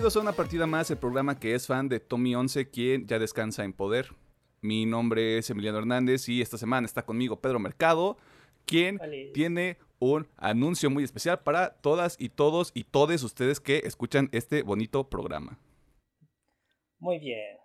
[0.00, 3.18] Bienvenidos a una partida más, el programa que es fan de Tommy 11, quien ya
[3.18, 4.06] descansa en poder.
[4.62, 8.16] Mi nombre es Emiliano Hernández y esta semana está conmigo Pedro Mercado,
[8.64, 9.30] quien Vale.
[9.34, 14.62] tiene un anuncio muy especial para todas y todos y todes ustedes que escuchan este
[14.62, 15.58] bonito programa.
[16.98, 17.58] Muy bien.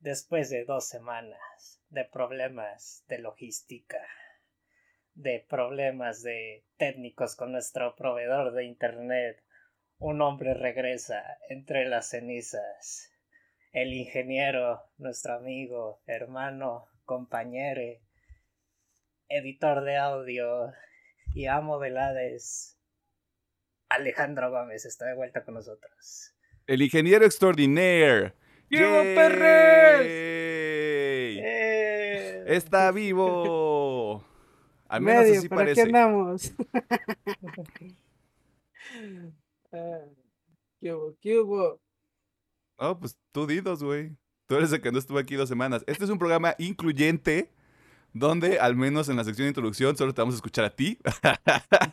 [0.00, 4.00] Después de dos semanas de problemas de logística,
[5.14, 9.44] de problemas de técnicos con nuestro proveedor de internet,
[9.98, 13.12] un hombre regresa entre las cenizas.
[13.72, 17.82] El ingeniero, nuestro amigo, hermano, compañero,
[19.28, 20.72] editor de audio
[21.34, 22.78] y amo del Hades,
[23.88, 26.34] Alejandro Gómez está de vuelta con nosotros.
[26.66, 28.34] El ingeniero extraordinaire.
[28.68, 29.14] ¡Viva ¡Yay!
[29.14, 30.06] Perres!
[31.40, 32.44] ¡Eh!
[32.46, 34.24] Está vivo.
[34.88, 35.82] Al menos Medio, así parece.
[35.82, 36.52] andamos.
[39.72, 40.00] Ah,
[40.80, 41.16] ¿Qué hubo?
[41.20, 41.80] ¿Qué hubo?
[42.80, 44.16] No, pues tú didos, güey.
[44.46, 45.84] Tú eres el que no estuvo aquí dos semanas.
[45.86, 47.50] Este es un programa incluyente
[48.14, 50.98] donde, al menos en la sección de introducción, solo te vamos a escuchar a ti.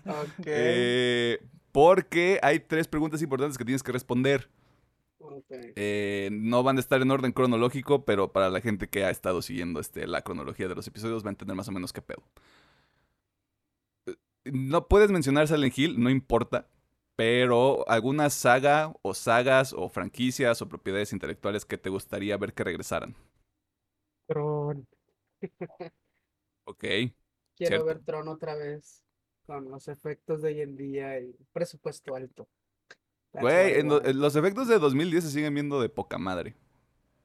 [0.06, 0.45] Ok.
[0.45, 1.40] Eh,
[1.72, 4.50] porque hay tres preguntas importantes que tienes que responder.
[5.20, 5.45] ok.
[5.76, 9.42] Eh, no van a estar en orden cronológico, pero para la gente que ha estado
[9.42, 12.23] siguiendo este, la cronología de los episodios va a entender más o menos qué pedo.
[14.06, 16.67] Eh, No puedes mencionar Silent Hill, no importa.
[17.17, 22.63] Pero alguna saga o sagas o franquicias o propiedades intelectuales que te gustaría ver que
[22.63, 23.16] regresaran.
[24.27, 24.88] Tron.
[26.67, 26.80] Ok.
[26.81, 27.13] Quiero
[27.58, 27.86] Cierto.
[27.86, 29.03] ver Tron otra vez.
[29.45, 32.48] Con los efectos de hoy en día y presupuesto alto.
[33.31, 36.55] That's Güey, en lo- en los efectos de 2010 se siguen viendo de poca madre.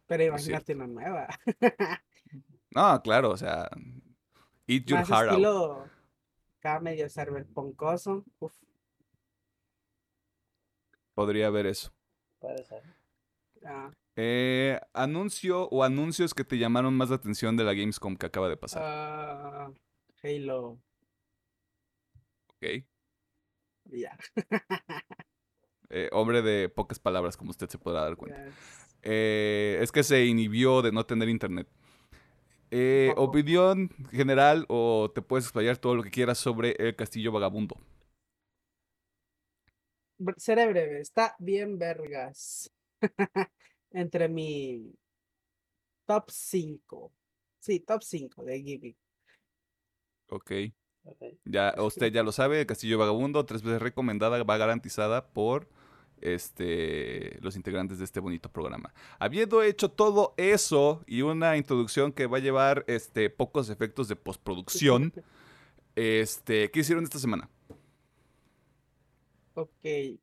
[0.06, 1.28] Pero imagínate una nueva.
[2.72, 3.68] No, claro, o sea.
[4.68, 5.32] Eat your Más heart out.
[5.32, 5.84] estilo
[6.58, 8.24] acá medio cyberpunkoso.
[8.38, 8.52] Uf.
[11.14, 11.90] Podría haber eso.
[12.38, 12.82] Puede ser.
[13.66, 18.26] ah, Eh, anuncio o anuncios que te llamaron más la atención de la Gamescom que
[18.26, 18.82] acaba de pasar.
[18.84, 19.70] ah,
[20.22, 20.78] Halo.
[22.48, 22.84] Ok.
[23.90, 24.16] Ya.
[25.92, 28.44] Eh, hombre de pocas palabras, como usted se podrá dar cuenta.
[28.44, 28.54] Yes.
[29.02, 31.66] Eh, es que se inhibió de no tener internet.
[32.70, 37.76] Eh, opinión general o te puedes explayar todo lo que quieras sobre el castillo vagabundo.
[40.36, 42.70] Seré breve, está bien vergas.
[43.92, 44.92] Entre mi
[46.06, 47.12] top 5.
[47.58, 48.96] Sí, top 5 de Gibby.
[50.28, 50.52] Ok.
[51.04, 51.22] Ok.
[51.44, 55.68] Ya, usted ya lo sabe, Castillo Vagabundo, tres veces recomendada, va garantizada por
[56.20, 58.92] este, los integrantes de este bonito programa.
[59.18, 64.16] Habiendo hecho todo eso y una introducción que va a llevar este, pocos efectos de
[64.16, 65.12] postproducción,
[65.96, 67.48] este, ¿qué hicieron esta semana?
[69.54, 69.70] Ok,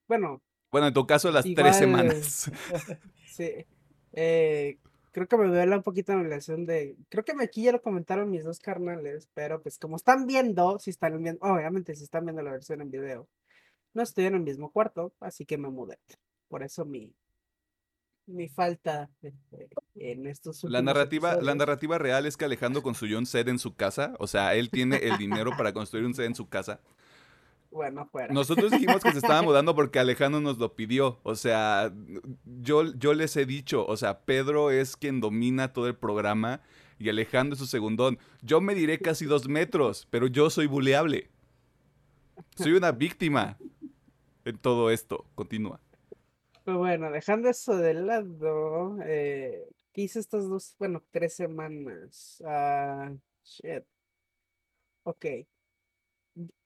[0.07, 2.51] bueno, Bueno, en tu caso, las Igual- tres semanas.
[3.27, 3.65] sí.
[4.13, 4.77] Eh,
[5.11, 6.95] creo que me duele un poquito la relación de.
[7.09, 10.89] Creo que aquí ya lo comentaron mis dos carnales, pero pues como están viendo, si
[10.89, 13.27] están viendo, obviamente si están viendo la versión en video,
[13.93, 15.97] no estoy en el mismo cuarto, así que me mudé.
[16.47, 17.13] Por eso mi,
[18.27, 23.25] mi falta este, en estos La narrativa, la narrativa real es que Alejandro construyó un
[23.25, 24.13] set en su casa.
[24.19, 26.81] O sea, él tiene el dinero para construir un set en su casa.
[27.71, 28.33] Bueno, fuera.
[28.33, 31.19] Nosotros dijimos que se estaba mudando porque Alejandro nos lo pidió.
[31.23, 31.93] O sea,
[32.45, 36.61] yo, yo les he dicho, o sea, Pedro es quien domina todo el programa
[36.99, 38.17] y Alejandro es su segundón.
[38.41, 41.29] Yo me diré casi dos metros, pero yo soy buleable.
[42.55, 43.57] Soy una víctima
[44.45, 45.25] en todo esto.
[45.35, 45.79] Continúa.
[46.63, 52.43] Pues bueno, dejando eso de lado, eh, ¿qué hice estas dos, bueno, tres semanas?
[52.45, 53.11] Ah,
[53.43, 53.83] shit.
[55.03, 55.25] Ok.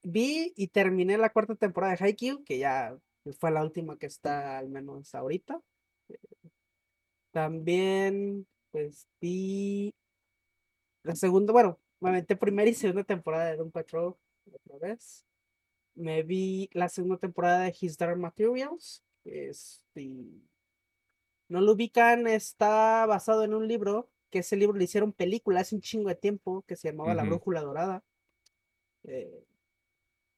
[0.03, 2.97] Vi y terminé la cuarta temporada de Haikyuu, que ya
[3.39, 5.61] fue la última que está al menos ahorita.
[6.09, 6.17] Eh,
[7.31, 9.93] También, pues vi
[11.03, 14.15] la segunda, bueno, me aventé primera y segunda temporada de Doom Patrol
[14.51, 15.25] otra vez.
[15.95, 19.03] Me vi la segunda temporada de His Dark Materials.
[19.23, 20.09] Este,
[21.47, 25.75] no lo ubican, está basado en un libro, que ese libro le hicieron película hace
[25.75, 27.31] un chingo de tiempo, que se llamaba La Ujú.
[27.31, 28.03] Brújula Dorada.
[29.03, 29.43] Eh,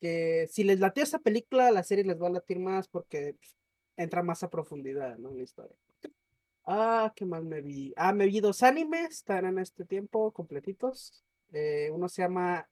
[0.04, 3.56] que si les latió esa película, la serie les va a latir más porque pues,
[3.96, 5.16] entra más a profundidad.
[5.16, 5.78] En la historia.
[6.66, 7.94] Ah, ¿qué más me vi?
[7.96, 11.24] Ah, me vi dos animes, están en este tiempo completitos.
[11.54, 12.68] Eh, uno se llama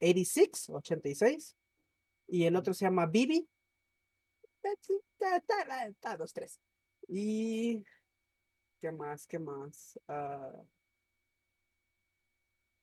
[0.00, 1.56] 86, 86,
[2.28, 3.48] y el otro se llama Bibi.
[4.62, 6.60] Está, dos, tres.
[7.08, 7.84] Y
[8.80, 9.26] ¿qué más?
[9.26, 9.98] ¿Qué más?
[10.06, 10.52] Ah,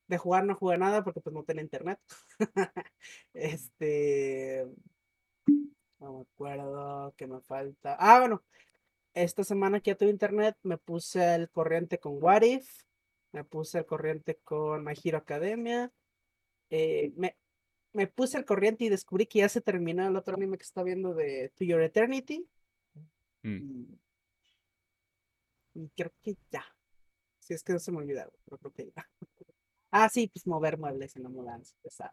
[0.08, 1.98] de jugar no jugué nada porque pues no tenía internet.
[3.34, 4.66] este,
[5.98, 7.96] no me acuerdo qué me falta.
[7.98, 8.44] Ah, bueno,
[9.14, 12.68] esta semana que ya tuve internet, me puse al corriente con What If,
[13.32, 15.90] me puse al corriente con My Hero Academia,
[16.70, 17.36] eh, me,
[17.92, 20.82] me puse al corriente y descubrí que ya se terminó el otro anime que está
[20.82, 22.46] viendo de To Your Eternity.
[23.42, 23.56] Mm.
[23.56, 23.98] Y,
[25.74, 26.64] y creo que ya.
[27.38, 29.08] Si es que no se me olvidó, pero creo que ya.
[29.98, 32.12] Ah, sí, pues mover muebles en la mudanza, pesado.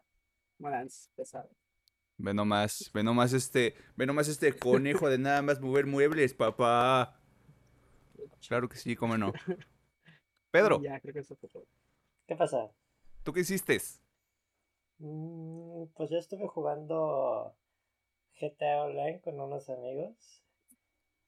[0.58, 1.50] Mudanza, pesado.
[2.16, 7.20] Ve nomás, ve nomás este, ve nomás este conejo de nada más mover muebles, papá.
[8.48, 9.34] Claro que sí, cómo no.
[10.50, 11.66] Pedro, Ya, creo que eso fue todo.
[12.26, 12.70] ¿Qué pasa?
[13.22, 13.78] ¿tú qué hiciste?
[14.96, 17.54] Mm, pues yo estuve jugando
[18.40, 20.42] GTA Online con unos amigos.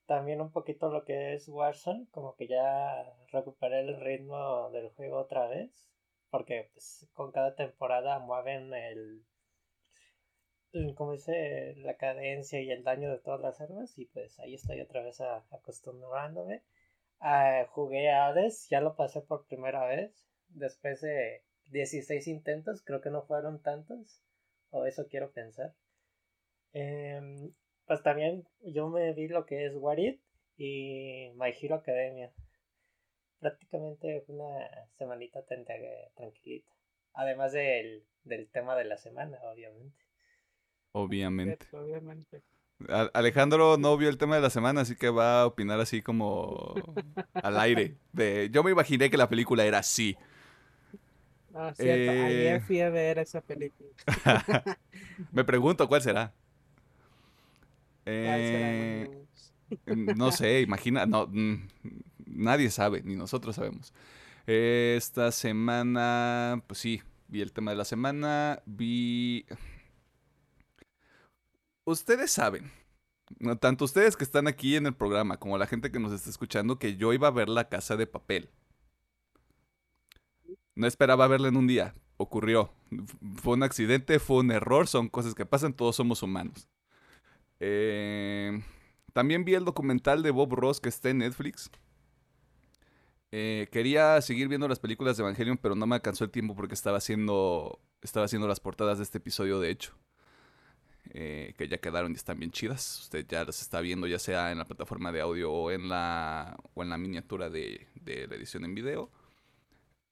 [0.07, 5.19] También un poquito lo que es Warzone, como que ya recuperé el ritmo del juego
[5.19, 5.87] otra vez.
[6.37, 9.25] Porque pues, con cada temporada mueven el,
[10.93, 11.73] ¿cómo dice?
[11.77, 13.97] La cadencia y el daño de todas las armas.
[13.97, 16.61] Y pues ahí estoy otra vez acostumbrándome.
[17.19, 20.27] Ah, jugué a Hades, ya lo pasé por primera vez.
[20.49, 21.41] Después de
[21.71, 24.21] 16 intentos, creo que no fueron tantos.
[24.69, 25.73] O eso quiero pensar.
[26.71, 27.51] Em,
[27.87, 30.21] pues también yo me vi lo que es What It
[30.55, 32.31] y My Hero Academia.
[33.39, 34.67] Prácticamente una
[34.97, 36.71] semanita tranquilita.
[37.13, 40.05] Además del, del tema de la semana, obviamente.
[40.91, 41.67] Obviamente.
[43.13, 46.75] Alejandro no vio el tema de la semana, así que va a opinar así como
[47.33, 47.95] al aire.
[48.13, 50.15] De, yo me imaginé que la película era así.
[51.53, 52.11] Ah, cierto.
[52.11, 52.25] Eh.
[52.25, 53.89] Ayer fui a ver esa película.
[55.31, 56.33] me pregunto cuál será.
[58.03, 59.25] ¿Cuál será, Eh,
[60.15, 61.67] no sé, imagina, no, mm,
[62.37, 63.93] nadie sabe, ni nosotros sabemos.
[64.45, 69.45] Esta semana, pues sí, vi el tema de la semana, vi...
[71.83, 72.71] Ustedes saben,
[73.59, 76.79] tanto ustedes que están aquí en el programa como la gente que nos está escuchando,
[76.79, 78.49] que yo iba a ver la casa de papel.
[80.75, 82.71] No esperaba verla en un día, ocurrió.
[83.41, 86.67] Fue un accidente, fue un error, son cosas que pasan, todos somos humanos.
[87.59, 88.61] Eh,
[89.13, 91.71] también vi el documental de Bob Ross que está en Netflix.
[93.31, 96.73] Eh, quería seguir viendo las películas de Evangelion, pero no me alcanzó el tiempo porque
[96.73, 99.93] estaba haciendo, estaba haciendo las portadas de este episodio, de hecho.
[101.11, 103.01] Eh, que ya quedaron y están bien chidas.
[103.03, 106.57] Usted ya las está viendo, ya sea en la plataforma de audio o en la,
[106.73, 109.09] o en la miniatura de, de la edición en video.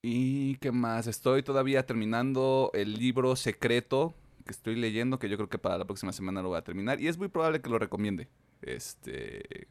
[0.02, 1.08] ¿Y qué más?
[1.08, 4.14] Estoy todavía terminando el libro secreto
[4.46, 7.02] que estoy leyendo, que yo creo que para la próxima semana lo voy a terminar.
[7.02, 8.28] Y es muy probable que lo recomiende.
[8.62, 9.68] Este.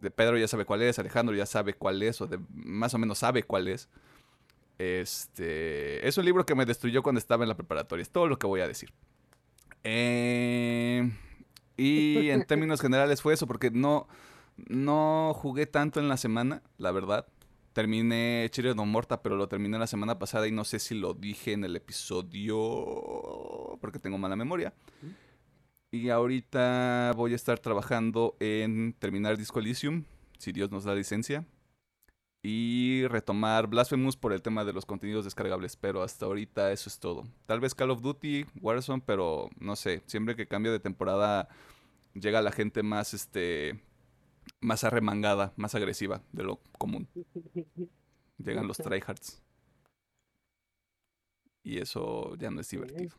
[0.00, 2.98] De Pedro ya sabe cuál es, Alejandro ya sabe cuál es, o de, más o
[2.98, 3.88] menos sabe cuál es.
[4.78, 6.06] Este.
[6.06, 8.02] Es un libro que me destruyó cuando estaba en la preparatoria.
[8.02, 8.92] Es todo lo que voy a decir.
[9.84, 11.10] Eh,
[11.76, 14.08] y en términos generales fue eso, porque no,
[14.68, 17.26] no jugué tanto en la semana, la verdad.
[17.72, 21.14] Terminé Chile no Morta, pero lo terminé la semana pasada y no sé si lo
[21.14, 22.56] dije en el episodio
[23.80, 24.72] porque tengo mala memoria.
[25.92, 30.04] Y ahorita voy a estar trabajando en terminar Disco Elysium,
[30.38, 31.44] si Dios nos da licencia.
[32.42, 35.76] Y retomar Blasphemous por el tema de los contenidos descargables.
[35.76, 37.24] Pero hasta ahorita eso es todo.
[37.46, 40.02] Tal vez Call of Duty, Warzone, pero no sé.
[40.06, 41.48] Siempre que cambio de temporada
[42.14, 43.82] llega la gente más, este,
[44.60, 47.08] más arremangada, más agresiva de lo común.
[48.38, 49.42] Llegan los tryhards.
[51.62, 53.16] Y eso ya no es divertido.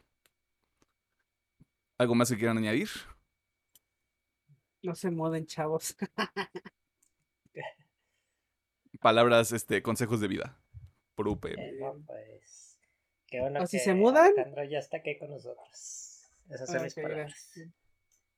[2.02, 2.90] ¿Algo más que quieran añadir?
[4.82, 5.96] No se moden, chavos.
[9.00, 10.58] Palabras, este, consejos de vida.
[11.14, 11.60] Por UPM.
[11.60, 12.80] Eh, no, pues.
[13.28, 14.32] Qué bueno ¿O si se mudan?
[14.32, 16.26] Alejandro ya está aquí con nosotros.
[16.50, 17.52] Esas son mis palabras.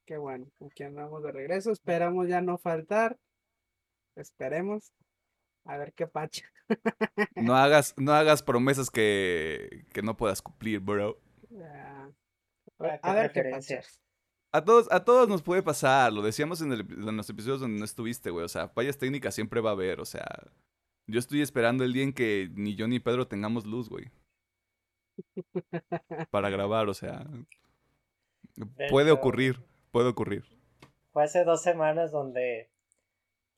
[0.05, 1.71] Qué bueno, aquí andamos de regreso.
[1.71, 3.17] Esperamos ya no faltar.
[4.17, 4.91] Esperemos.
[5.63, 6.43] A ver qué pacha.
[7.35, 11.17] No hagas, no hagas promesas que, que no puedas cumplir, bro.
[11.49, 12.11] Ya.
[13.01, 13.81] A ver qué pacha.
[14.51, 17.79] A todos, a todos nos puede pasar, lo decíamos en, el, en los episodios donde
[17.79, 18.45] no estuviste, güey.
[18.45, 20.25] O sea, fallas técnicas siempre va a haber, o sea.
[21.07, 24.11] Yo estoy esperando el día en que ni yo ni Pedro tengamos luz, güey.
[26.31, 27.25] Para grabar, o sea.
[28.55, 29.59] De Puede hecho, ocurrir,
[29.91, 30.45] puede ocurrir.
[31.11, 32.69] Fue hace dos semanas donde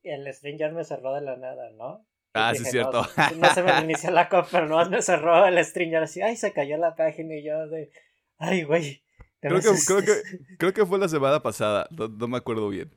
[0.03, 1.99] el ya me cerró de la nada, ¿no?
[1.99, 3.01] Y Ah, sí, es cierto.
[3.17, 6.07] No, no se me inició la copa, pero nomás me cerró el stream y ahora
[6.07, 7.91] sí, ay, se cayó la página y yo de,
[8.37, 9.04] ay, güey.
[9.49, 10.03] Creo que, creo, asustas".
[10.05, 12.91] que, creo que fue la semana pasada, no, no me acuerdo bien.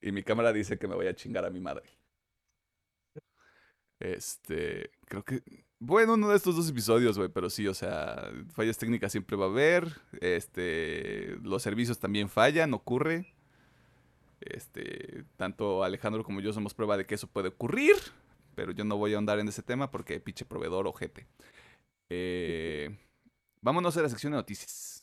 [0.00, 1.84] Y mi cámara dice que me voy a chingar a mi madre.
[3.98, 5.42] Este, creo que...
[5.78, 9.44] Bueno, uno de estos dos episodios, güey, pero sí, o sea, fallas técnicas siempre va
[9.44, 10.00] a haber.
[10.20, 13.34] Este, los servicios también fallan, ocurre.
[14.40, 17.96] Este, tanto Alejandro como yo somos prueba de que eso puede ocurrir,
[18.54, 21.26] pero yo no voy a andar en ese tema porque pinche proveedor ojete.
[22.08, 22.96] Eh,
[23.60, 24.95] vámonos a la sección de noticias.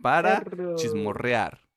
[0.00, 0.42] Para
[0.76, 1.67] chismorrear.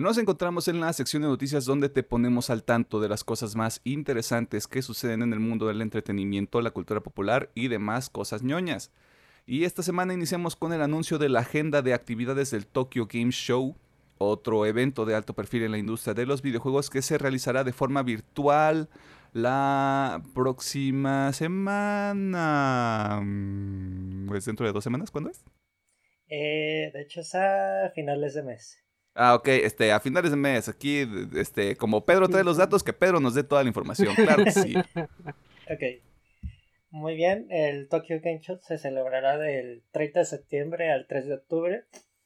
[0.00, 3.54] Nos encontramos en la sección de noticias donde te ponemos al tanto de las cosas
[3.54, 8.42] más interesantes que suceden en el mundo del entretenimiento, la cultura popular y demás cosas
[8.42, 8.92] ñoñas.
[9.44, 13.30] Y esta semana iniciamos con el anuncio de la agenda de actividades del Tokyo Game
[13.30, 13.76] Show,
[14.16, 17.74] otro evento de alto perfil en la industria de los videojuegos que se realizará de
[17.74, 18.88] forma virtual
[19.34, 23.20] la próxima semana.
[24.28, 25.44] Pues dentro de dos semanas, ¿cuándo es?
[26.28, 28.78] Eh, de hecho, es a finales de mes.
[29.14, 32.92] Ah, ok, este, a finales de mes, aquí, este, como Pedro trae los datos, que
[32.92, 34.74] Pedro nos dé toda la información, claro que sí.
[35.70, 36.02] Ok.
[36.90, 41.34] Muy bien, el Tokyo Game Show se celebrará del 30 de septiembre al 3 de
[41.34, 41.84] octubre.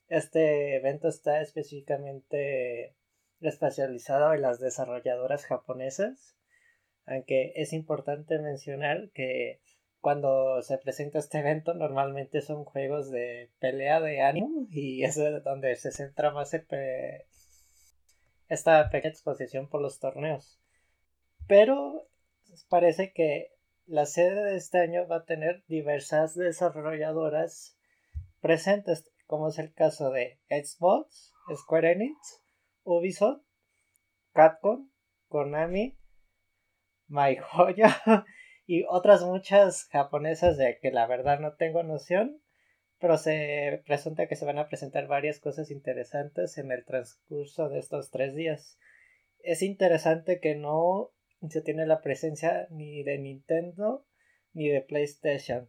[0.09, 2.97] Este evento está específicamente
[3.41, 6.35] especializado en las desarrolladoras japonesas,
[7.05, 9.61] aunque es importante mencionar que
[10.05, 15.77] cuando se presenta este evento normalmente son juegos de pelea de ánimo y es donde
[15.77, 16.53] se centra más
[18.49, 20.61] esta pequeña exposición por los torneos.
[21.49, 22.07] Pero
[22.69, 23.55] parece que
[23.87, 27.79] la sede de este año va a tener diversas desarrolladoras
[28.43, 32.43] presentes, como es el caso de Xbox, Square Enix,
[32.83, 33.41] Ubisoft,
[34.35, 34.91] Capcom,
[35.29, 35.97] Konami,
[37.09, 37.87] MyHoyo
[38.67, 42.41] y otras muchas japonesas de que la verdad no tengo noción,
[42.99, 47.79] pero se presunta que se van a presentar varias cosas interesantes en el transcurso de
[47.79, 48.79] estos tres días.
[49.41, 51.11] Es interesante que no
[51.49, 54.07] se tiene la presencia ni de Nintendo
[54.55, 55.69] ni de PlayStation,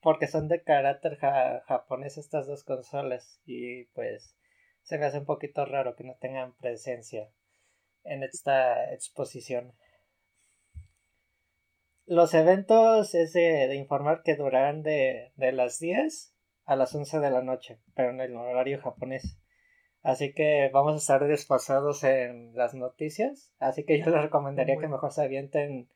[0.00, 4.36] porque son de carácter ja- japonés estas dos consolas y pues
[4.82, 7.30] se me hace un poquito raro que no tengan presencia
[8.04, 9.74] en esta exposición.
[12.06, 16.34] Los eventos es de, de informar que durarán de, de las 10
[16.66, 19.38] a las 11 de la noche, pero en el horario japonés.
[20.02, 23.52] Así que vamos a estar desfasados en las noticias.
[23.58, 25.88] Así que yo les recomendaría que mejor se avienten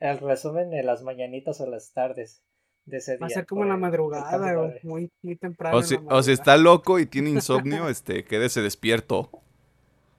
[0.00, 2.42] el resumen de las mañanitas o las tardes
[2.86, 3.20] de ese día.
[3.22, 5.78] Va a ser como en la el- el madrugada, o muy, muy temprano.
[5.78, 9.30] O si, o si está loco y tiene insomnio, este, quédese despierto.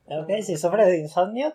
[0.05, 1.53] Ok, si sufre de insomnio,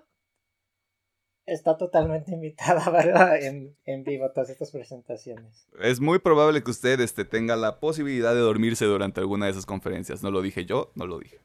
[1.48, 5.66] está totalmente invitada verlo en, en vivo todas estas presentaciones.
[5.80, 9.66] Es muy probable que usted este, tenga la posibilidad de dormirse durante alguna de esas
[9.66, 10.22] conferencias.
[10.22, 11.40] No lo dije yo, no lo dije.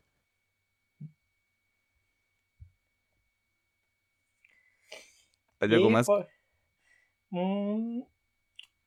[5.60, 6.06] ¿Hay algo Y más?
[6.08, 6.28] por-
[7.36, 8.04] Mm,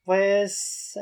[0.04, 0.96] pues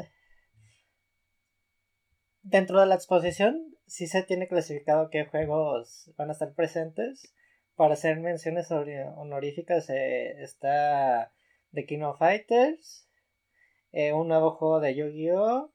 [2.42, 7.34] dentro de la exposición sí se tiene clasificado qué juegos van a estar presentes.
[7.76, 11.32] Para hacer menciones honoríficas eh, está
[11.72, 13.08] The King of Fighters,
[13.90, 15.72] eh, un nuevo juego de Yu-Gi-Oh!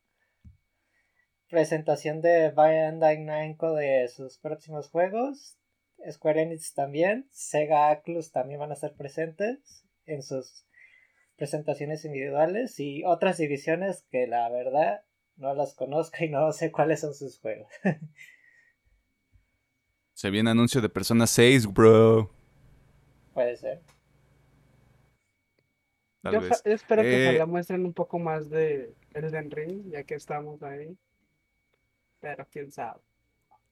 [1.50, 5.58] Presentación de Bandai Namco de sus próximos juegos.
[6.10, 7.27] Square Enix también.
[7.32, 10.65] Sega Atlus también van a estar presentes en sus
[11.36, 15.03] presentaciones individuales y otras divisiones que la verdad
[15.38, 17.70] no las conozco y no sé cuáles son sus juegos.
[20.19, 22.29] Se viene anuncio de Persona 6, bro.
[23.33, 23.81] Puede ser.
[26.21, 26.61] Tal Yo, vez.
[26.65, 30.61] yo espero que Eh, ojalá muestren un poco más de Elden Ring, ya que estamos
[30.61, 30.97] ahí.
[32.19, 32.99] Pero quién sabe.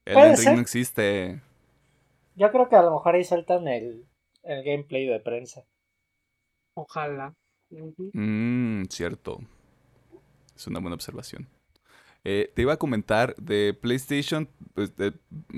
[0.05, 0.55] Elden Ring ser.
[0.55, 1.41] no existe.
[2.35, 4.05] Yo creo que a lo mejor ahí sueltan el,
[4.43, 5.65] el gameplay de prensa.
[6.75, 7.35] Ojalá.
[8.13, 9.39] Mmm, cierto.
[10.55, 11.49] Es una buena observación.
[12.29, 15.13] Eh, te iba a comentar de PlayStation, pues, de-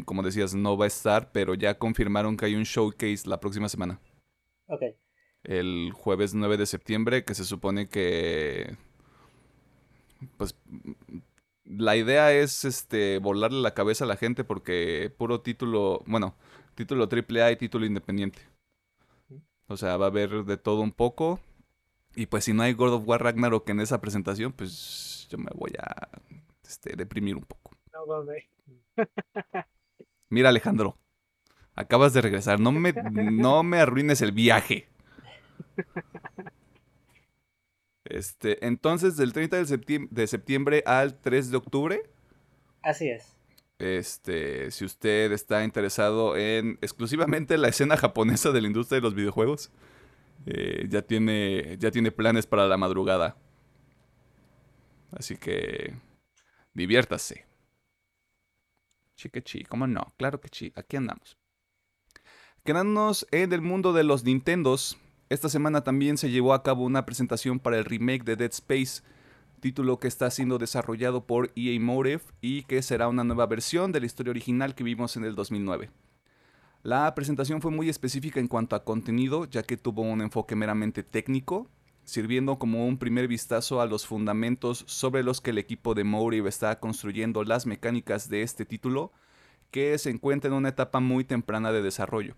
[0.06, 3.68] como decías, no va a estar, pero ya confirmaron que hay un showcase la próxima
[3.70, 4.00] semana.
[4.68, 4.84] Ok.
[5.44, 8.78] El jueves 9 de septiembre, que se supone que...
[10.38, 10.56] Pues
[11.66, 16.36] la idea es este volarle la cabeza a la gente porque puro título, bueno,
[16.76, 18.42] título AAA y título independiente.
[19.68, 21.40] O sea, va a haber de todo un poco.
[22.16, 25.50] Y pues si no hay God of War Ragnarok en esa presentación, pues yo me
[25.56, 26.10] voy a
[26.70, 27.76] este, deprimir un poco.
[27.92, 28.24] No.
[30.30, 30.98] Mira Alejandro,
[31.76, 32.60] Acabas de regresar.
[32.60, 34.90] No me, no me arruines el viaje.
[38.04, 42.04] Este, entonces, del 30 de septiembre, de septiembre al 3 de octubre.
[42.82, 43.38] Así es.
[43.78, 49.16] Este, si usted está interesado en exclusivamente la escena japonesa de la industria de los
[49.16, 49.72] videojuegos,
[50.48, 53.38] eh, ya, tiene, ya tiene planes para la madrugada.
[55.12, 55.94] Así que
[56.74, 57.46] diviértase.
[59.16, 60.14] Chique ¿cómo no?
[60.18, 61.38] Claro que sí, aquí andamos.
[62.64, 64.98] Quedándonos en el mundo de los Nintendos,
[65.30, 69.04] esta semana también se llevó a cabo una presentación para el remake de Dead Space,
[69.60, 74.00] título que está siendo desarrollado por EA Motive y que será una nueva versión de
[74.00, 75.92] la historia original que vimos en el 2009.
[76.82, 81.04] La presentación fue muy específica en cuanto a contenido, ya que tuvo un enfoque meramente
[81.04, 81.68] técnico,
[82.10, 86.50] sirviendo como un primer vistazo a los fundamentos sobre los que el equipo de Motive
[86.50, 89.12] está construyendo las mecánicas de este título,
[89.72, 92.34] que se encuentra en una etapa muy temprana de desarrollo.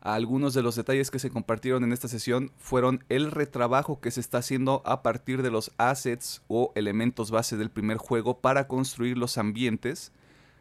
[0.00, 4.20] Algunos de los detalles que se compartieron en esta sesión fueron el retrabajo que se
[4.20, 9.18] está haciendo a partir de los assets o elementos base del primer juego para construir
[9.18, 10.12] los ambientes,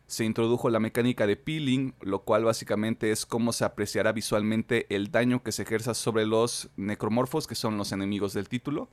[0.08, 5.12] se introdujo la mecánica de peeling, lo cual básicamente es cómo se apreciará visualmente el
[5.12, 8.90] daño que se ejerza sobre los necromorfos, que son los enemigos del título.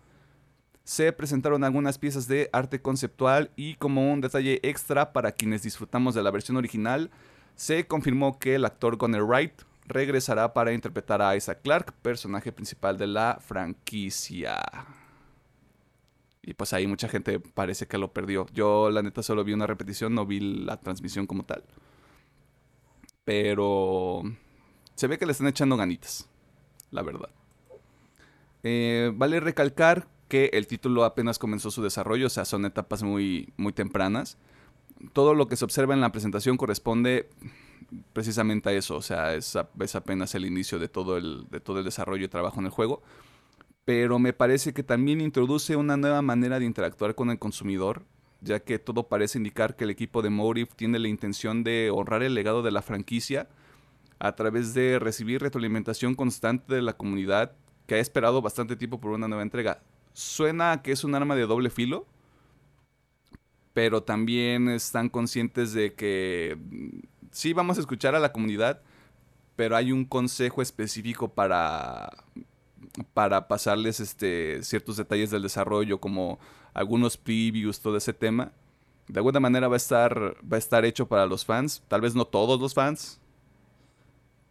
[0.82, 6.16] Se presentaron algunas piezas de arte conceptual y como un detalle extra para quienes disfrutamos
[6.16, 7.10] de la versión original,
[7.54, 12.98] se confirmó que el actor Gunnar Wright regresará para interpretar a Isaac Clarke, personaje principal
[12.98, 14.58] de la franquicia.
[16.46, 18.46] Y pues ahí mucha gente parece que lo perdió.
[18.52, 21.64] Yo la neta solo vi una repetición, no vi la transmisión como tal.
[23.24, 24.22] Pero
[24.94, 26.28] se ve que le están echando ganitas,
[26.90, 27.30] la verdad.
[28.62, 33.52] Eh, vale recalcar que el título apenas comenzó su desarrollo, o sea, son etapas muy,
[33.56, 34.36] muy tempranas.
[35.14, 37.30] Todo lo que se observa en la presentación corresponde
[38.12, 41.78] precisamente a eso, o sea, es, es apenas el inicio de todo el, de todo
[41.78, 43.02] el desarrollo y trabajo en el juego
[43.84, 48.04] pero me parece que también introduce una nueva manera de interactuar con el consumidor,
[48.40, 52.22] ya que todo parece indicar que el equipo de Motive tiene la intención de honrar
[52.22, 53.48] el legado de la franquicia
[54.18, 57.52] a través de recibir retroalimentación constante de la comunidad
[57.86, 59.82] que ha esperado bastante tiempo por una nueva entrega.
[60.14, 62.06] Suena que es un arma de doble filo,
[63.74, 66.98] pero también están conscientes de que mm,
[67.32, 68.80] sí vamos a escuchar a la comunidad,
[69.56, 72.10] pero hay un consejo específico para
[73.12, 76.38] para pasarles este, ciertos detalles del desarrollo, como
[76.72, 78.52] algunos previews, todo ese tema.
[79.08, 81.82] De alguna manera va a estar, va a estar hecho para los fans.
[81.88, 83.20] Tal vez no todos los fans,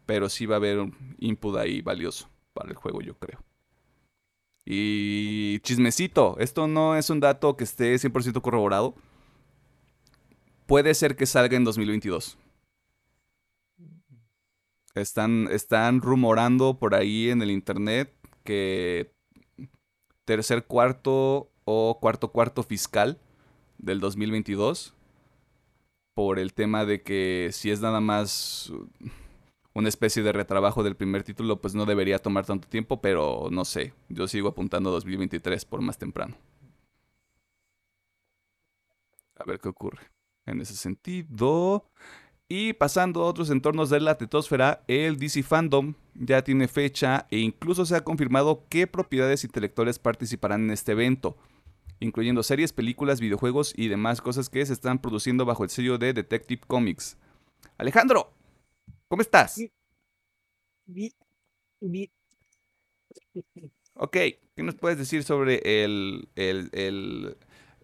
[0.06, 3.44] pero sí va a haber un input ahí valioso para el juego, yo creo.
[4.66, 8.96] Y chismecito, esto no es un dato que esté 100% corroborado.
[10.66, 12.38] Puede ser que salga en 2022.
[14.96, 19.12] Están, están rumorando por ahí en el internet que
[20.26, 23.20] tercer cuarto o cuarto cuarto fiscal
[23.78, 24.94] del 2022
[26.14, 28.72] por el tema de que si es nada más
[29.74, 33.66] una especie de retrabajo del primer título, pues no debería tomar tanto tiempo, pero no
[33.66, 36.38] sé, yo sigo apuntando a 2023 por más temprano.
[39.36, 40.12] A ver qué ocurre.
[40.46, 41.90] En ese sentido,
[42.56, 47.40] y pasando a otros entornos de la tetosfera, el DC Fandom ya tiene fecha e
[47.40, 51.36] incluso se ha confirmado qué propiedades intelectuales participarán en este evento,
[52.00, 56.14] incluyendo series, películas, videojuegos y demás cosas que se están produciendo bajo el sello de
[56.14, 57.18] Detective Comics.
[57.80, 58.32] Alejandro,
[59.08, 59.60] ¿cómo estás?
[63.96, 67.36] Ok, ¿qué nos puedes decir sobre el, el, el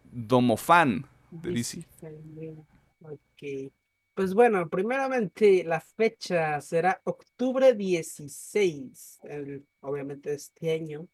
[0.04, 1.88] Domofan de DC?
[3.02, 3.72] Ok.
[4.20, 9.22] Pues bueno, primeramente la fecha será octubre 16,
[9.80, 11.08] obviamente este año.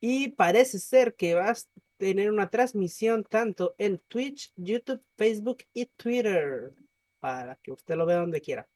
[0.00, 5.86] Y parece ser que vas a tener una transmisión tanto en Twitch, YouTube, Facebook y
[5.86, 6.74] Twitter,
[7.20, 8.68] para que usted lo vea donde quiera.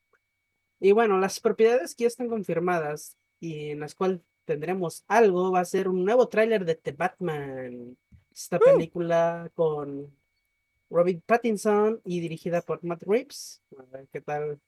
[0.81, 5.61] Y bueno, las propiedades que ya están confirmadas y en las cuales tendremos algo va
[5.61, 7.99] a ser un nuevo tráiler de The Batman.
[8.33, 8.61] Esta ¡Uh!
[8.61, 10.18] película con
[10.90, 13.62] Robin Pattinson y dirigida por Matt Reeves.
[13.79, 14.61] A ver qué tal.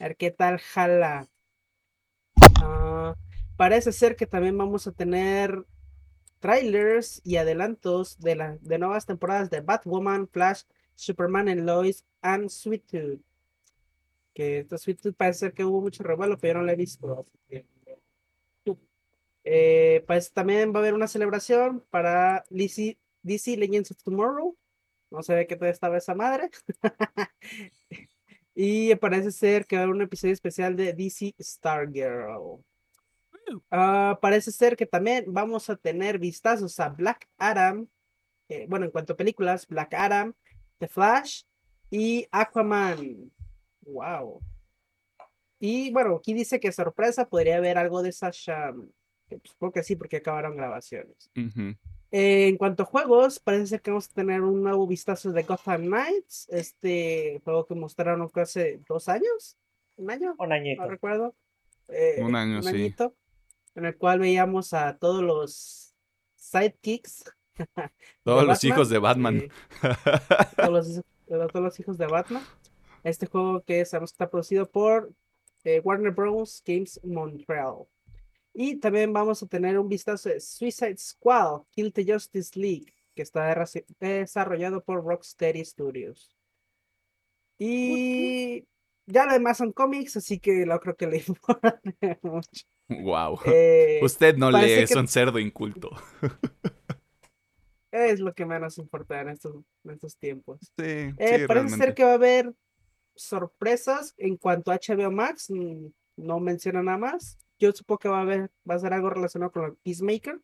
[0.00, 1.28] A ver qué tal jala.
[2.62, 3.14] Ah,
[3.56, 5.64] parece ser que también vamos a tener
[6.40, 10.62] trailers y adelantos de, la, de nuevas temporadas de Batwoman, Flash,
[10.94, 13.20] Superman and Lois and Sweet Tooth.
[14.34, 16.76] Que esta Sweet Tooth parece ser que hubo mucho revuelo, pero yo no la he
[16.76, 17.26] visto.
[19.44, 24.56] Eh, pues también va a haber una celebración para DC, DC Legends of Tomorrow
[25.12, 26.50] no sé de qué te estaba esa madre.
[28.54, 32.62] Y parece ser que va a haber un episodio especial de DC Stargirl.
[33.70, 37.88] Ah, parece ser que también vamos a tener vistazos a Black Adam.
[38.48, 40.34] eh, bueno, en cuanto a películas, Black Adam,
[40.78, 41.44] The Flash
[41.90, 43.32] y Aquaman.
[43.82, 44.42] Wow.
[45.58, 48.72] Y bueno, aquí dice que sorpresa podría haber algo de Sasha.
[49.28, 51.30] que Supongo que sí, porque acabaron grabaciones.
[51.36, 51.74] Ujú.
[52.12, 55.42] Eh, en cuanto a juegos, parece ser que vamos a tener un nuevo vistazo de
[55.44, 59.56] Gotham Knights, este juego que mostraron creo, hace dos años,
[59.96, 60.86] un año, Un no añito.
[60.86, 61.34] recuerdo.
[61.88, 62.68] Eh, Un año, sí.
[62.68, 63.14] añito,
[63.74, 65.94] en el cual veíamos a todos los
[66.36, 67.24] sidekicks.
[68.24, 69.36] Todos los hijos de Batman.
[69.36, 69.48] eh,
[70.56, 72.42] todos, los, hijos- todos los hijos de Batman.
[73.04, 75.12] Este juego que sabemos que está producido por
[75.64, 76.62] eh, Warner Bros.
[76.66, 77.84] Games Montreal.
[78.54, 83.22] Y también vamos a tener un vistazo de Suicide Squad, Kill the Justice League, que
[83.22, 83.54] está
[84.00, 86.36] desarrollado por Rocksteady Studios.
[87.58, 88.66] Y
[89.06, 92.66] ya lo demás son cómics, así que no creo que le importe mucho.
[92.88, 93.38] wow.
[93.46, 95.90] Eh, Usted no lee, que- es un cerdo inculto.
[97.90, 100.60] es lo que menos importa en estos, en estos tiempos.
[100.60, 101.84] Sí, Eh, sí, parece realmente.
[101.84, 102.52] ser que va a haber
[103.14, 105.50] sorpresas en cuanto a HBO Max.
[105.50, 105.86] mm,
[106.16, 107.38] No menciona nada más.
[107.62, 110.40] Yo supongo que va a haber, va a ser algo relacionado con Peacemaker.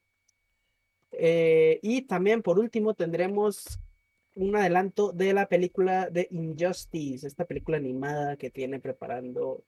[1.10, 3.80] Eh, y también, por último, tendremos
[4.34, 9.64] un adelanto de la película de Injustice, esta película animada que tiene preparando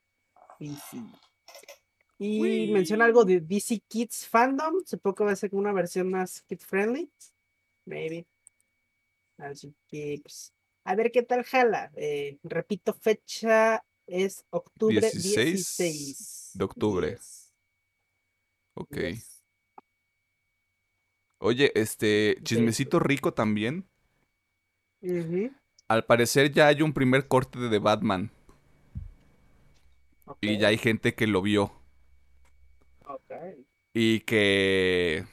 [0.60, 0.98] DC.
[2.20, 4.84] Y menciona algo de DC Kids Fandom.
[4.86, 7.10] Supongo que va a ser una versión más kid friendly.
[7.84, 8.26] Maybe.
[9.38, 10.52] Así que, pues,
[10.84, 11.90] a ver qué tal jala.
[11.96, 17.10] Eh, repito, fecha es octubre 16 16, de octubre.
[17.10, 17.39] Yes,
[18.80, 18.96] Ok.
[21.38, 23.88] Oye, este, chismecito rico también.
[25.88, 28.30] Al parecer ya hay un primer corte de The Batman.
[30.40, 31.72] Y ya hay gente que lo vio.
[33.04, 33.30] ok.
[33.94, 35.24] Y que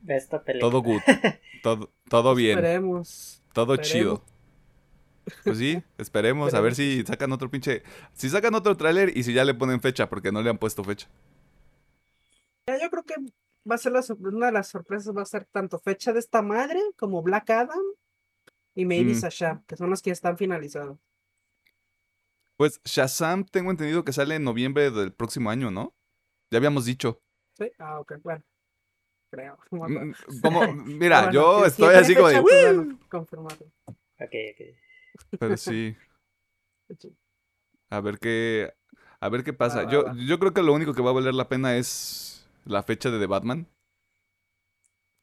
[0.00, 0.70] De esta película.
[0.70, 1.02] todo good.
[1.62, 2.58] Todo, todo bien.
[2.58, 3.42] Esperemos.
[3.52, 3.88] Todo esperemos.
[3.92, 4.24] chido.
[5.44, 7.82] Pues sí, esperemos a ver si sacan otro pinche.
[8.12, 10.84] Si sacan otro tráiler y si ya le ponen fecha, porque no le han puesto
[10.84, 11.08] fecha.
[12.66, 13.14] Ya, Yo creo que
[13.68, 16.42] va a ser la una de las sorpresas, va a ser tanto fecha de esta
[16.42, 17.80] madre como Black Adam
[18.74, 19.16] y Maybe Mm.
[19.16, 20.98] Sasha, que son los que ya están finalizados.
[22.56, 25.94] Pues Shazam tengo entendido que sale en noviembre del próximo año, ¿no?
[26.50, 27.20] Ya habíamos dicho.
[27.58, 28.42] Sí, ah, ok, bueno.
[29.30, 29.54] Creo.
[29.54, 29.88] acuerdo.
[29.88, 32.42] Mm, Como, mira, Bueno, yo estoy así como de.
[32.42, 32.76] pues,
[33.08, 33.66] confirmado.
[34.20, 35.38] Ok, ok.
[35.40, 35.96] Pero sí,
[37.90, 38.72] a ver qué.
[39.20, 39.88] A ver qué pasa.
[39.88, 40.14] Yo, va.
[40.16, 42.31] yo creo que lo único que va a valer la pena es
[42.64, 43.66] la fecha de The Batman.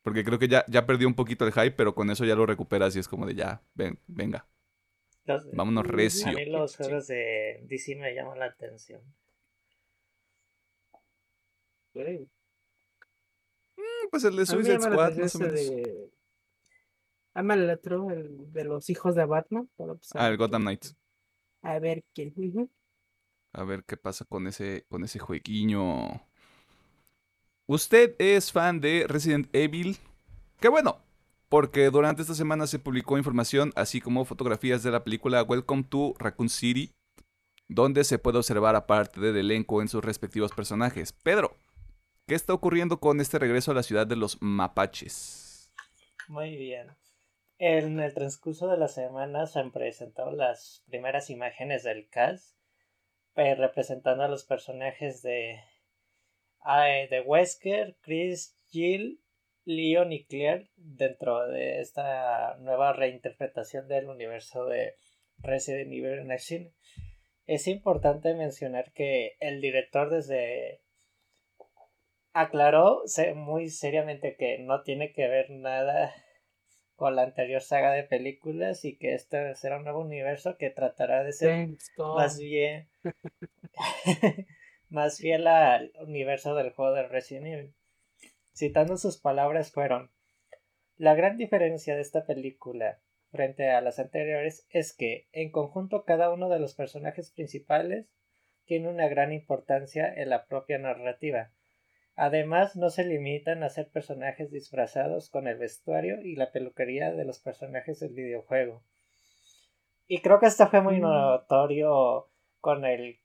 [0.02, 2.45] Porque creo que ya, ya perdió un poquito el hype, pero con eso ya lo
[2.45, 4.47] recuperas y es como de ya, ven, venga,
[5.25, 6.32] Los- vámonos Mm, a recio.
[6.34, 9.02] mí los juegos de DC me llaman la atención.
[11.93, 12.28] Sí.
[14.12, 15.54] Pues el de A Suicide Squad, más o ese menos.
[15.56, 16.10] de...
[17.34, 19.69] Ama el otro, el de los hijos de Batman.
[19.78, 20.95] pero, pues, a Ah, el Gotham Knights.
[21.62, 22.34] A ver qué.
[23.54, 26.21] A ver qué pasa con ese, con ese jueguiño.
[27.71, 29.97] ¿Usted es fan de Resident Evil?
[30.60, 31.03] Qué bueno,
[31.49, 36.15] porque durante esta semana se publicó información, así como fotografías de la película Welcome to
[36.17, 36.91] Raccoon City,
[37.67, 41.13] donde se puede observar a parte del elenco en sus respectivos personajes.
[41.13, 41.55] Pedro,
[42.25, 45.71] ¿qué está ocurriendo con este regreso a la ciudad de los mapaches?
[46.27, 46.88] Muy bien.
[47.60, 52.55] En el transcurso de la semana se han presentado las primeras imágenes del cast
[53.36, 55.62] eh, representando a los personajes de,
[56.65, 59.19] de Wesker, Chris, Jill,
[59.65, 64.95] Leon y Claire dentro de esta nueva reinterpretación del universo de
[65.37, 66.73] Resident Evil en el cine.
[67.45, 70.81] Es importante mencionar que el director desde
[72.33, 73.03] aclaró
[73.35, 76.13] muy seriamente que no tiene que ver nada
[76.95, 81.23] con la anterior saga de películas y que este será un nuevo universo que tratará
[81.23, 82.89] de ser Thanks, más bien
[84.89, 87.73] más fiel al universo del juego de Resident Evil.
[88.54, 90.12] Citando sus palabras fueron
[90.97, 92.99] La gran diferencia de esta película
[93.32, 98.08] frente a las anteriores es que en conjunto cada uno de los personajes principales
[98.65, 101.52] tiene una gran importancia en la propia narrativa.
[102.15, 107.23] Además, no se limitan a ser personajes disfrazados con el vestuario y la peluquería de
[107.23, 108.84] los personajes del videojuego.
[110.08, 111.02] Y creo que esto fue muy Mm.
[111.02, 113.18] notorio con el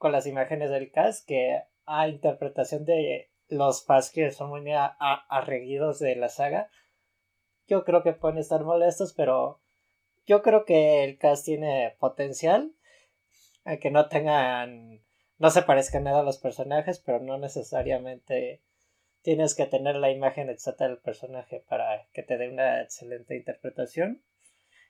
[0.00, 6.16] con las imágenes del cast que a interpretación de los fans son muy arreguidos de
[6.16, 6.70] la saga
[7.68, 9.60] yo creo que pueden estar molestos pero
[10.30, 12.72] yo creo que el cast tiene potencial,
[13.80, 15.02] que no tengan,
[15.38, 18.62] no se parezcan nada a los personajes, pero no necesariamente
[19.22, 24.22] tienes que tener la imagen exacta del personaje para que te dé una excelente interpretación.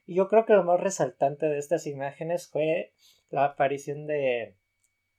[0.07, 2.93] Y yo creo que lo más resaltante de estas imágenes fue
[3.31, 4.57] la aparición de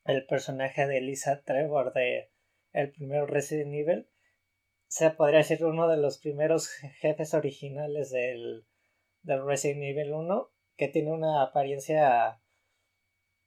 [0.05, 2.31] el personaje de Lisa Trevor de
[2.73, 4.07] el primer Resident Evil.
[4.87, 8.65] Se podría decir uno de los primeros jefes originales del,
[9.23, 12.41] del Resident Evil 1 que tiene una apariencia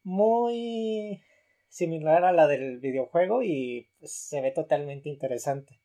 [0.02, 1.22] muy
[1.68, 5.80] similar a la del videojuego y se ve totalmente interesante.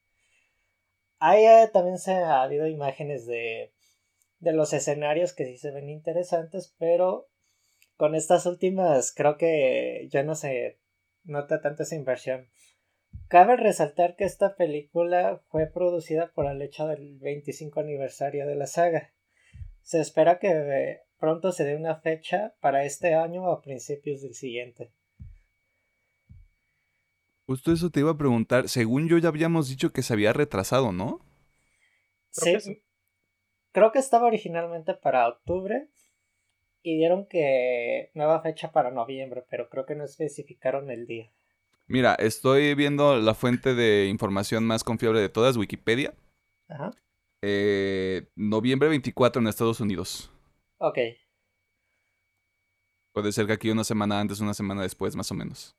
[1.17, 3.73] Ahí eh, también se ha habido imágenes de,
[4.39, 7.27] de los escenarios que sí se ven interesantes, pero
[7.99, 10.79] con estas últimas creo que ya no se
[11.25, 12.47] nota tanto esa inversión.
[13.27, 18.67] Cabe resaltar que esta película fue producida por el hecho del 25 aniversario de la
[18.67, 19.11] saga.
[19.81, 24.21] Se espera que eh, pronto se dé una fecha para este año o a principios
[24.21, 24.93] del siguiente.
[27.47, 28.69] Justo eso te iba a preguntar.
[28.69, 31.19] Según yo ya habíamos dicho que se había retrasado, ¿no?
[32.29, 32.81] Sí.
[33.73, 35.89] Creo que estaba originalmente para octubre
[36.81, 41.31] y dieron que nueva fecha para noviembre, pero creo que no especificaron el día.
[41.87, 46.13] Mira, estoy viendo la fuente de información más confiable de todas, Wikipedia.
[46.67, 46.91] Ajá.
[47.41, 50.31] Eh, noviembre 24 en Estados Unidos.
[50.77, 50.97] Ok.
[53.11, 55.75] Puede ser que aquí una semana antes, una semana después, más o menos.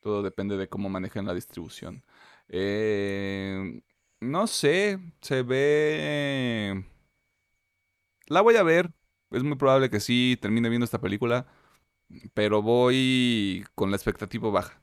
[0.00, 2.02] Todo depende de cómo manejen la distribución.
[2.48, 3.80] Eh,
[4.20, 6.84] no sé, se ve...
[8.28, 8.90] La voy a ver.
[9.30, 11.46] Es muy probable que sí termine viendo esta película.
[12.34, 14.82] Pero voy con la expectativa baja.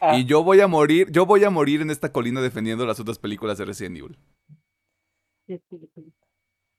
[0.00, 0.18] Ah.
[0.18, 3.18] Y yo voy a morir, yo voy a morir en esta colina defendiendo las otras
[3.18, 4.18] películas de Resident Evil.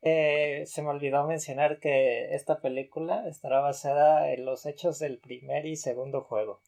[0.02, 5.66] Eh, se me olvidó mencionar que esta película estará basada en los hechos del primer
[5.66, 6.62] y segundo juego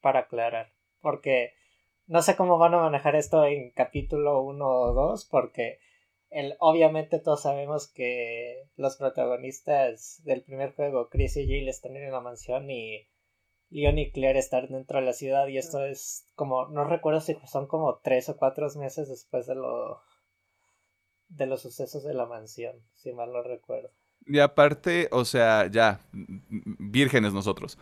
[0.00, 0.72] para aclarar.
[1.00, 1.52] Porque
[2.06, 5.78] no sé cómo van a manejar esto en capítulo 1 o 2, porque
[6.34, 12.10] el, obviamente todos sabemos que los protagonistas del primer juego, Chris y Jill, están en
[12.10, 13.06] la mansión y
[13.70, 17.36] Leon y Claire están dentro de la ciudad y esto es como, no recuerdo si
[17.46, 20.02] son como tres o cuatro meses después de lo
[21.28, 23.90] de los sucesos de la mansión, si mal no recuerdo.
[24.26, 27.78] Y aparte, o sea, ya, vírgenes nosotros.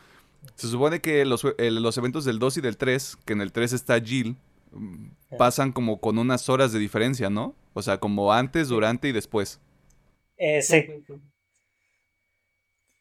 [0.56, 3.72] Se supone que los, los, eventos del 2 y del 3, que en el 3
[3.72, 4.36] está Jill,
[5.38, 7.54] pasan como con unas horas de diferencia, ¿no?
[7.74, 9.60] O sea, como antes, durante y después.
[10.36, 10.86] Eh, sí.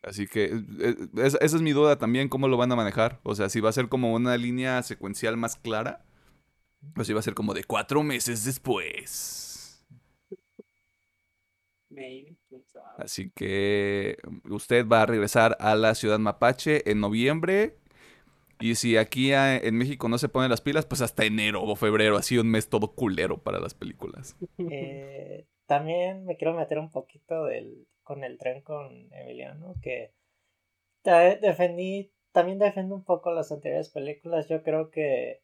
[0.04, 0.46] Así que
[0.80, 3.20] eh, esa es mi duda también, cómo lo van a manejar.
[3.24, 6.06] O sea, si va a ser como una línea secuencial más clara,
[6.98, 9.84] o si va a ser como de cuatro meses después.
[12.98, 14.18] Así que
[14.50, 17.78] usted va a regresar a la ciudad mapache en noviembre.
[18.62, 22.18] Y si aquí en México no se ponen las pilas, pues hasta enero o febrero,
[22.18, 24.36] así un mes todo culero para las películas.
[24.58, 30.14] Eh, también me quiero meter un poquito del, con el tren con Emiliano, que
[31.04, 34.48] defendí, también defiendo un poco las anteriores películas.
[34.48, 35.42] Yo creo que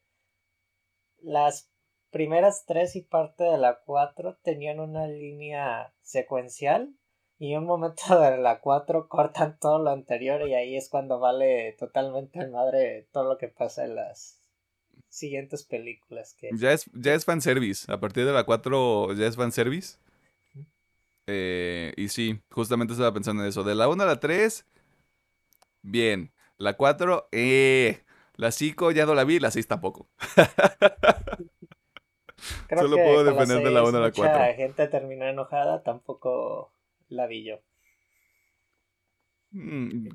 [1.20, 1.70] las
[2.10, 6.94] primeras tres y parte de la cuatro tenían una línea secuencial
[7.38, 11.20] y en un momento de la cuatro cortan todo lo anterior y ahí es cuando
[11.20, 14.38] vale totalmente madre todo lo que pasa en las
[15.08, 16.34] siguientes películas.
[16.38, 16.50] Que...
[16.54, 19.98] Ya es, ya es fanservice, a partir de la 4 ya es fanservice.
[21.26, 23.62] Eh, y sí, justamente estaba pensando en eso.
[23.62, 24.64] De la 1 a la 3,
[25.82, 26.32] bien.
[26.56, 28.02] La 4, eh.
[28.34, 30.08] La 5 ya no la vi, la 6 tampoco.
[32.68, 34.38] Solo puedo defender de la 1 a la 4.
[34.38, 36.72] La gente terminó enojada, tampoco
[37.08, 37.60] la vi yo.
[39.50, 40.08] Mm,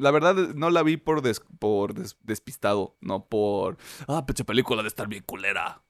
[0.00, 1.22] la verdad, no la vi por,
[1.58, 3.78] por despistado, no por.
[4.08, 5.82] Ah, peche película de estar bien culera.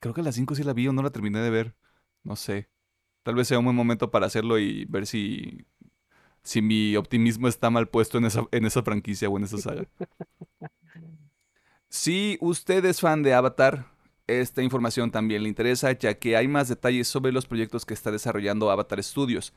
[0.00, 1.76] Creo que la 5 sí la vi o no la terminé de ver.
[2.24, 2.68] No sé.
[3.22, 5.66] Tal vez sea un buen momento para hacerlo y ver si.
[6.44, 9.86] Si mi optimismo está mal puesto en esa, en esa franquicia o en esa saga.
[11.88, 13.91] Si usted es fan de Avatar,
[14.26, 18.10] esta información también le interesa ya que hay más detalles sobre los proyectos que está
[18.10, 19.52] desarrollando Avatar Studios,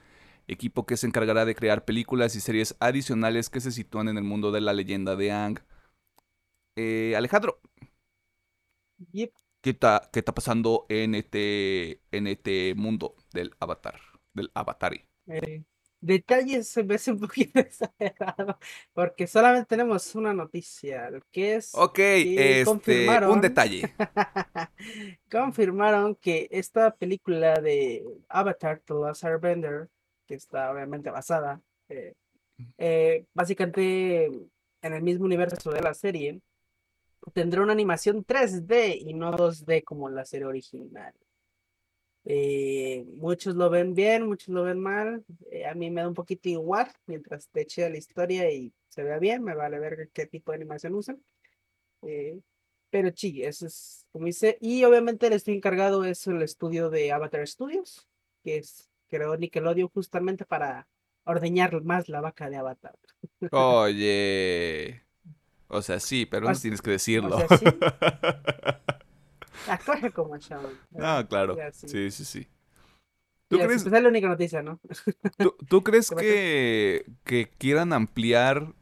[0.47, 4.23] equipo que se encargará de crear películas y series adicionales que se sitúan en el
[4.23, 5.59] mundo de la leyenda de Ang.
[6.75, 7.61] Eh, Alejandro,
[9.11, 9.31] ¿qué,
[9.63, 13.99] está, ¿qué está pasando en este, en este mundo del Avatar,
[14.33, 15.05] del Avatari?
[15.27, 15.63] Eh,
[16.05, 18.57] detalles se me hace un poquito exagerado,
[18.93, 23.93] porque solamente tenemos una noticia, que es Ok, que este, un confirmaron- detalle.
[25.31, 29.89] confirmaron que esta película de Avatar, The Last Airbender,
[30.27, 32.13] que está obviamente basada, eh,
[32.77, 36.39] eh, básicamente en el mismo universo de la serie,
[37.33, 41.13] tendrá una animación 3D y no 2D como la serie original.
[42.27, 45.23] Eh, muchos lo ven bien, muchos lo ven mal.
[45.51, 49.03] eh, a mí me da un poquito igual, mientras te eche la historia y se
[49.03, 51.21] vea bien, me vale ver qué tipo de animación usan.
[52.01, 52.39] Eh,
[52.89, 54.57] pero sí, eso es como dice.
[54.61, 58.07] Y obviamente el estudio encargado es el estudio de Avatar Studios,
[58.43, 60.87] que es creó Nickelodeon justamente para
[61.25, 62.95] ordeñar más la vaca de Avatar.
[63.51, 65.03] Oye.
[65.67, 67.37] O sea, sí, pero no O sea- tienes que decirlo.
[67.37, 67.65] sea, sí.
[69.69, 70.61] Acoge como show.
[70.99, 71.57] ah, claro.
[71.73, 72.11] Sí.
[72.11, 72.47] Sí, sí.
[73.47, 74.79] ¿Tú Mira, crees, pues es la única noticia, ¿no?
[75.37, 78.73] tú, tú crees que, que quieran ampliar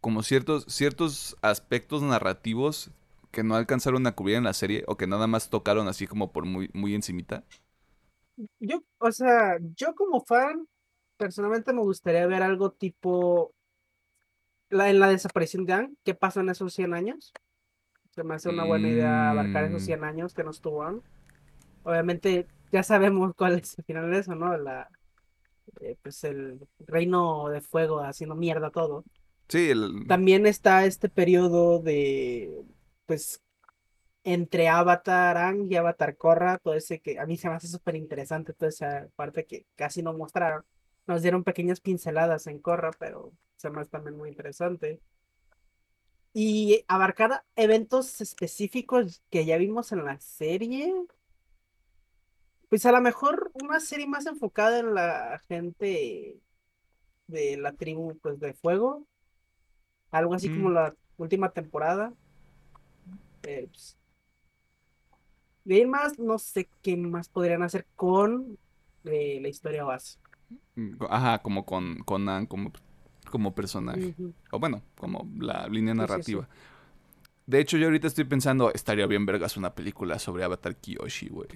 [0.00, 2.90] como ciertos, ciertos aspectos narrativos
[3.30, 6.32] que no alcanzaron a cubrir en la serie o que nada más tocaron así como
[6.32, 7.44] por muy, muy encimita?
[8.60, 10.66] Yo, o sea, yo como fan,
[11.16, 13.54] personalmente me gustaría ver algo tipo
[14.70, 17.32] la, en la desaparición de Aang, ¿qué pasó en esos 100 años?
[18.12, 19.86] Se me hace una buena idea abarcar esos Mm.
[19.86, 21.02] 100 años que no estuvo Aang.
[21.84, 24.56] Obviamente ya sabemos cuál es el final de eso, ¿no?
[24.58, 24.88] La,
[25.80, 29.06] eh, pues el reino de fuego haciendo mierda todo.
[29.48, 32.64] Sí, el, También está este periodo de,
[33.06, 33.42] pues,
[34.24, 37.96] entre Avatar Aang y Avatar Korra, todo ese que a mí se me hace súper
[37.96, 40.64] interesante, toda esa parte que casi no mostraron.
[41.06, 45.00] Nos dieron pequeñas pinceladas en Korra, pero se me hace también muy interesante.
[46.34, 50.92] Y abarcar eventos específicos que ya vimos en la serie.
[52.68, 56.40] Pues a lo mejor una serie más enfocada en la gente
[57.26, 59.06] de la tribu pues de fuego.
[60.10, 60.74] Algo así como Mm.
[60.74, 62.14] la última temporada.
[63.42, 63.98] Eh, pues,
[65.64, 68.58] de ahí en más, no sé qué más podrían hacer con
[69.04, 70.18] eh, la historia base.
[71.10, 72.72] ajá, como con Conan como,
[73.32, 74.14] como personaje.
[74.52, 76.06] O bueno, como la línea sí, sí.
[76.06, 76.48] narrativa.
[77.46, 81.48] De hecho, yo ahorita estoy pensando, estaría bien vergas una película sobre Avatar Kiyoshi, güey.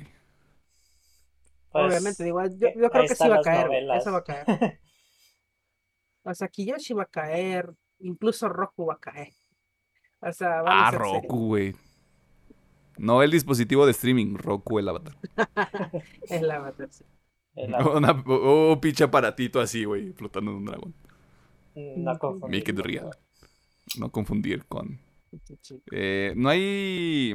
[1.70, 3.98] Pues, Obviamente, digo, yo, yo creo que sí va a caer, novelas.
[4.02, 4.80] eso va a caer.
[6.24, 9.32] O sea, Kiyoshi va a caer, incluso Roku va a caer.
[10.20, 10.90] O sea, Ah.
[10.90, 11.76] Roku, güey.
[12.98, 15.16] No el dispositivo de streaming, Roku el Avatar.
[16.22, 17.04] Es la verdad, sí.
[17.54, 20.94] El- Una, oh, un pinche aparatito así, güey, flotando en un dragón.
[21.76, 23.10] No confundir Make it con- real.
[23.98, 25.00] No confundir con...
[25.92, 27.34] Eh, no hay...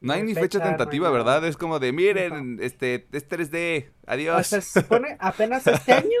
[0.00, 1.10] No hay ni fecha tentativa.
[1.10, 1.44] ¿verdad?
[1.46, 4.46] Es como de, miren, este, es 3D, O adiós.
[4.46, 6.18] sea, se supone apenas este año,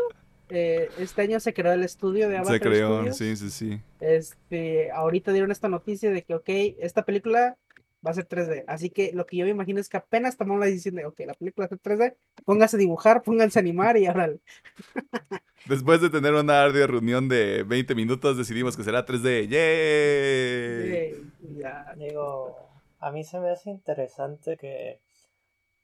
[0.50, 3.16] eh, este año se creó el estudio de Avatar Se creó, Studios.
[3.16, 3.80] sí, sí, sí.
[4.00, 6.48] Este, ahorita dieron esta noticia de que, ok,
[6.80, 7.56] esta película
[8.04, 8.64] va a ser 3D.
[8.66, 11.20] Así que lo que yo me imagino es que apenas tomaron la decisión de, ok,
[11.26, 14.30] la película va a ser 3D, póngase a dibujar, pónganse a animar y ahora
[15.66, 19.48] Después de tener una ardua reunión de 20 minutos, decidimos que será 3D.
[19.48, 21.32] ¡Yay!
[21.58, 21.94] ya.
[21.96, 22.56] Digo,
[22.98, 25.00] a mí se me hace interesante que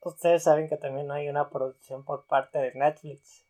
[0.00, 3.44] ustedes saben que también hay una producción por parte de Netflix,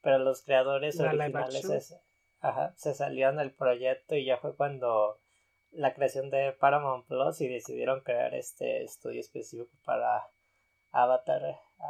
[0.00, 1.96] pero los creadores La originales se,
[2.40, 5.18] ajá, se salieron del proyecto y ya fue cuando
[5.76, 10.28] la creación de Paramount Plus y decidieron crear este estudio específico para
[10.92, 11.42] Avatar.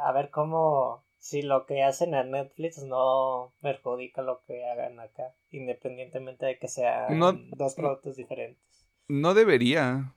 [0.05, 5.33] A ver cómo, si lo que hacen en Netflix no perjudica lo que hagan acá,
[5.49, 8.87] independientemente de que sean No- dos productos diferentes.
[9.07, 10.13] No debería.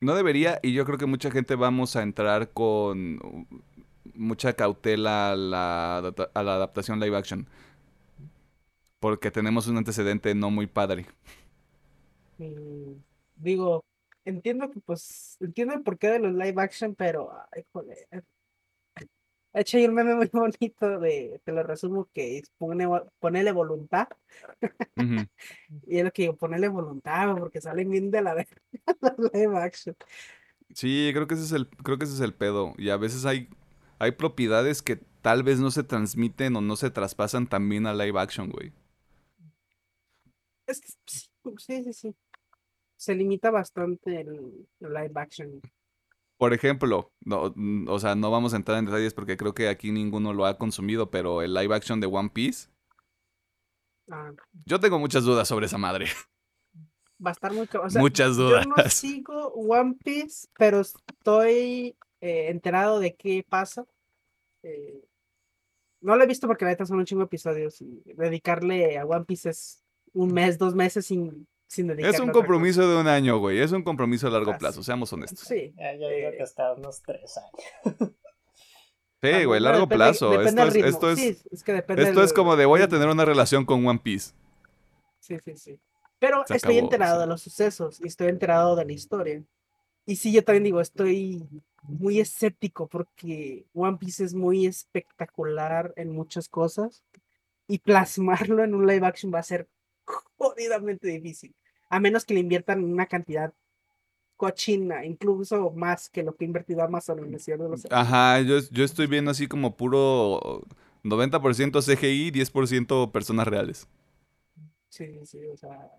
[0.00, 3.46] No debería, y yo creo que mucha gente vamos a entrar con
[4.14, 7.48] mucha cautela a la, a la adaptación live action.
[8.98, 11.06] Porque tenemos un antecedente no muy padre.
[12.38, 12.94] Mm,
[13.36, 13.84] digo,
[14.24, 18.06] entiendo que pues, entiendo el porqué de los live action, pero, ay, joder.
[19.52, 22.86] De hecho, hay un meme muy bonito de, te lo resumo, que es pone,
[23.18, 24.08] ponele voluntad.
[25.86, 28.56] Y es lo que digo, ponerle voluntad, porque salen bien de la verga
[29.18, 29.96] los live action.
[30.74, 32.74] Sí, creo que ese es el, creo que ese es el pedo.
[32.78, 33.48] Y a veces hay,
[33.98, 38.18] hay propiedades que tal vez no se transmiten o no se traspasan también a live
[38.18, 38.72] action, güey.
[40.66, 42.14] Es que sí, sí, sí, sí.
[42.96, 45.60] Se limita bastante el, el live action.
[46.36, 49.68] Por ejemplo, no, mm, o sea, no vamos a entrar en detalles porque creo que
[49.68, 52.68] aquí ninguno lo ha consumido, pero el live action de One Piece,
[54.10, 54.32] Ah,
[54.66, 56.06] yo tengo muchas dudas sobre esa madre.
[57.24, 57.66] va a estar muy...
[57.68, 58.66] ca- O sea, muchas yo dudas.
[58.66, 63.86] no sigo One Piece, pero estoy eh, enterado de qué pasa.
[64.64, 65.04] Eh,
[66.00, 69.06] no lo he visto porque la neta son un chingo de episodios y dedicarle a
[69.06, 69.81] One Piece es
[70.14, 73.60] un mes, dos meses sin, sin dedicarle Es a un compromiso de un año, güey.
[73.60, 75.40] Es un compromiso a largo plazo, seamos honestos.
[75.40, 75.72] Sí.
[75.76, 78.12] Ya, yo digo eh, que hasta unos tres años.
[79.22, 80.30] Sí, ah, güey, largo depende- plazo.
[80.30, 83.64] depende Esto es, esto es, Sí, es que como de voy a tener una relación
[83.64, 84.32] con One Piece.
[85.20, 85.78] Sí, sí, sí.
[86.18, 87.20] Pero Se estoy acabó, enterado sí.
[87.20, 89.42] de los sucesos y estoy enterado de la historia.
[90.04, 91.46] Y sí, yo también digo, estoy
[91.82, 97.04] muy escéptico porque One Piece es muy espectacular en muchas cosas
[97.68, 99.68] y plasmarlo en un live action va a ser
[100.38, 101.54] jodidamente difícil.
[101.90, 103.52] A menos que le inviertan una cantidad
[104.36, 107.86] cochina, incluso más que lo que ha invertido Amazon en el Señor de los.
[107.90, 110.64] Ajá, yo, yo estoy viendo así como puro
[111.02, 113.88] 90% CGI, 10% personas reales.
[114.88, 115.90] Sí, sí, o sea.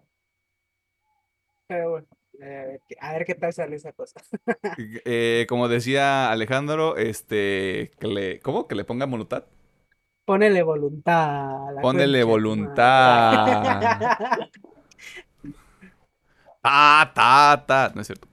[1.67, 2.07] Pero bueno,
[2.39, 4.19] eh, a ver qué- a ver qué tal sale esa cosa.
[5.05, 8.67] Eh, como decía Alejandro, este, que le, ¿cómo?
[8.67, 9.45] Que le ponga voluntad.
[10.25, 11.67] Ponele voluntad.
[11.67, 13.45] a la Ponele voluntad.
[16.61, 17.91] Ta, ta, ta.
[17.93, 18.27] No es cierto.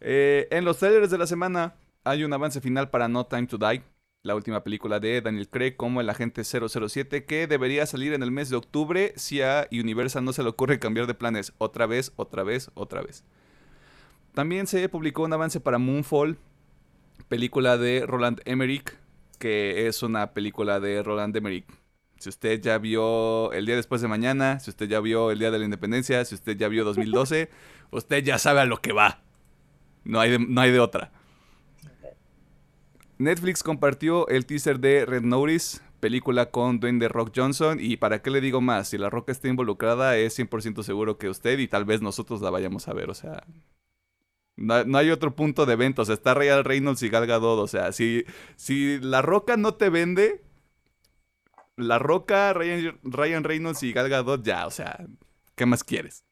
[0.00, 1.74] Eh, en los trailers de la semana
[2.04, 3.82] hay un avance final para No Time to Die,
[4.22, 8.30] la última película de Daniel Craig como el agente 007 que debería salir en el
[8.30, 12.12] mes de octubre si a Universal no se le ocurre cambiar de planes otra vez,
[12.16, 13.24] otra vez, otra vez.
[14.34, 16.38] También se publicó un avance para Moonfall,
[17.28, 18.96] película de Roland Emmerich,
[19.38, 21.66] que es una película de Roland Emmerich.
[22.18, 25.50] Si usted ya vio El día después de mañana, si usted ya vio El día
[25.50, 27.48] de la independencia, si usted ya vio 2012,
[27.90, 29.22] usted ya sabe a lo que va.
[30.04, 31.12] No hay de, no hay de otra.
[33.18, 37.78] Netflix compartió el teaser de Red Notice, película con Dwayne The Rock Johnson.
[37.80, 41.28] Y para qué le digo más, si la Roca está involucrada, es 100% seguro que
[41.28, 43.10] usted y tal vez nosotros la vayamos a ver.
[43.10, 43.44] O sea,
[44.58, 46.02] no, no hay otro punto de venta.
[46.02, 47.58] O sea, está Ryan Reynolds y Gal Gadot.
[47.58, 48.24] O sea, si,
[48.56, 50.44] si la Roca no te vende,
[51.76, 55.06] la Roca, Ryan, Ryan Reynolds y Gal Gadot, ya, o sea,
[55.54, 56.24] ¿qué más quieres?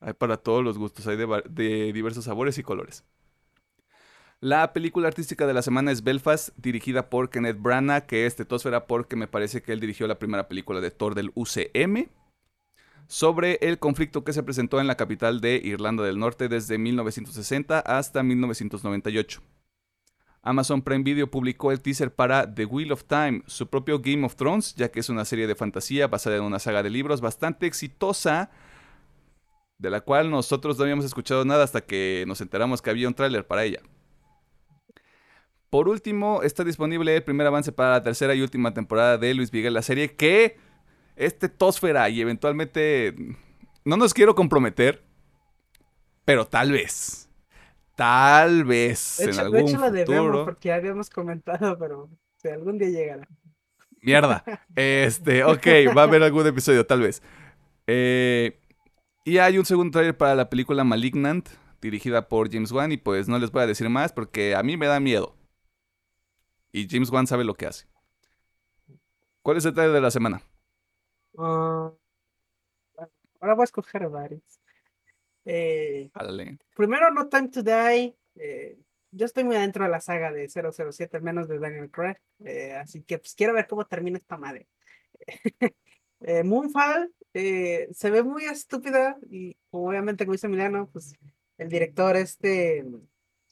[0.00, 3.04] Hay para todos los gustos, hay de, de diversos sabores y colores.
[4.40, 8.88] La película artística de la semana es Belfast, dirigida por Kenneth Branagh, que es tetósfera
[8.88, 12.08] porque me parece que él dirigió la primera película de Thor del UCM,
[13.12, 17.80] sobre el conflicto que se presentó en la capital de Irlanda del Norte desde 1960
[17.80, 19.42] hasta 1998.
[20.40, 24.36] Amazon Prime Video publicó el teaser para The Wheel of Time, su propio Game of
[24.36, 27.66] Thrones, ya que es una serie de fantasía basada en una saga de libros bastante
[27.66, 28.50] exitosa,
[29.76, 33.14] de la cual nosotros no habíamos escuchado nada hasta que nos enteramos que había un
[33.14, 33.80] tráiler para ella.
[35.68, 39.52] Por último, está disponible el primer avance para la tercera y última temporada de Luis
[39.52, 40.71] Miguel, la serie que
[41.16, 43.14] este Tosfera y eventualmente
[43.84, 45.04] no nos quiero comprometer,
[46.24, 47.28] pero tal vez,
[47.94, 50.44] tal vez De en hecho, de algún hecho la debemos futuro.
[50.44, 53.28] porque ya habíamos comentado, pero si algún día llegará.
[54.00, 54.44] Mierda.
[54.76, 57.22] Este, ok, va a haber algún episodio, tal vez.
[57.86, 58.58] Eh,
[59.24, 61.48] y hay un segundo trailer para la película Malignant,
[61.80, 64.76] dirigida por James Wan, y pues no les voy a decir más porque a mí
[64.76, 65.36] me da miedo.
[66.72, 67.86] Y James Wan sabe lo que hace.
[69.42, 70.42] ¿Cuál es el trailer de la semana?
[71.38, 71.92] Ah,
[73.40, 74.42] ahora voy a escoger varios.
[75.44, 76.10] Eh,
[76.76, 78.14] primero, No Time to Die.
[78.36, 78.78] eh,
[79.10, 82.16] yo estoy muy adentro de la saga de 007, al menos de Daniel Craig.
[82.44, 84.68] eh, así que pues quiero ver cómo termina esta madre.
[86.24, 91.14] Eh, Moonfall eh, se ve muy estúpida y obviamente como dice Emiliano, pues
[91.58, 92.84] el director este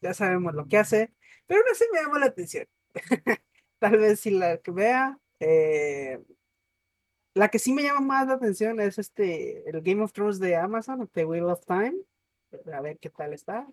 [0.01, 1.13] ya sabemos lo que hace,
[1.49, 2.69] pero no sé me llamó la atención.
[3.81, 5.19] Tal vez si la que vea.
[5.41, 6.21] eh,
[7.35, 10.57] la que sí me llama más la atención es este el Game of Thrones de
[10.57, 11.95] Amazon, The Wheel of Time.
[12.73, 13.67] A ver qué tal está.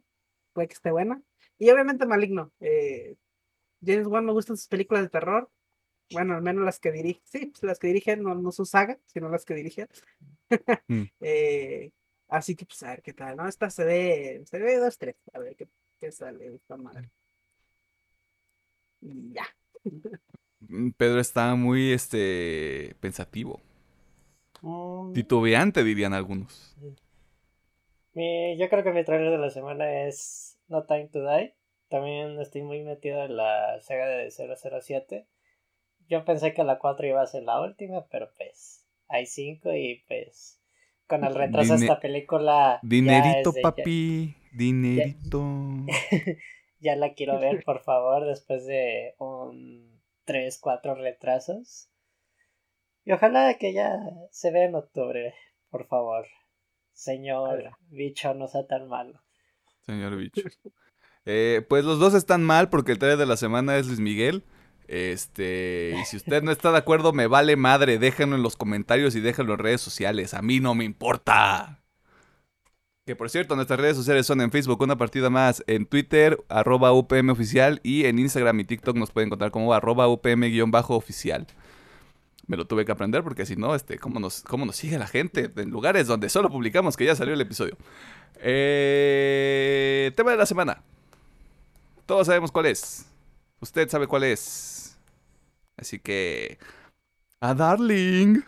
[0.54, 1.22] Puede que esté buena.
[1.58, 2.52] Y obviamente Maligno.
[2.60, 3.16] eh,
[3.84, 5.50] James Wan me gustan sus películas de terror.
[6.12, 7.22] Bueno, al menos las que dirige.
[7.26, 9.88] Sí, pues las que dirige, no, no su saga, sino las que dirige.
[10.88, 11.04] Mm.
[11.22, 11.92] Eh,
[12.30, 13.48] así que pues a ver qué tal, ¿no?
[13.48, 15.16] Esta se ve, se ve dos, tres.
[15.34, 15.68] A ver qué,
[16.00, 17.10] qué sale esta madre.
[19.02, 19.46] Y ya.
[20.60, 23.62] Mm, Pedro está muy, este, pensativo.
[24.62, 26.76] Mm, Titubeante, dirían algunos.
[28.14, 31.54] mi- yo creo que mi trailer de la semana es No Time to Die.
[31.90, 35.28] También estoy muy metido en la saga de 007.
[36.10, 40.04] Yo pensé que la 4 iba a ser la última, pero pues hay 5 y
[40.08, 40.60] pues
[41.08, 42.80] con el retraso de esta película...
[42.82, 44.36] Dinerito, de- ya- papi.
[44.52, 45.46] Dinerito.
[46.80, 49.97] ya la quiero ver, por favor, después de un
[50.28, 51.90] 3, 4 retrasos.
[53.06, 53.98] Y ojalá que ya
[54.32, 55.34] se vea en octubre,
[55.70, 56.28] por favor.
[56.94, 59.24] Señor bicho, no sea tan malo.
[59.86, 60.42] Señor bicho.
[61.30, 64.46] Eh, pues los dos están mal porque el trailer de la semana es Luis Miguel.
[64.88, 69.14] Este, y si usted no está de acuerdo, me vale madre, déjenlo en los comentarios
[69.16, 70.34] y déjenlo en redes sociales.
[70.34, 71.84] A mí no me importa.
[73.08, 76.92] Que por cierto, nuestras redes sociales son en Facebook, una partida más, en Twitter, arroba
[76.92, 81.48] UPM oficial, y en Instagram y TikTok nos pueden encontrar como arroba UPM-oficial.
[82.48, 85.08] Me lo tuve que aprender porque si no, este, ¿cómo nos, ¿cómo nos sigue la
[85.08, 85.50] gente?
[85.56, 87.78] En lugares donde solo publicamos que ya salió el episodio.
[88.42, 90.84] Eh, tema de la semana.
[92.06, 93.06] Todos sabemos cuál es.
[93.62, 94.98] Usted sabe cuál es.
[95.78, 96.58] Así que...
[97.40, 98.42] A Darling.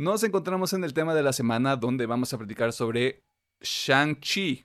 [0.00, 3.22] Nos encontramos en el tema de la semana donde vamos a platicar sobre
[3.60, 4.64] Shang-Chi,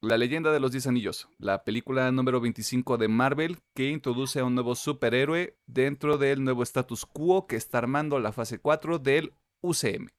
[0.00, 4.44] la leyenda de los 10 anillos, la película número 25 de Marvel que introduce a
[4.44, 9.34] un nuevo superhéroe dentro del nuevo status quo que está armando la fase 4 del
[9.62, 10.10] UCM.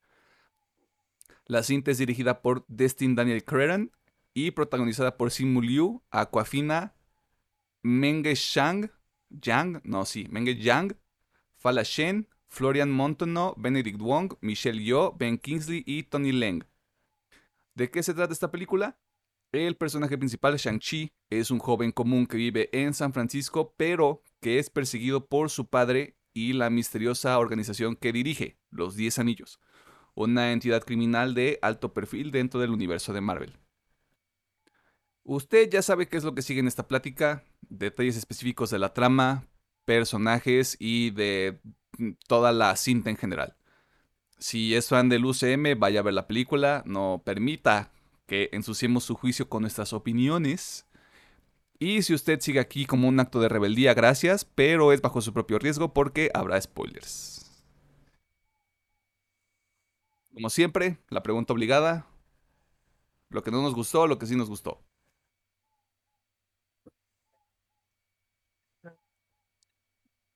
[1.45, 3.93] La cinta es dirigida por Destin Daniel Cretton
[4.33, 6.95] y protagonizada por Simu Liu, Aquafina,
[7.81, 8.91] Menge Shang,
[9.29, 10.97] Yang, no, sí, Menge Yang,
[11.55, 16.63] Fala Shen, Florian Montono, Benedict Wong, Michelle Yeoh, Ben Kingsley y Tony Leng.
[17.73, 18.99] ¿De qué se trata esta película?
[19.51, 24.59] El personaje principal, Shang-Chi, es un joven común que vive en San Francisco, pero que
[24.59, 29.59] es perseguido por su padre y la misteriosa organización que dirige, los Diez Anillos,
[30.13, 33.57] una entidad criminal de alto perfil dentro del universo de Marvel.
[35.23, 38.93] Usted ya sabe qué es lo que sigue en esta plática, detalles específicos de la
[38.93, 39.47] trama,
[39.85, 41.59] personajes y de
[42.27, 43.55] toda la cinta en general.
[44.39, 47.91] Si es fan del UCM, vaya a ver la película, no permita
[48.25, 50.85] que ensuciemos su juicio con nuestras opiniones.
[51.79, 55.33] Y si usted sigue aquí como un acto de rebeldía, gracias, pero es bajo su
[55.33, 57.51] propio riesgo porque habrá spoilers.
[60.33, 62.07] Como siempre, la pregunta obligada,
[63.29, 64.81] lo que no nos gustó, lo que sí nos gustó.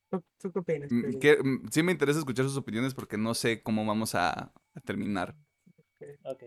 [0.09, 0.91] ¿Tú qué opinas?
[0.91, 4.31] Mm, que- mm, sí me interesa escuchar sus opiniones porque no sé cómo vamos a,
[4.75, 5.35] a terminar.
[6.23, 6.43] Ok.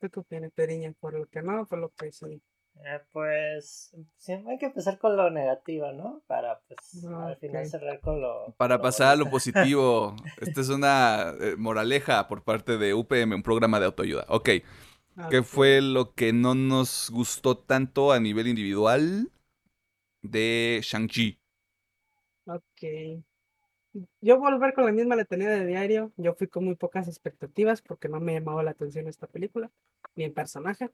[0.00, 0.92] ¿Tú qué opinas, Periña?
[1.00, 2.40] ¿Por lo que no, por lo que sí?
[2.76, 6.22] Eh, pues siempre hay que empezar con lo negativo, ¿no?
[6.26, 8.54] Para pues Ah, al final cerrar con lo...
[8.56, 13.34] Para lo pasar a lo positivo, esta es una eh, moraleja por parte de UPM,
[13.34, 14.24] un programa de autoayuda.
[14.28, 14.50] Ok,
[15.16, 15.44] Ah, ¿qué ok.
[15.44, 19.32] fue lo que no nos gustó tanto a nivel individual
[20.22, 21.38] de Shang-Chi?
[22.48, 23.22] Ok.
[24.20, 26.12] Yo volver con la misma letanía de diario.
[26.16, 29.70] Yo fui con muy pocas expectativas porque no me llamaba la atención esta película,
[30.14, 30.90] ni el personaje.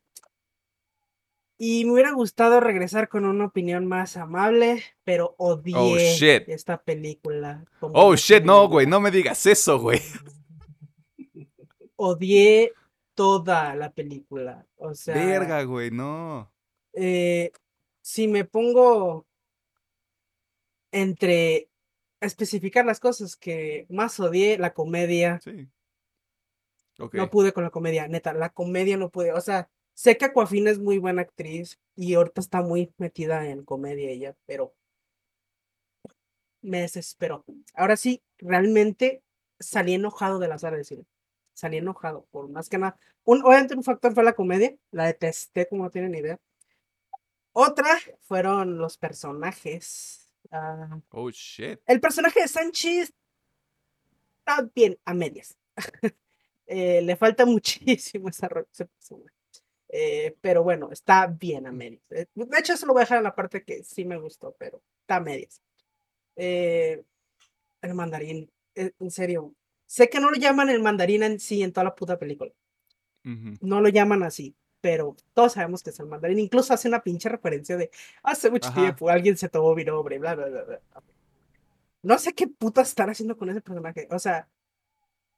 [1.59, 6.49] Y me hubiera gustado regresar con una opinión más amable, pero odié Oh, shit.
[6.49, 7.65] esta película.
[7.81, 10.01] Oh shit, tiene no, güey, no me digas eso, güey.
[11.97, 12.73] Odié
[13.15, 14.67] toda la película.
[14.77, 16.51] O sea, Verga, güey, no.
[16.93, 17.53] eh,
[18.03, 19.27] si me pongo
[20.95, 21.69] entre
[22.21, 25.69] especificar las cosas que más odié, la comedia, Sí.
[27.13, 30.71] No pude con la comedia, neta, la comedia no pude, o sea, sé que Aquafina
[30.71, 34.73] es muy buena actriz y ahorita está muy metida en comedia ella, pero
[36.63, 37.45] me desesperó.
[37.75, 39.25] Ahora sí, realmente
[39.59, 41.05] salí enojado de la sala de cine,
[41.53, 45.67] salí enojado, por más que nada, un, obviamente un factor fue la comedia, la detesté
[45.67, 46.39] como no tienen idea.
[47.53, 50.24] Otra fueron los personajes.
[50.55, 51.81] Ah, Oh shit.
[51.87, 53.13] el personaje de Sánchez
[54.39, 55.57] está bien a medias.
[56.67, 59.35] Eh, le falta muchísimo desarrollo a ese personaje.
[59.91, 62.01] Eh, pero bueno, está bien a medias.
[62.11, 64.57] Eh, de hecho, eso lo voy a dejar en la parte que sí me gustó,
[64.59, 65.61] pero está a medias.
[66.37, 67.05] Eh,
[67.83, 69.55] el mandarín, en serio.
[69.85, 72.51] Sé que no lo llaman el mandarín en sí en toda la puta película.
[73.61, 76.39] No lo llaman así, pero todos sabemos que es el mandarín.
[76.39, 77.91] Incluso hace una pinche referencia de
[78.23, 78.83] hace mucho Ajá.
[78.83, 80.81] tiempo alguien se tomó mi nombre, bla, bla, bla, bla.
[82.03, 84.07] No sé qué putas están haciendo con ese personaje.
[84.11, 84.47] O sea,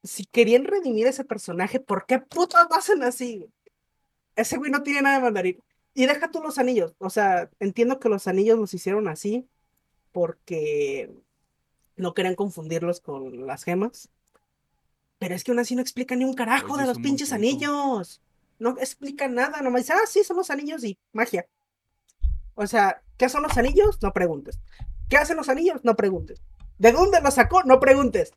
[0.03, 3.49] si querían redimir ese personaje, ¿por qué putas lo hacen así?
[4.35, 5.63] Ese güey no tiene nada de mandarín.
[5.95, 6.97] Y deja tú los anillos.
[6.99, 9.47] O sea, entiendo que los anillos los hicieron así
[10.11, 11.15] porque
[11.95, 14.09] no querían confundirlos con las gemas.
[15.21, 18.21] Pero es que aún así no explica ni un carajo Oye, de los pinches anillos.
[18.59, 19.61] No explica nada.
[19.63, 21.47] Nomás dice, ah, sí, son los anillos y magia.
[22.55, 23.99] O sea, ¿qué son los anillos?
[24.03, 24.59] No preguntes.
[25.09, 25.85] ¿Qué hacen los anillos?
[25.85, 26.43] No preguntes.
[26.79, 27.63] ¿De dónde los sacó?
[27.65, 28.33] No preguntes.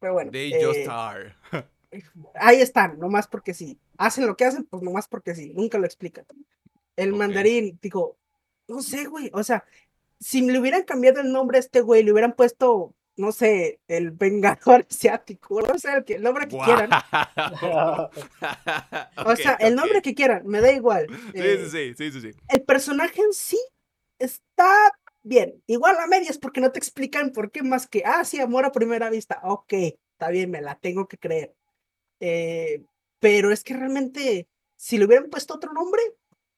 [0.00, 0.30] Pero bueno.
[0.30, 1.36] They eh, just are.
[2.34, 3.78] ahí están, nomás porque sí.
[3.96, 5.52] Hacen lo que hacen, pues nomás porque sí.
[5.54, 6.24] Nunca lo explican.
[6.96, 8.16] El mandarín, digo,
[8.68, 9.30] no sé, güey.
[9.32, 9.64] O sea,
[10.18, 14.10] si le hubieran cambiado el nombre a este güey, le hubieran puesto, no sé, el
[14.10, 16.90] vengador asiático, no sé, el, que- el nombre que quieran.
[19.26, 21.06] O sea, el nombre que quieran, me da igual.
[21.08, 22.38] Sí, Eh, sí, sí, sí, sí, sí.
[22.48, 23.58] el personaje en sí
[24.18, 24.68] está
[25.22, 25.62] bien.
[25.66, 28.72] Igual a medias porque no te explican por qué más que, ah, sí, amor a
[28.72, 29.40] primera vista.
[29.44, 31.54] Ok, está bien, me la tengo que creer.
[32.20, 32.84] Eh,
[33.20, 36.02] pero es que realmente, si le hubieran puesto otro nombre,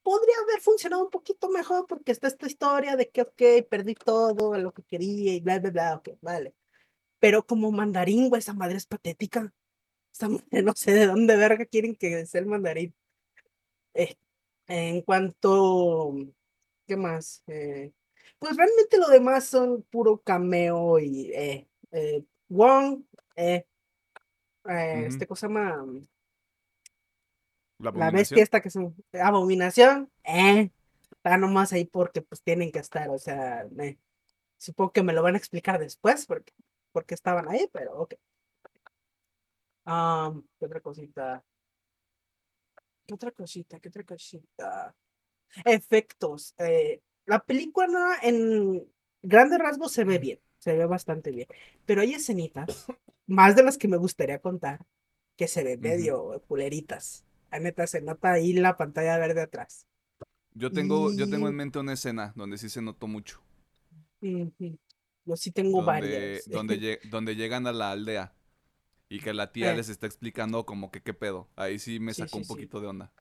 [0.07, 4.57] podría haber funcionado un poquito mejor porque está esta historia de que, ok, perdí todo
[4.57, 6.55] lo que quería y bla, bla, bla, ok, vale.
[7.19, 9.53] Pero como mandarín, güey, esa madre es patética.
[10.15, 12.95] Esa madre no sé de dónde verga quieren que sea el mandarín.
[13.95, 14.15] Eh,
[14.69, 16.15] en cuanto,
[16.87, 17.43] ¿qué más?
[17.49, 17.91] Eh,
[18.39, 23.03] pues realmente lo demás son puro cameo y eh, eh, Wong,
[23.35, 23.67] eh,
[24.69, 25.85] eh, este cosa llama
[27.79, 30.71] La la bestia esta que es un- abominación, eh,
[31.11, 33.99] está nomás ahí porque pues tienen que estar, o sea, eh,
[34.59, 36.55] supongo que me lo van a explicar después porque,
[36.93, 38.15] porque estaban ahí, pero ok.
[39.87, 41.43] Am, ¿qué otra cosita?
[43.07, 43.79] ¿Qué otra cosita?
[43.81, 44.95] ¿Qué otra cosita?
[45.67, 46.55] Efectos.
[46.59, 48.87] eh, la película en
[49.23, 51.49] grandes rasgos se ve bien, se ve bastante bien,
[51.87, 52.93] pero hay escenitas,
[53.29, 54.87] más de las que me gustaría contar,
[55.37, 57.26] que se ven medio culeritas.
[57.57, 59.87] La neta se nota ahí la pantalla verde atrás.
[60.53, 63.41] Yo tengo, yo tengo Y- en mente una escena donde sí se notó mucho.
[64.21, 66.49] Yo sí tengo Donde, varias.
[66.51, 68.35] donde, lle- donde llegan a la aldea
[69.09, 69.77] y que la tía Eh.
[69.77, 71.49] les está explicando como que qué pedo.
[71.57, 72.49] Ahí sí me Sí, sacó sí, un sí.
[72.49, 73.13] poquito de onda.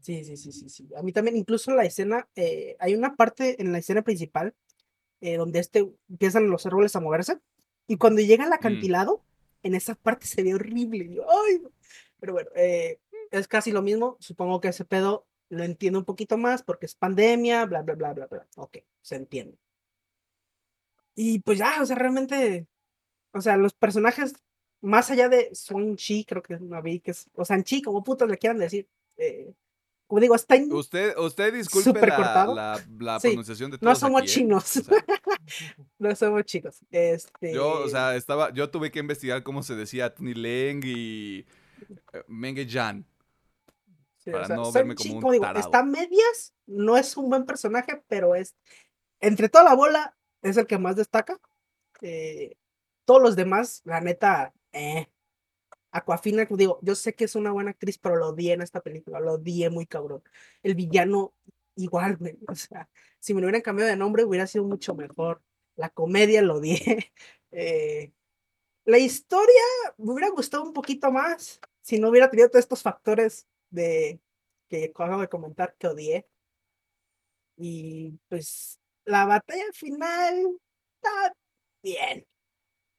[0.00, 0.88] Sí, sí, sí, sí, sí.
[0.96, 4.54] A mí también, incluso la escena, eh, hay una parte en la escena principal
[5.22, 7.38] eh, donde este empiezan los árboles a moverse
[7.86, 9.24] y cuando llega al acantilado,
[9.62, 11.04] en esa parte se ve horrible.
[11.04, 11.60] y yo, ¡ay!
[11.62, 11.70] no".
[12.18, 12.98] Pero bueno, eh,
[13.32, 14.16] es casi lo mismo.
[14.20, 18.12] Supongo que ese pedo lo entiendo un poquito más porque es pandemia, bla, bla, bla,
[18.14, 18.46] bla, bla.
[18.56, 19.58] Ok, se entiende.
[21.14, 22.66] Y pues ya, o sea, realmente,
[23.32, 24.34] o sea, los personajes,
[24.80, 28.28] más allá de Swan Chi, creo que no vi que es, o Sanchi, como putas
[28.28, 29.52] le quieran decir, eh,
[30.06, 33.98] como digo, está en- Usted, usted disculpe la, la, la Sí, pronunciación de no todos
[33.98, 34.34] somos aquí, ¿eh?
[34.34, 34.76] chinos.
[34.78, 35.04] O sea,
[35.98, 36.78] no somos chicos.
[36.90, 41.46] Este, yo, o sea, estaba, yo tuve que investigar cómo se decía Tony Leng y
[42.12, 42.22] eh,
[44.22, 46.96] Sí, o para sea, no Shang verme Chi, como un digo, está a medias, no
[46.96, 48.54] es un buen personaje, pero es,
[49.20, 51.40] entre toda la bola, es el que más destaca.
[52.02, 52.56] Eh,
[53.04, 55.08] todos los demás, la neta, eh.
[55.90, 59.20] Aquafina, digo, yo sé que es una buena actriz, pero lo odié en esta película,
[59.20, 60.22] lo odié muy cabrón.
[60.62, 61.34] El villano,
[61.76, 65.42] igual, güey, o sea, si me lo hubieran cambiado de nombre, hubiera sido mucho mejor.
[65.76, 67.12] La comedia lo odié.
[67.54, 68.14] Eh,
[68.86, 69.62] la historia
[69.98, 74.20] me hubiera gustado un poquito más si no hubiera tenido todos estos factores de
[74.68, 76.26] que acabo de comentar que odié.
[77.56, 80.58] Y pues la batalla final
[80.96, 81.34] está
[81.82, 82.26] bien.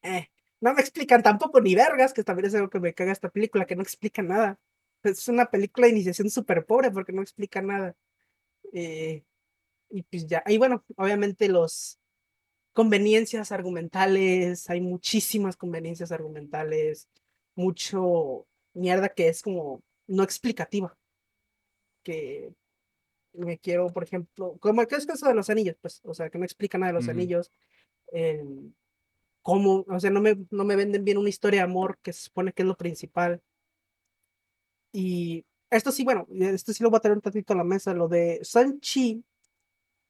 [0.03, 0.27] Eh,
[0.61, 3.65] no me explican tampoco ni vergas, que también es algo que me caga esta película,
[3.65, 4.59] que no explica nada.
[5.03, 7.95] Es una película de iniciación súper pobre porque no explica nada.
[8.73, 9.23] Eh,
[9.89, 11.99] y pues ya, y bueno, obviamente los
[12.73, 17.07] conveniencias argumentales, hay muchísimas conveniencias argumentales,
[17.55, 19.83] mucho mierda que es como
[20.13, 20.95] no explicativa.
[22.03, 22.53] Que
[23.33, 26.37] me quiero, por ejemplo, como que es caso de los anillos, pues, o sea, que
[26.37, 27.51] no explica nada de los anillos.
[28.11, 28.73] em,
[29.41, 32.23] cómo, o sea, no me, no me venden bien una historia de amor que se
[32.23, 33.41] supone que es lo principal.
[34.93, 37.93] Y esto sí, bueno, esto sí lo voy a traer un tantito a la mesa,
[37.93, 39.23] lo de Sanchi.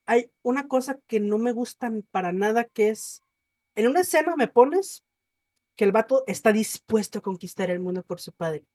[0.05, 3.21] Hay una cosa que no me gusta para nada, que es,
[3.75, 5.03] en una escena me pones
[5.75, 8.65] que el vato está dispuesto a conquistar el mundo por su padre.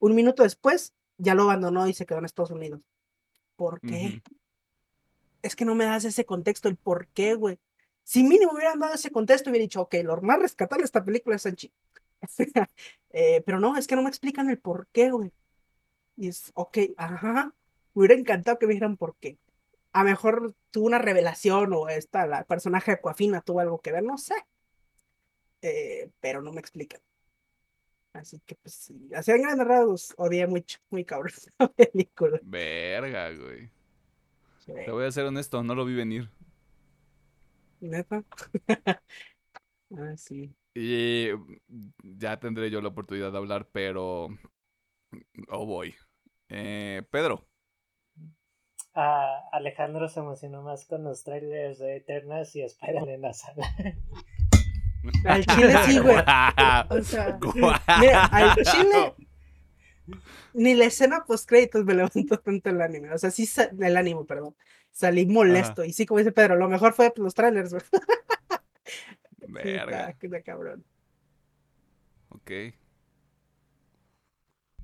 [0.00, 2.80] Un minuto después, ya lo abandonó y se quedó en Estados Unidos.
[3.54, 4.22] ¿Por qué?
[5.42, 7.58] Es que no me das ese contexto, el por qué, güey.
[8.02, 11.36] Si mínimo hubieran dado ese contexto, hubiera dicho, ok, lo más rescatable de esta película
[11.36, 11.72] es Sanchi.
[13.12, 15.32] Eh, pero no, es que no me explican el por qué, güey.
[16.16, 17.52] Y es, ok, ajá.
[17.92, 19.36] Me hubiera encantado que me dijeran por qué.
[19.92, 23.90] A lo mejor tuvo una revelación o esta, la personaje de Aquafina tuvo algo que
[23.90, 24.34] ver, no sé.
[25.62, 27.00] Eh, pero no me explican.
[28.12, 29.08] Así que, pues, sí.
[29.14, 32.38] Así en grandes rasgos, odié mucho, muy cabrón la película.
[32.42, 33.70] Verga, güey.
[34.58, 36.30] Sí, Te voy a ser honesto, no lo vi venir.
[37.80, 38.22] Neta.
[39.96, 40.54] ah, sí.
[40.74, 41.28] Y
[42.02, 44.28] ya tendré yo la oportunidad de hablar, pero...
[45.48, 45.94] Oh, boy.
[46.48, 47.48] Eh, Pedro,
[48.94, 53.62] Ah, Alejandro se emocionó más con los trailers de Eternas y Spider-Man en la sala.
[55.24, 56.16] Al chile sí, güey.
[56.16, 57.38] O sea,
[58.00, 59.14] mira, al chile
[60.54, 63.12] ni la escena post créditos me levantó tanto el anime.
[63.12, 63.48] O sea, sí,
[63.78, 64.54] el ánimo, perdón.
[64.90, 65.84] Salí molesto.
[65.84, 67.82] Y sí, como dice Pedro, lo mejor fue los trailers, güey.
[69.48, 70.16] Verga.
[70.20, 70.84] está cabrón.
[72.28, 72.50] Ok.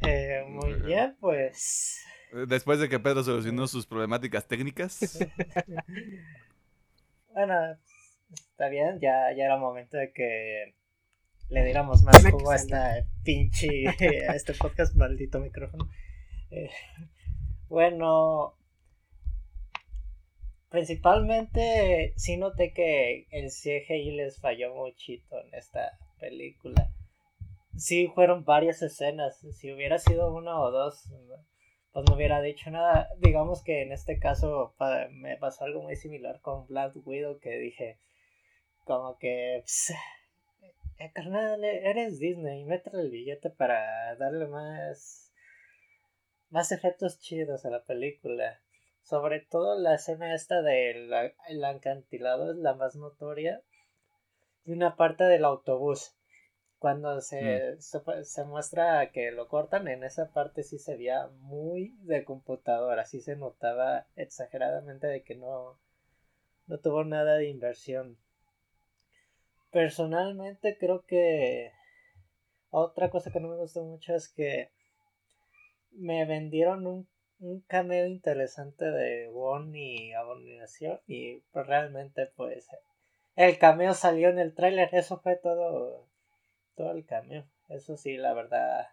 [0.00, 2.00] Eh, muy bien, pues.
[2.48, 5.18] Después de que Pedro solucionó sus problemáticas técnicas.
[7.32, 7.54] Bueno,
[8.51, 10.74] está bien, ya, ya era momento de que
[11.49, 13.87] le diéramos más jugo a esta pinche,
[14.28, 15.89] a este podcast, maldito micrófono.
[16.51, 16.70] Eh,
[17.68, 18.57] bueno,
[20.68, 26.91] principalmente sí noté que el CGI les falló muchito en esta película.
[27.76, 31.11] Sí, fueron varias escenas, si hubiera sido una o dos,
[31.93, 33.09] pues no hubiera dicho nada.
[33.18, 34.74] Digamos que en este caso
[35.11, 37.99] me pasó algo muy similar con Black Widow que dije
[38.87, 39.91] como que "Ps,
[40.99, 45.32] eh, carnal, eres Disney, métele el billete para darle más
[46.49, 48.61] más efectos chidos a la película.
[49.03, 51.12] Sobre todo la escena esta del
[51.49, 53.62] el acantilado es la más notoria.
[54.64, 56.16] Y una parte del autobús.
[56.78, 61.97] Cuando se, se, se muestra que lo cortan, en esa parte sí se veía muy
[62.03, 63.05] de computadora.
[63.05, 65.80] Sí se notaba exageradamente de que no,
[66.66, 68.18] no tuvo nada de inversión.
[69.76, 71.70] Personalmente creo que
[72.70, 74.70] otra cosa que no me gustó mucho es que
[75.90, 77.06] me vendieron un,
[77.40, 82.66] un cameo interesante de Won y Abominación y realmente pues
[83.34, 86.08] el cameo salió en el tráiler, eso fue todo
[86.74, 87.44] todo el cameo.
[87.68, 88.88] Eso sí, la verdad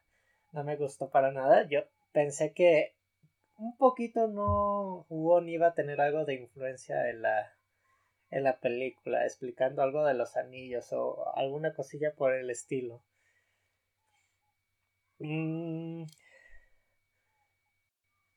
[0.51, 1.65] no me gustó para nada.
[1.65, 2.93] Yo pensé que
[3.57, 7.53] un poquito no Won iba a tener algo de influencia en la
[8.33, 13.03] en la película, explicando algo de los anillos o alguna cosilla por el estilo.
[15.19, 16.05] Mm.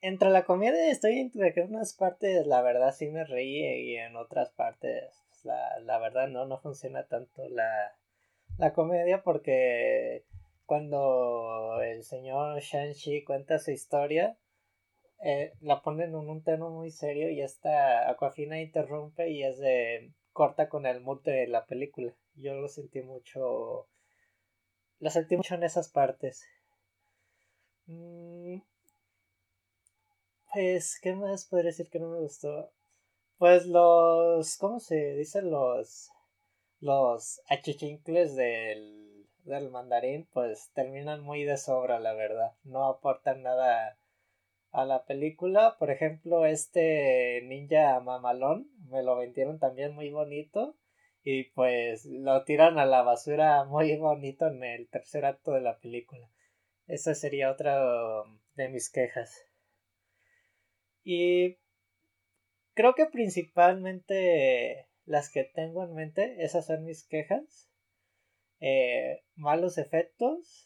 [0.03, 3.97] Entre la comedia estoy entre que en unas partes la verdad sí me reí y
[3.97, 7.97] en otras partes pues, la, la verdad no, no funciona tanto la,
[8.59, 10.24] la comedia porque
[10.66, 14.36] cuando el señor Shang-Chi cuenta su historia
[15.23, 20.12] eh, la ponen en un tono muy serio y esta Aquafina interrumpe y es de
[20.33, 22.14] corta con el mood de la película.
[22.35, 23.89] Yo lo sentí mucho
[24.99, 26.47] lo sentí mucho en esas partes.
[27.87, 28.61] Mm,
[30.53, 32.71] pues, ¿qué más podría decir que no me gustó?
[33.39, 35.43] Pues los, ¿cómo se dice?
[35.43, 36.11] Los,
[36.81, 42.53] los achichincles del, del mandarín, pues terminan muy de sobra, la verdad.
[42.64, 43.99] No aportan nada
[44.77, 45.77] a la película.
[45.79, 50.77] Por ejemplo, este ninja mamalón, me lo vendieron también muy bonito.
[51.22, 55.79] Y pues lo tiran a la basura muy bonito en el tercer acto de la
[55.79, 56.31] película.
[56.87, 57.83] Esa sería otra
[58.55, 59.35] de mis quejas.
[61.03, 61.57] Y
[62.74, 67.70] creo que principalmente las que tengo en mente, esas son mis quejas.
[68.61, 70.66] Eh, malos efectos,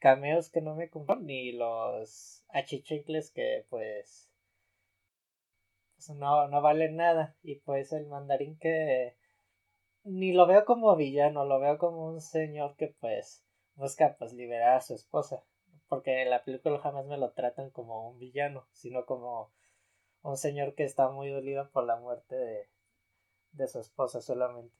[0.00, 4.28] cameos que no me cumplen, ni los achichincles que pues,
[5.94, 7.36] pues no, no valen nada.
[7.42, 9.16] Y pues el mandarín que
[10.04, 13.44] ni lo veo como villano, lo veo como un señor que pues
[13.74, 15.44] busca pues liberar a su esposa.
[15.88, 19.52] Porque en la película jamás me lo tratan como un villano, sino como
[20.22, 22.68] un señor que está muy dolido por la muerte de,
[23.52, 24.74] de su esposa solamente.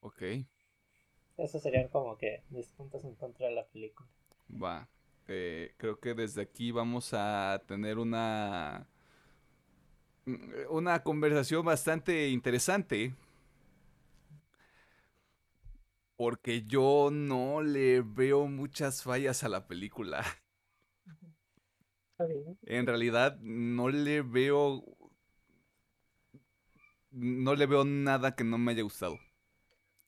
[0.00, 0.22] Ok,
[1.36, 4.08] Esos serían como que mis puntos en contra de la película.
[4.50, 4.88] va.
[5.26, 8.88] Eh, creo que desde aquí vamos a tener una
[10.70, 13.14] una conversación bastante interesante
[16.16, 20.24] porque yo no le veo muchas fallas a la película.
[22.66, 24.84] En realidad no le veo
[27.10, 29.18] no le veo nada que no me haya gustado.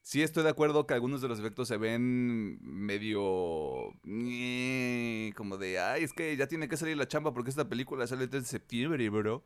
[0.07, 5.81] Sí estoy de acuerdo que algunos de los efectos se ven medio ñe, como de,
[5.81, 8.45] ay, es que ya tiene que salir la chamba porque esta película sale el 3
[8.45, 9.43] de septiembre, bro.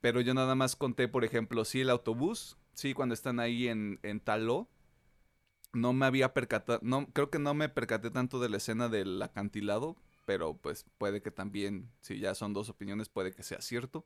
[0.00, 4.00] Pero yo nada más conté, por ejemplo, sí el autobús, sí cuando están ahí en,
[4.02, 4.68] en Taló.
[5.72, 9.22] No me había percatado, no, creo que no me percaté tanto de la escena del
[9.22, 14.04] acantilado, pero pues puede que también, si ya son dos opiniones, puede que sea cierto.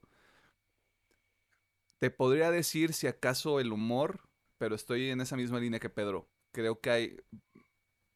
[2.01, 4.28] Te podría decir si acaso el humor,
[4.59, 6.29] pero estoy en esa misma línea que Pedro.
[6.53, 7.17] Creo que hay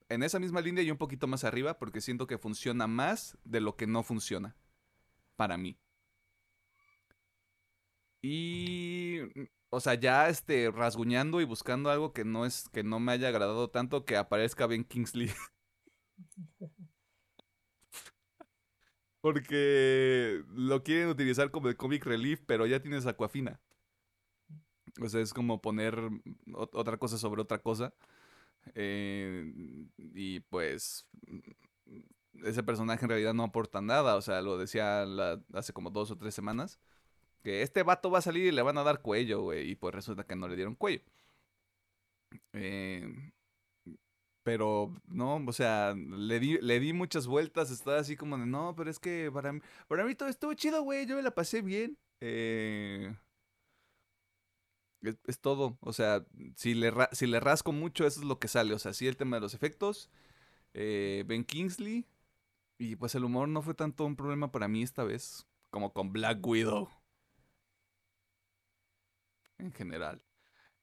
[0.08, 3.60] en esa misma línea y un poquito más arriba porque siento que funciona más de
[3.60, 4.56] lo que no funciona.
[5.36, 5.78] para mí.
[8.22, 13.00] Y, mm, o sea, ya este, rasguñando y buscando algo que no es, que no
[13.00, 15.30] me haya agradado tanto, que aparezca Ben Kingsley.
[19.20, 23.60] Porque lo quieren utilizar como el comic relief, pero ya tienes Aquafina.
[25.00, 25.98] O sea, es como poner
[26.72, 27.94] otra cosa sobre otra cosa.
[28.74, 29.52] Eh,
[29.96, 34.16] y pues mm, ese personaje en realidad no aporta nada.
[34.16, 35.04] O sea, lo decía
[35.54, 36.78] hace como dos o tres semanas.
[37.42, 39.70] Que este vato va a salir y le van a dar cuello, güey.
[39.70, 41.02] Y pues resulta que no le dieron cuello.
[42.52, 43.32] Eh,
[44.42, 48.74] pero no, o sea, le di, le di muchas vueltas, estaba así como de, no,
[48.76, 49.54] pero es que para
[49.88, 51.96] para mí todo estuvo chido, güey, yo me la pasé bien.
[52.20, 53.14] Eh,
[55.02, 56.24] es, todo, o sea,
[56.56, 59.16] si le, si le rasco mucho, eso es lo que sale, o sea, sí el
[59.16, 60.10] tema de los efectos,
[60.74, 62.06] eh, Ben Kingsley,
[62.78, 66.12] y pues el humor no fue tanto un problema para mí esta vez, como con
[66.12, 66.88] Black Widow.
[69.58, 70.22] En general.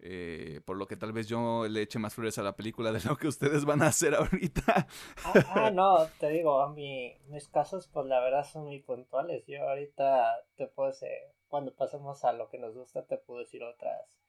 [0.01, 3.01] Eh, por lo que tal vez yo le eche más flores a la película de
[3.01, 4.88] lo que ustedes van a hacer ahorita.
[5.26, 9.43] Ah, ah no, te digo, mí, mis casos pues la verdad son muy puntuales.
[9.45, 11.09] Yo ahorita te puedo decir,
[11.50, 14.20] cuando pasemos a lo que nos gusta, te puedo decir otras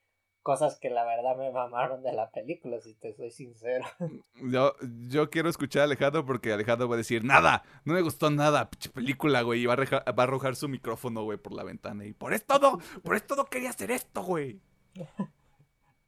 [0.42, 3.84] cosas que la verdad me mamaron de la película, si te soy sincero.
[4.42, 4.74] Yo,
[5.08, 8.70] yo quiero escuchar a Alejandro porque Alejandro va a decir, nada, no me gustó nada,
[8.70, 12.06] pinche película, güey, y va a, va a arrojar su micrófono, güey, por la ventana.
[12.06, 14.60] Y por esto no, por esto no quería hacer esto, güey.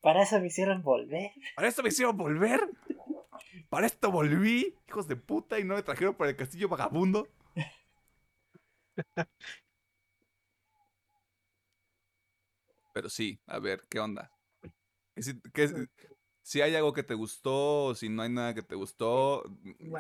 [0.01, 1.31] Para eso me hicieron volver.
[1.55, 2.69] Para eso me hicieron volver.
[3.69, 7.29] Para esto volví, hijos de puta, y no me trajeron para el castillo vagabundo.
[12.93, 14.30] Pero sí, a ver, ¿qué onda?
[15.16, 15.40] Si,
[16.43, 19.45] si hay algo que te gustó, si no hay nada que te gustó.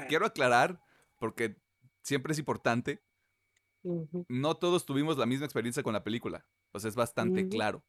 [0.08, 0.80] Quiero aclarar,
[1.18, 1.56] porque
[2.02, 3.02] siempre es importante.
[4.28, 6.46] No todos tuvimos la misma experiencia con la película.
[6.72, 7.84] O sea, es bastante claro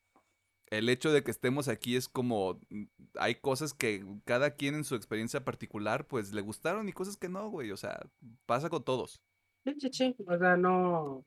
[0.77, 2.83] el hecho de que estemos aquí es como mm,
[3.15, 7.29] hay cosas que cada quien en su experiencia particular pues le gustaron y cosas que
[7.29, 8.09] no, güey, o sea,
[8.45, 9.21] pasa con todos.
[9.63, 11.25] Sí, sí, sí, o sea, no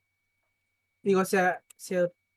[1.03, 1.95] digo, o sea, si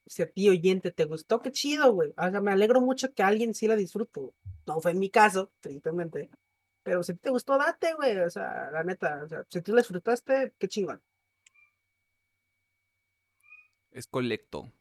[0.10, 2.16] si a ti oyente te gustó, qué chido, güey.
[2.18, 4.22] O sea, me alegro mucho que alguien sí la disfrute.
[4.66, 6.32] No fue en mi caso, tristemente.
[6.82, 8.18] Pero si te gustó, date, güey.
[8.18, 10.99] O sea, la neta, o sea, si tú la disfrutaste, qué chingón.
[13.91, 14.72] Es colecto.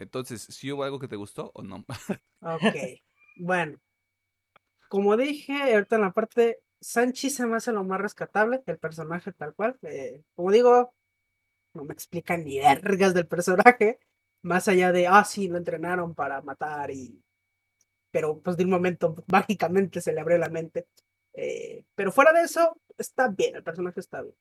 [0.00, 1.84] Entonces, ¿sí hubo algo que te gustó o no?
[2.40, 2.76] ok,
[3.36, 3.80] bueno.
[4.88, 9.30] Como dije, ahorita en la parte, Sanchi se me hace lo más rescatable, el personaje
[9.30, 9.78] tal cual.
[9.82, 10.92] Eh, como digo,
[11.74, 13.98] no me explican ni vergas del personaje,
[14.42, 17.20] más allá de, ah, sí, lo entrenaron para matar y...
[18.10, 20.86] Pero pues de un momento mágicamente se le abrió la mente.
[21.32, 24.34] Eh, pero fuera de eso, está bien, el personaje está bien.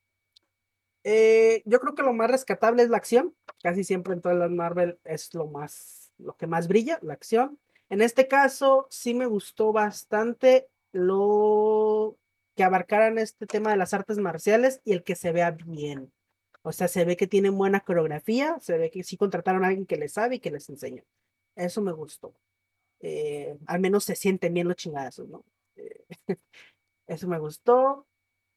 [1.03, 3.35] Eh, yo creo que lo más rescatable es la acción.
[3.61, 7.59] Casi siempre en todas las Marvel es lo más, lo que más brilla, la acción.
[7.89, 12.17] En este caso, sí me gustó bastante lo
[12.55, 16.11] que abarcaran este tema de las artes marciales y el que se vea bien.
[16.63, 19.85] O sea, se ve que tienen buena coreografía, se ve que sí contrataron a alguien
[19.85, 21.03] que les sabe y que les enseña.
[21.55, 22.33] Eso me gustó.
[23.01, 25.43] Eh, al menos se sienten bien los chingadazos, ¿no?
[25.75, 26.05] Eh,
[27.07, 28.07] eso me gustó.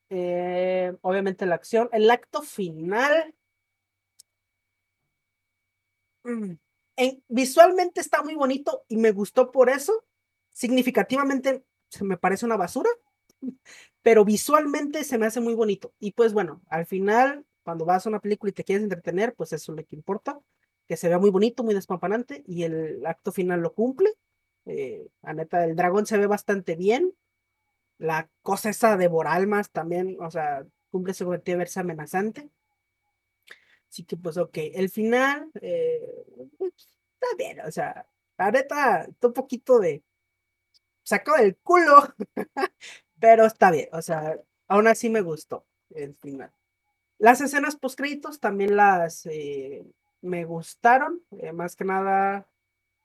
[0.09, 1.89] Eh, obviamente la acción.
[1.93, 3.35] El acto final.
[6.23, 6.55] Mm,
[7.29, 10.05] visualmente está muy bonito y me gustó por eso.
[10.53, 12.89] Significativamente se me parece una basura,
[14.03, 15.93] pero visualmente se me hace muy bonito.
[15.99, 19.53] Y pues bueno, al final, cuando vas a una película y te quieres entretener, pues
[19.53, 20.39] eso es lo que importa.
[20.87, 24.11] Que se vea muy bonito, muy despampanante y el acto final lo cumple.
[24.67, 27.13] Eh, la neta, el dragón se ve bastante bien
[27.99, 32.51] la cosa esa de Boralmas también, o sea, cumple su objetivo de verse amenazante.
[33.89, 36.01] Así que, pues, ok, el final eh,
[36.61, 38.07] está bien, o sea,
[38.39, 40.03] la neta, está un poquito de
[41.03, 41.97] sacado del culo,
[43.21, 44.39] pero está bien, o sea,
[44.69, 46.53] aún así me gustó el final.
[47.19, 49.85] Las escenas post créditos también las eh,
[50.21, 52.47] me gustaron, eh, más que nada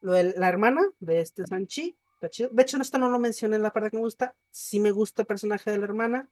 [0.01, 3.89] lo de la hermana de este Sanchi, de hecho, no lo mencioné en la parte
[3.89, 4.35] que me gusta.
[4.51, 6.29] Sí me gusta el personaje de la hermana.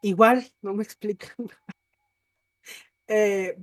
[0.00, 1.36] Igual, no me explican.
[3.08, 3.58] eh,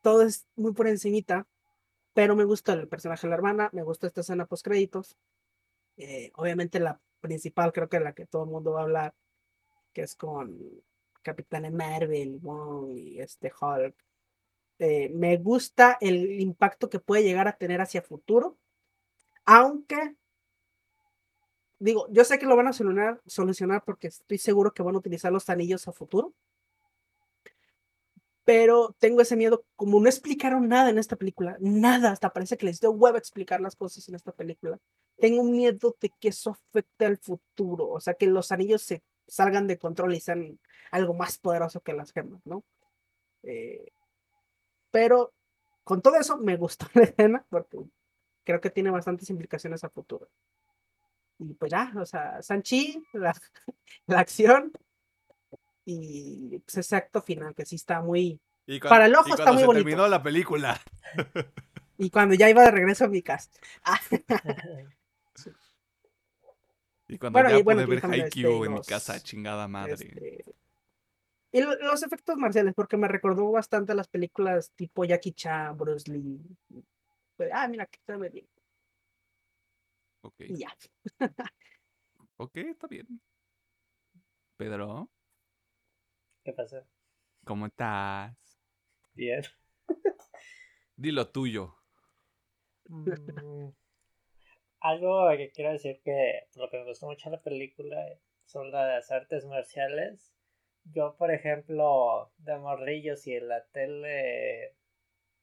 [0.00, 1.46] todo es muy por encimita,
[2.14, 5.18] pero me gusta el personaje de la hermana, me gusta esta escena post créditos.
[6.36, 9.14] Obviamente la principal, creo que la que todo el mundo va a hablar,
[9.92, 10.58] que es con
[11.22, 13.94] Capitán Marvel, Wong y este Hulk.
[14.78, 18.58] Eh, me gusta el impacto que puede llegar a tener hacia futuro,
[19.44, 20.16] aunque
[21.78, 24.98] digo, yo sé que lo van a solucionar, solucionar porque estoy seguro que van a
[24.98, 26.34] utilizar los anillos a futuro.
[28.44, 32.66] pero tengo ese miedo, como no explicaron nada en esta película, nada, hasta parece que
[32.66, 34.78] les dio huevo explicar las cosas en esta película.
[35.18, 39.66] Tengo miedo de que eso afecte al futuro, o sea, que los anillos se salgan
[39.66, 40.58] de control y sean
[40.90, 42.64] algo más poderoso que las gemas, ¿no?
[43.42, 43.92] Eh,
[44.90, 45.32] pero
[45.84, 47.78] con todo eso me gustó la escena porque
[48.44, 50.28] creo que tiene bastantes implicaciones a futuro.
[51.38, 53.34] Y pues ya, o sea, Sanchi, la,
[54.06, 54.72] la acción
[55.84, 58.40] y pues, ese acto final que sí está muy...
[58.82, 60.80] para el ojo está muy se terminó la película.
[61.98, 63.50] y cuando ya iba de regreso a mi casa.
[67.10, 69.94] Y cuando ya pude ver Haikyuu en mi casa, chingada madre.
[69.94, 70.44] Este,
[71.52, 76.10] y los efectos marciales, porque me recordó bastante a las películas tipo Jackie Chan, Bruce
[76.10, 76.40] Lee.
[77.36, 78.48] Pues, ah, mira, que está bien.
[80.22, 80.40] Ok.
[80.40, 80.72] Y ya.
[82.36, 83.20] ok, está bien.
[84.56, 85.10] Pedro.
[86.44, 86.86] ¿Qué pasa?
[87.44, 88.36] ¿Cómo estás?
[89.14, 89.42] Bien.
[90.96, 91.74] Dilo tuyo.
[92.88, 93.70] Mm,
[94.80, 98.06] algo que quiero decir que lo que me gustó mucho de la película
[98.44, 100.32] son las artes marciales
[100.84, 104.74] yo, por ejemplo, de morrillos y en la tele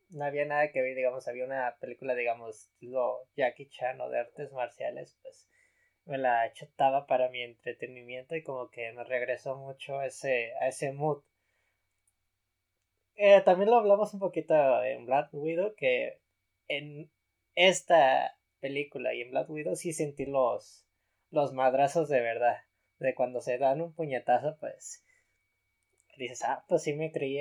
[0.09, 4.19] no había nada que ver, digamos, había una película, digamos, lo Jackie Chan o de
[4.19, 5.49] artes marciales, pues
[6.05, 10.67] me la chataba para mi entretenimiento y como que me regresó mucho a ese, a
[10.69, 11.23] ese mood.
[13.15, 16.19] Eh, también lo hablamos un poquito en Black Widow, que
[16.67, 17.11] en
[17.55, 20.85] esta película y en Black Widow sí sentí los,
[21.29, 22.57] los madrazos de verdad.
[22.99, 25.03] De cuando se dan un puñetazo, pues
[26.17, 27.37] dices, ah, pues sí me creí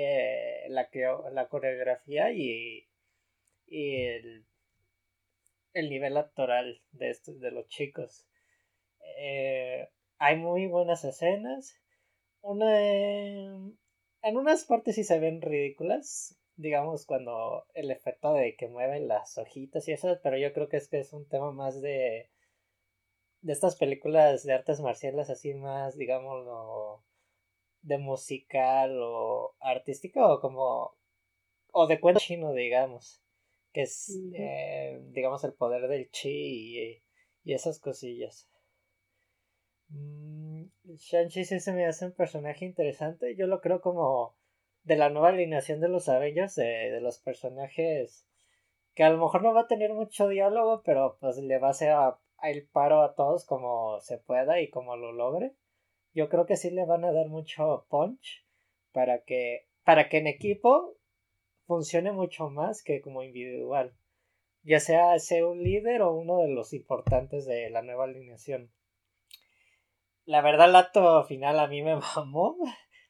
[0.69, 0.87] la,
[1.31, 2.87] la coreografía y,
[3.65, 4.45] y el,
[5.73, 8.27] el nivel actoral de, estos, de los chicos.
[9.19, 11.75] Eh, hay muy buenas escenas.
[12.41, 19.07] Una, en unas partes sí se ven ridículas, digamos, cuando el efecto de que mueven
[19.07, 22.29] las hojitas y eso, pero yo creo que es que es un tema más de
[23.41, 27.01] de estas películas de artes marciales así más, digamos,
[27.81, 30.97] de musical o artístico o como
[31.71, 33.21] o de cuento chino digamos
[33.73, 37.01] que es eh, digamos el poder del chi
[37.43, 38.49] y, esas cosillas.
[39.89, 44.35] Mm, Shang-Chi sí se me hace un personaje interesante yo lo creo como
[44.87, 48.25] de la nueva alineación de los Avengers de, los personajes
[48.95, 51.71] que a lo mejor no va a tener mucho diálogo pero pues le va a
[51.71, 51.95] hacer
[52.43, 55.53] el paro a todos como se pueda y como lo logre
[56.13, 58.43] yo creo que sí le van a dar mucho punch
[58.91, 60.97] para que, para que en equipo
[61.67, 63.93] funcione mucho más que como individual.
[64.63, 68.71] Ya sea ser un líder o uno de los importantes de la nueva alineación.
[70.25, 72.57] La verdad, el acto final a mí me mamó.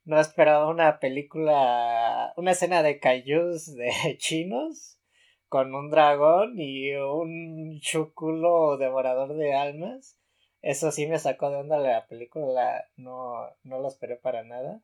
[0.08, 5.02] No esperaba una película, una escena de kaijus de chinos
[5.50, 10.18] con un dragón y un chuculo devorador de almas.
[10.62, 14.82] Eso sí me sacó de onda la película, no, no lo esperé para nada.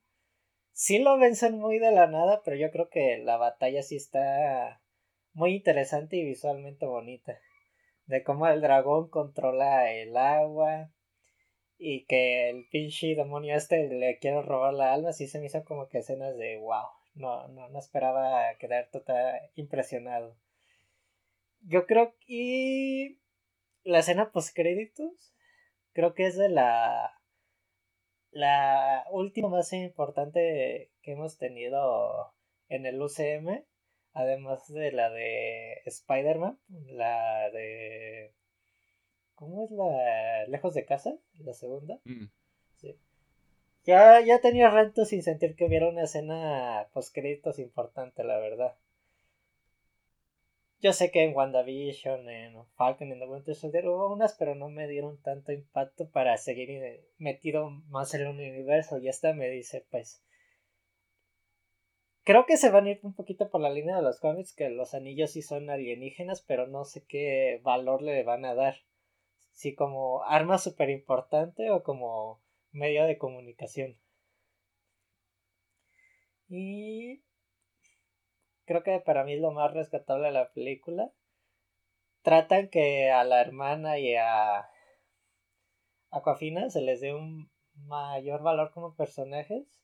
[0.74, 4.82] Sí lo vencen muy de la nada, pero yo creo que la batalla sí está
[5.32, 7.39] muy interesante y visualmente bonita.
[8.07, 10.89] De cómo el dragón controla el agua
[11.86, 15.66] y que el pinche demonio este le quiere robar la alma, sí se me hizo
[15.66, 16.86] como que escenas de wow.
[17.16, 20.38] No, no, no esperaba quedar total impresionado.
[21.62, 23.18] Yo creo que
[23.84, 25.34] la escena post créditos
[25.92, 27.20] creo que es de la
[28.32, 32.34] la última más importante que hemos tenido
[32.70, 33.66] en el UCM,
[34.14, 36.58] además de la de Spider-Man,
[36.88, 38.34] la de
[39.44, 41.18] ¿cómo es la lejos de casa?
[41.39, 42.00] La segunda.
[42.06, 42.26] Mm.
[42.78, 42.98] Sí.
[43.84, 48.76] Ya, ya tenía rato sin sentir que hubiera una escena post créditos importante, la verdad.
[50.80, 54.70] Yo sé que en WandaVision, en Falcon, en The Winter Soldier hubo unas, pero no
[54.70, 58.98] me dieron tanto impacto para seguir metido más en el universo.
[58.98, 60.22] Y esta me dice, pues.
[62.26, 64.70] Creo que se van a ir un poquito por la línea de los cómics, que
[64.70, 68.76] los anillos sí son alienígenas, pero no sé qué valor le van a dar.
[69.54, 73.97] Si como arma súper importante o como medio de comunicación.
[76.49, 77.24] Y
[78.66, 81.12] creo que para mí es lo más rescatable de la película.
[82.22, 84.70] Tratan que a la hermana y a
[86.10, 89.82] Aquafina se les dé un mayor valor como personajes.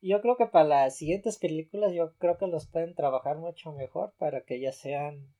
[0.00, 3.72] Y yo creo que para las siguientes películas yo creo que los pueden trabajar mucho
[3.72, 5.34] mejor para que ya sean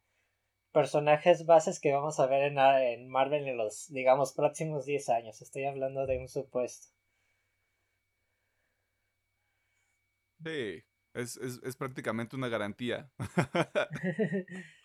[0.73, 5.43] personajes bases que vamos a ver en, en Marvel en los, digamos, próximos 10 años.
[5.43, 6.89] Estoy hablando de un supuesto.
[10.45, 10.83] Sí,
[11.15, 13.11] Es, es, es prácticamente una garantía.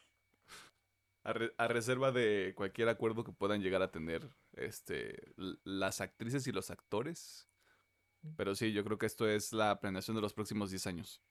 [1.24, 5.34] a, re- a reserva de cualquier acuerdo que puedan llegar a tener este,
[5.64, 7.50] las actrices y los actores.
[8.36, 11.24] Pero sí, yo creo que esto es la planeación de los próximos 10 años.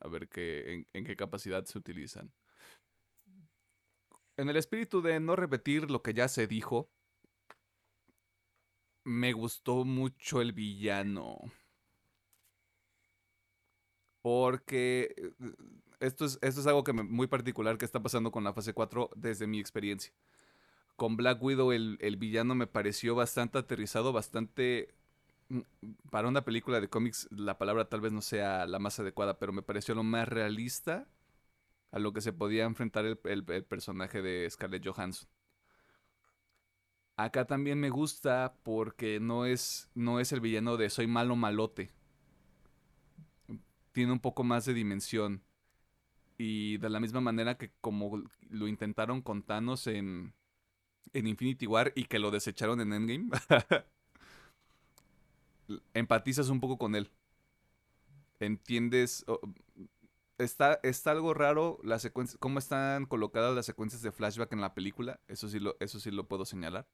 [0.00, 2.32] A ver qué, en, qué capacidad se utilizan.
[4.36, 6.90] En el espíritu de no repetir lo que ya se dijo,
[9.04, 11.38] me gustó mucho el villano.
[14.22, 15.32] Porque eh,
[16.00, 19.10] esto es, esto es algo que muy particular que está pasando con la fase 4
[19.16, 20.12] desde mi experiencia.
[20.96, 24.94] Con Black Widow el, el villano me pareció bastante aterrizado, bastante...
[26.10, 29.52] Para una película de cómics la palabra tal vez no sea la más adecuada, pero
[29.52, 31.06] me pareció lo más realista
[31.92, 35.28] a lo que se podía enfrentar el, el- el personaje de Scarlett Johansson.
[37.18, 41.90] Acá también me gusta porque no es, no es el villano de soy malo malote.
[43.92, 45.42] Tiene un poco más de dimensión.
[46.38, 50.34] Y de la misma manera que como lo intentaron con Thanos en,
[51.14, 53.30] en Infinity War y que lo desecharon en Endgame,
[55.94, 57.10] empatizas un poco con él.
[58.40, 59.24] Entiendes.
[60.38, 64.74] está, está algo raro la secuencia, cómo están colocadas las secuencias de flashback en la
[64.74, 65.20] película.
[65.28, 66.86] Eso sí lo, eso sí lo puedo señalar.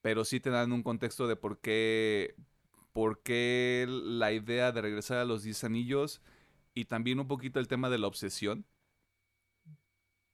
[0.00, 2.36] Pero sí te dan un contexto de por qué.
[2.92, 6.22] por qué la idea de regresar a los 10 anillos.
[6.74, 8.64] Y también un poquito el tema de la obsesión.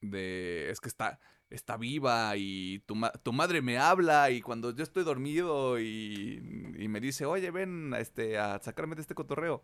[0.00, 0.70] De.
[0.70, 1.20] Es que está.
[1.54, 6.40] Está viva y tu, ma- tu madre me habla y cuando yo estoy dormido y,
[6.88, 9.62] me dice, oye, ven este, a sacarme de este cotorreo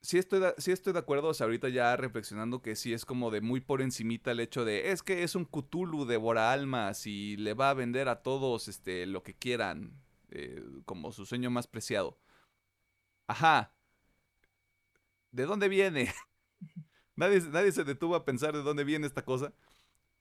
[0.00, 3.60] sí estoy, de, estoy de acuerdo, ahorita ya reflexionando que sí es como de muy
[3.60, 7.70] por encimita el hecho de, es que es un Cthulhu devora almas y le va
[7.70, 9.92] a vender a todos este, lo que quieran,
[10.30, 12.18] eh, como su sueño más preciado.
[13.26, 13.72] Ajá.
[15.30, 16.12] ¿De dónde viene?
[17.16, 19.52] nadie, nadie se detuvo a pensar de dónde viene esta cosa.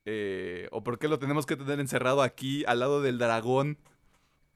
[0.09, 3.77] Eh, o por qué lo tenemos que tener encerrado aquí, al lado del dragón,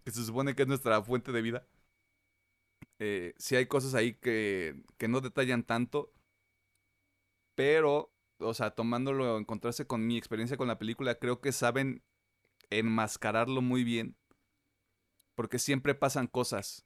[0.05, 1.67] que se supone que es nuestra fuente de vida
[3.03, 6.13] eh, sí hay cosas ahí que, que no detallan tanto,
[7.55, 12.03] pero, o sea, tomándolo, encontrarse con mi experiencia con la película, creo que saben
[12.69, 14.15] enmascararlo muy bien,
[15.33, 16.85] porque siempre pasan cosas.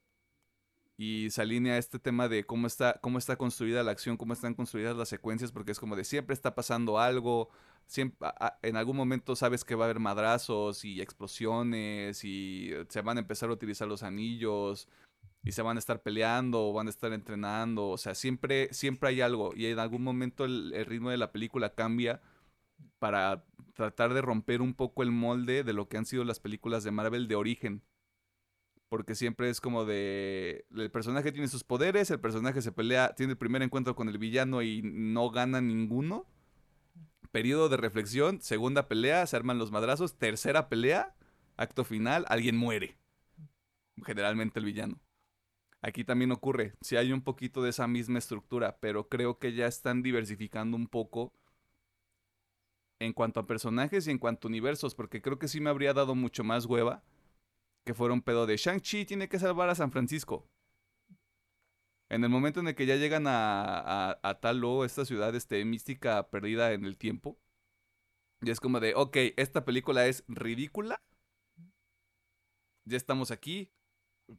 [0.97, 4.53] Y se alinea este tema de cómo está, cómo está construida la acción, cómo están
[4.53, 7.49] construidas las secuencias, porque es como de siempre está pasando algo,
[7.87, 8.29] siempre,
[8.61, 13.17] en algún momento sabes que va a haber madrazos y explosiones y eh, se van
[13.17, 14.87] a empezar a utilizar los anillos
[15.43, 17.89] y se van a estar peleando o van a estar entrenando.
[17.89, 19.51] O sea, siempre, siempre hay algo.
[19.55, 22.21] Y en algún momento el, el ritmo de la película cambia
[22.99, 26.83] para tratar de romper un poco el molde de lo que han sido las películas
[26.83, 27.83] de Marvel de origen.
[28.89, 30.65] Porque siempre es como de.
[30.75, 34.17] El personaje tiene sus poderes, el personaje se pelea, tiene el primer encuentro con el
[34.17, 36.25] villano y no gana ninguno.
[37.35, 41.17] Periodo de reflexión, segunda pelea, se arman los madrazos, tercera pelea,
[41.57, 42.97] acto final, alguien muere.
[44.05, 45.01] Generalmente el villano.
[45.81, 49.67] Aquí también ocurre, si hay un poquito de esa misma estructura, pero creo que ya
[49.67, 51.33] están diversificando un poco
[52.99, 55.93] en cuanto a personajes y en cuanto a universos, porque creo que sí me habría
[55.93, 57.03] dado mucho más hueva
[57.83, 60.47] que fuera un pedo de Shang-Chi tiene que salvar a San Francisco.
[62.09, 65.63] En el momento en el que ya llegan a, a, a Talo, esta ciudad este,
[65.65, 67.37] mística perdida en el tiempo,
[68.41, 71.01] y es como de, ok, esta película es ridícula,
[72.85, 73.71] ya estamos aquí,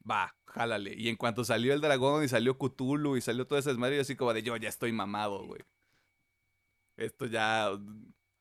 [0.08, 0.94] va, jálale.
[0.96, 4.02] Y en cuanto salió el dragón y salió Cthulhu y salió todo ese desmadre, yo
[4.02, 5.62] así como de yo ya estoy mamado, güey.
[6.96, 7.70] Esto ya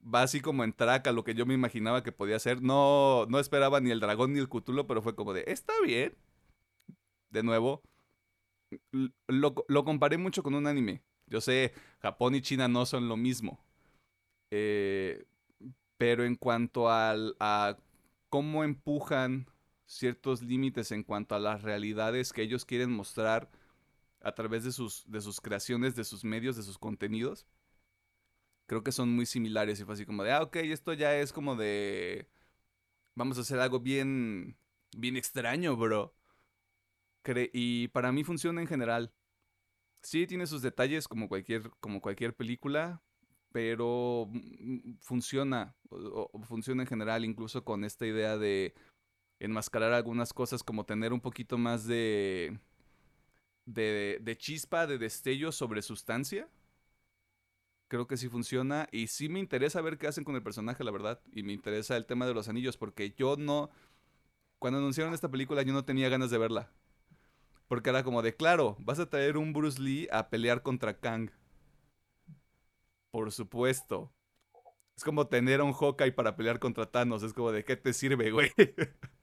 [0.02, 2.62] va así como en traca lo que yo me imaginaba que podía ser.
[2.62, 6.16] No, no esperaba ni el dragón ni el Cthulhu, pero fue como de, está bien.
[7.30, 7.82] De nuevo,
[9.28, 11.04] lo, lo comparé mucho con un anime.
[11.28, 13.60] Yo sé, Japón y China no son lo mismo.
[14.52, 15.26] Eh,
[15.98, 17.78] pero en cuanto al, a
[18.30, 19.48] cómo empujan
[19.86, 23.50] ciertos límites en cuanto a las realidades que ellos quieren mostrar
[24.22, 27.48] a través de sus, de sus creaciones, de sus medios, de sus contenidos.
[28.68, 31.32] Creo que son muy similares y fue así como de, ah, ok, esto ya es
[31.32, 32.28] como de,
[33.16, 34.58] vamos a hacer algo bien,
[34.98, 36.16] bien extraño, bro.
[37.54, 39.12] Y para mí funciona en general.
[40.02, 43.02] Sí, tiene sus detalles como cualquier, como cualquier película,
[43.52, 48.74] pero mm, funciona, o- o funciona en general, incluso con esta idea de
[49.40, 52.60] enmascarar algunas cosas como tener un poquito más de,
[53.66, 56.48] de, de chispa, de destello sobre sustancia.
[57.88, 60.92] Creo que sí funciona y sí me interesa ver qué hacen con el personaje, la
[60.92, 61.22] verdad.
[61.34, 63.70] Y me interesa el tema de los anillos porque yo no...
[64.60, 66.72] Cuando anunciaron esta película yo no tenía ganas de verla.
[67.68, 71.30] Porque era como de, claro, vas a traer un Bruce Lee a pelear contra Kang.
[73.12, 74.12] Por supuesto.
[74.96, 77.24] Es como tener a un Hawkeye para pelear contra Thanos.
[77.24, 78.52] Es como de, ¿qué te sirve, güey?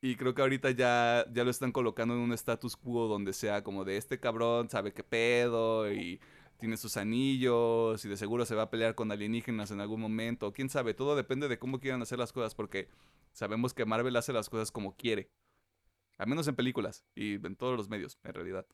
[0.00, 3.62] y creo que ahorita ya, ya lo están colocando en un status quo donde sea
[3.62, 6.20] como de, este cabrón sabe qué pedo y
[6.58, 10.52] tiene sus anillos y de seguro se va a pelear con alienígenas en algún momento.
[10.52, 12.88] Quién sabe, todo depende de cómo quieran hacer las cosas porque
[13.32, 15.30] sabemos que Marvel hace las cosas como quiere.
[16.18, 18.66] Al menos en películas y en todos los medios, en realidad.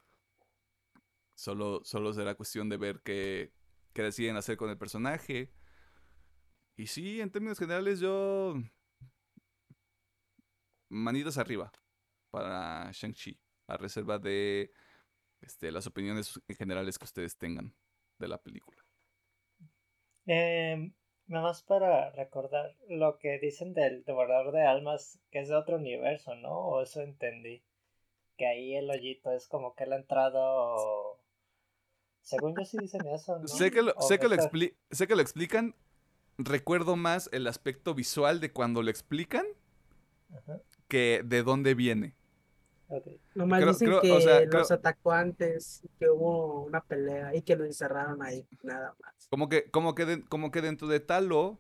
[1.35, 3.53] Solo, solo será cuestión de ver qué,
[3.93, 5.53] qué deciden hacer con el personaje.
[6.77, 8.55] Y sí, en términos generales, yo.
[10.91, 11.71] Manitas arriba
[12.31, 14.73] para Shang-Chi, a reserva de
[15.41, 17.75] este, las opiniones generales que ustedes tengan
[18.19, 18.85] de la película.
[20.27, 20.93] Eh,
[21.29, 25.77] nada más para recordar lo que dicen del devorador de almas, que es de otro
[25.77, 26.51] universo, ¿no?
[26.51, 27.63] O eso entendí.
[28.37, 31.21] Que ahí el hoyito es como que la entrada o...
[32.21, 33.49] Según yo sí dicen eso, ¿no?
[33.49, 34.37] Sé que lo, sé que lo,
[34.91, 35.75] sé que lo explican.
[36.37, 39.47] Recuerdo más el aspecto visual de cuando lo explican
[40.31, 42.15] Ajá, que de dónde viene.
[42.89, 43.07] Ok.
[43.35, 47.35] Nomás Creo- dicen creo- que o sea, los creo- atacó antes, que hubo una pelea
[47.35, 49.29] y que lo encerraron ahí, nada más.
[49.31, 51.59] Como que, como que, de- como que dentro de Talo,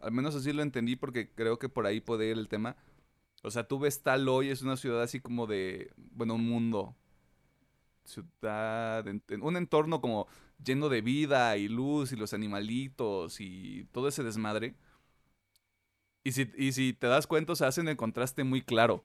[0.00, 2.76] al menos así lo entendí porque creo que por ahí puede ir el tema.
[3.42, 6.94] O sea, tú ves Talo y es una ciudad así como de, bueno, un mundo.
[8.04, 10.28] Ciudad, en- en un entorno como
[10.64, 14.74] lleno de vida y luz y los animalitos y todo ese desmadre.
[16.22, 19.04] Y si, y si te das cuenta, se hacen el contraste muy claro.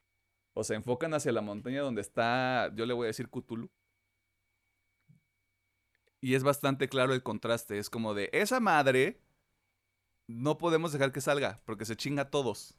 [0.54, 3.70] O sea, enfocan hacia la montaña donde está, yo le voy a decir Cthulhu.
[6.22, 7.80] Y es bastante claro el contraste.
[7.80, 9.22] Es como de, esa madre
[10.28, 12.76] no podemos dejar que salga porque se chinga a todos.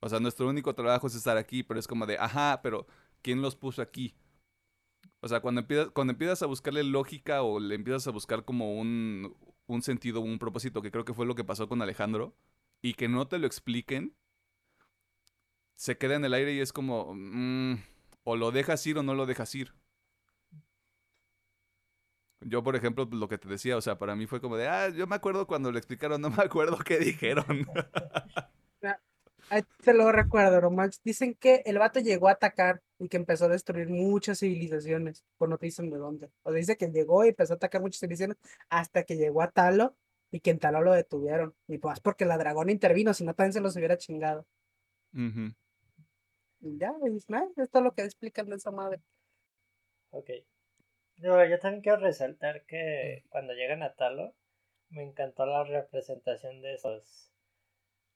[0.00, 2.86] O sea, nuestro único trabajo es estar aquí, pero es como de, ajá, pero
[3.22, 4.14] ¿quién los puso aquí?
[5.20, 8.78] O sea, cuando empiezas, cuando empiezas a buscarle lógica o le empiezas a buscar como
[8.78, 9.34] un,
[9.66, 12.36] un sentido, un propósito, que creo que fue lo que pasó con Alejandro,
[12.82, 14.14] y que no te lo expliquen,
[15.76, 17.76] se queda en el aire y es como, mm,
[18.24, 19.72] o lo dejas ir o no lo dejas ir.
[22.40, 24.90] Yo, por ejemplo, lo que te decía, o sea, para mí fue como de, ah,
[24.90, 27.46] yo me acuerdo cuando lo explicaron, no me acuerdo qué dijeron.
[29.82, 33.48] Te lo recuerdo, nomás dicen que el vato llegó a atacar y que empezó a
[33.48, 36.30] destruir muchas civilizaciones, pues no te dicen de dónde.
[36.42, 38.38] O sea, dice que llegó y empezó a atacar muchas civilizaciones
[38.70, 39.94] hasta que llegó a Talo
[40.30, 41.54] y que en Talo lo detuvieron.
[41.68, 44.46] Y pues porque la dragona intervino, si no también se los hubiera chingado.
[45.12, 45.54] Y
[46.78, 49.02] ya, dices, "Nah, esto es lo que explican de esa madre.
[50.12, 50.30] Ok.
[51.18, 54.34] No, yo también quiero resaltar que cuando llegan a Talo,
[54.90, 57.32] me encantó la representación de esos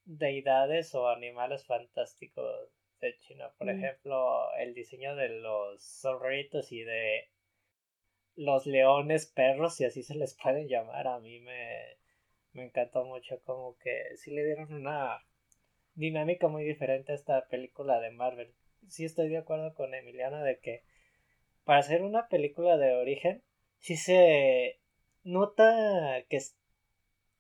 [0.05, 2.71] deidades o animales fantásticos
[3.01, 3.53] de China.
[3.59, 3.71] Por Mm.
[3.71, 7.31] ejemplo, el diseño de los zorritos y de
[8.37, 11.99] los leones, perros, si así se les pueden llamar, a mí me,
[12.53, 13.43] me encantó mucho.
[13.45, 15.27] Como que sí le dieron una
[15.99, 18.55] dinámica muy diferente a esta película de Marvel.
[18.89, 20.85] Sí estoy de acuerdo con Emiliano de que
[21.65, 23.43] para hacer una película de origen,
[23.79, 24.81] sí se
[25.25, 26.57] nota que es,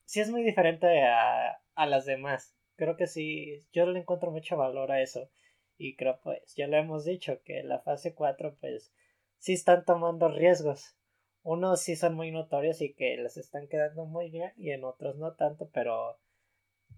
[0.04, 2.54] sí es muy diferente a, a las demás.
[2.76, 5.30] Creo que sí, yo le encuentro mucho valor a eso.
[5.78, 8.92] Y creo pues, ya lo hemos dicho, que la fase 4 pues
[9.38, 10.96] sí están tomando riesgos.
[11.42, 15.16] Unos sí son muy notorios y que les están quedando muy bien y en otros
[15.16, 16.18] no tanto, pero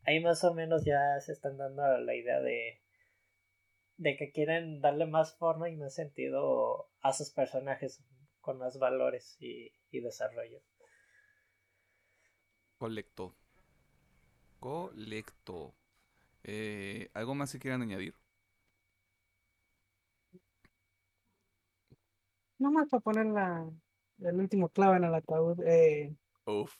[0.04, 2.80] ahí más o menos ya se están dando la idea de
[3.98, 8.02] de que quieren darle más forma y más sentido a sus personajes
[8.40, 10.60] con más valores y, y desarrollo.
[12.78, 13.36] Colecto.
[14.58, 15.74] Colecto.
[16.44, 18.14] Eh, ¿Algo más que quieran añadir?
[22.58, 23.68] Nomás para poner la,
[24.20, 25.58] el último clavo en el ataúd.
[25.66, 26.14] eh,
[26.46, 26.76] Uf.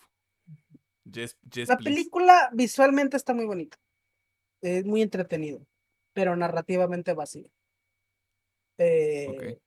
[1.13, 1.91] Yes, yes, la please.
[1.91, 3.79] película visualmente está muy bonita.
[4.61, 5.67] Es muy entretenido,
[6.13, 7.49] pero narrativamente vacío.
[8.79, 9.59] Eh,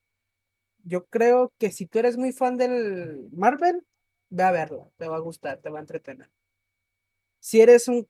[0.83, 3.85] Yo creo que si tú eres muy fan del Marvel,
[4.29, 6.29] ve a verla, te va a gustar, te va a entretener.
[7.39, 8.07] Si eres un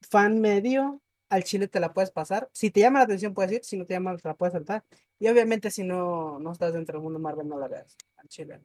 [0.00, 2.48] fan medio, al chile te la puedes pasar.
[2.52, 3.64] Si te llama la atención, puedes ir.
[3.64, 4.84] Si no te llama, te la puedes saltar.
[5.18, 7.96] Y obviamente, si no, no estás dentro del mundo Marvel, no la veas.
[8.16, 8.60] Al chile.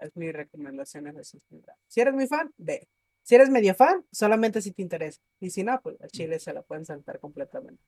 [0.00, 1.06] Es mi recomendación.
[1.06, 1.38] Es esa.
[1.86, 2.88] Si eres muy fan, ve.
[3.22, 5.20] Si eres medio fan, solamente si te interesa.
[5.40, 7.82] Y si no, pues al chile se la pueden saltar completamente.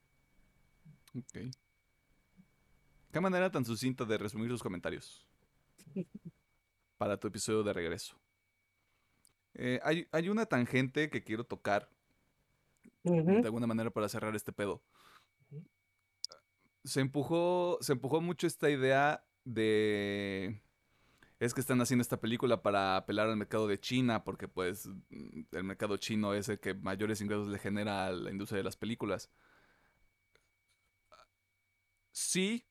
[1.16, 1.54] Ok.
[3.12, 5.26] Qué manera tan sucinta de resumir sus comentarios
[6.98, 8.18] para tu episodio de regreso.
[9.54, 11.88] Eh, hay, hay una tangente que quiero tocar
[13.02, 14.82] de alguna manera para cerrar este pedo.
[16.84, 20.60] Se empujó, se empujó mucho esta idea de
[21.40, 25.42] es que están haciendo esta película para apelar al mercado de China, porque pues mm,
[25.52, 28.76] el mercado chino es el que mayores ingresos le genera a la industria de las
[28.76, 29.30] películas.
[32.12, 32.66] Sí,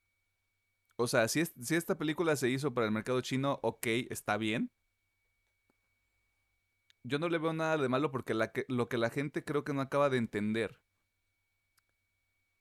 [0.97, 4.71] o sea, si, si esta película se hizo para el mercado chino, ok, está bien.
[7.03, 8.33] Yo no le veo nada de malo porque
[8.67, 10.79] lo que la gente creo que no acaba de entender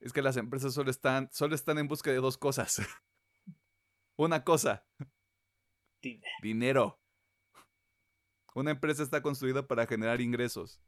[0.01, 2.81] es que las empresas solo están, solo están en busca de dos cosas.
[4.17, 4.87] Una cosa.
[6.43, 6.99] Dinero.
[8.55, 10.81] Una empresa está construida para generar ingresos.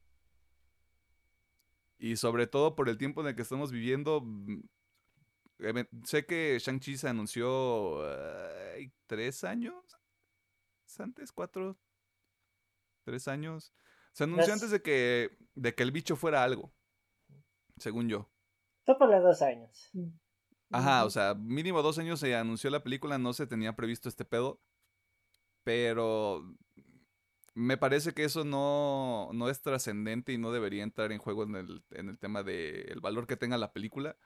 [1.98, 4.22] Y sobre todo por el tiempo en el que estamos viviendo.
[4.22, 4.62] Mm,
[6.04, 8.00] sé que Shang-Chi se anunció
[9.06, 9.74] tres años
[11.00, 11.76] antes, cuatro,
[13.04, 13.72] tres años.
[14.12, 16.72] Se anunció antes de que, de que el bicho fuera algo,
[17.76, 18.28] según yo.
[18.84, 19.90] Fue dos años.
[19.92, 20.08] Mm.
[20.70, 24.24] Ajá, o sea, mínimo dos años se anunció la película, no se tenía previsto este
[24.24, 24.60] pedo.
[25.68, 26.56] Pero
[27.52, 31.56] me parece que eso no, no es trascendente y no debería entrar en juego en
[31.56, 34.16] el, en el tema del valor que tenga la película.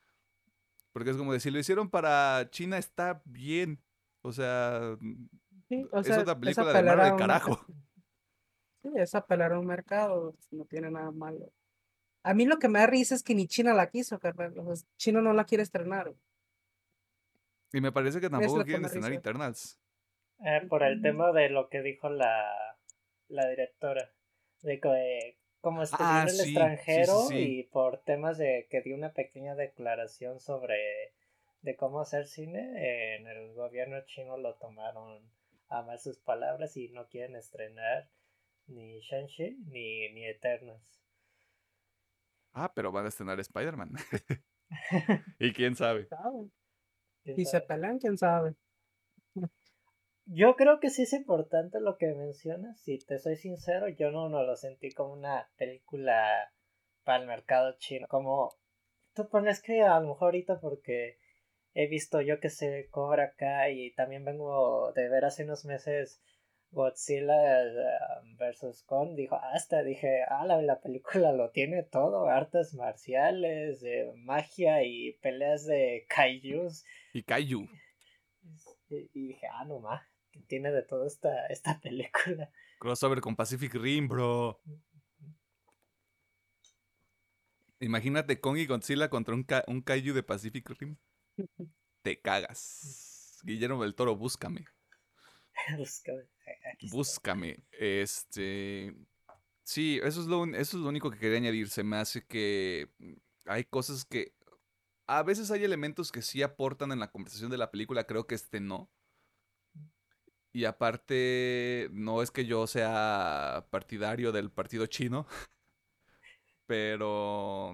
[0.93, 3.83] Porque es como decir, lo hicieron para China, está bien.
[4.21, 4.97] O sea,
[5.69, 7.67] es otra película de Marvel, carajo.
[8.83, 11.53] Sí, es apelar a un mercado, no tiene nada malo.
[12.23, 14.55] A mí lo que me da risa es que ni China la quiso, carnal.
[14.97, 16.15] China no la quiere estrenar.
[17.73, 19.82] Y me parece que tampoco quieren estrenar Eternals.
[20.45, 22.77] Eh, por el tema de lo que dijo la,
[23.29, 24.13] la directora.
[24.63, 29.13] De que como estudió ah, en el extranjero y por temas de que dio una
[29.13, 31.15] pequeña declaración sobre
[31.63, 35.23] de cómo hacer cine, en el gobierno chino lo tomaron
[35.69, 38.11] a más sus palabras y no quieren estrenar
[38.67, 41.01] ni Shang-Chi ni, ni Eternals.
[42.53, 43.93] Ah, pero van a estrenar Spider-Man.
[45.39, 46.09] y quién sabe.
[47.25, 48.57] Y se pelean, quién sabe.
[50.35, 52.81] Yo creo que sí es importante lo que mencionas.
[52.81, 56.51] Si te soy sincero, yo no, no lo sentí como una película
[57.05, 58.07] para el mercado chino.
[58.09, 58.57] Como
[59.15, 61.19] tú pones que a lo mejor ahorita porque
[61.75, 66.23] he visto yo que se cobra acá y también vengo de ver hace unos meses
[66.71, 67.37] Godzilla
[68.23, 69.15] um, versus Kong.
[69.15, 73.85] Dijo, hasta dije, ah, la, la película lo tiene todo: artes marciales,
[74.17, 76.87] magia y peleas de kaijus.
[77.13, 77.69] Y kaiju.
[78.89, 82.51] Y, dije, ah, no más tiene de todo esta, esta película.
[82.79, 84.61] Crossover con Pacific Rim, bro.
[87.81, 90.97] Imagínate Kong y Godzilla contra un, un kaiju de Pacific Rim.
[92.03, 93.41] Te cagas.
[93.43, 94.65] Guillermo del Toro, búscame.
[95.77, 96.29] búscame.
[96.91, 97.65] Búscame.
[97.73, 98.95] Este.
[99.65, 101.69] Sí, eso es, lo, eso es lo único que quería añadir.
[101.69, 102.91] Se me hace que
[103.47, 104.35] hay cosas que.
[105.07, 108.05] A veces hay elementos que sí aportan en la conversación de la película.
[108.05, 108.91] Creo que este no.
[110.53, 115.27] Y aparte, no es que yo sea partidario del partido chino,
[116.67, 117.73] pero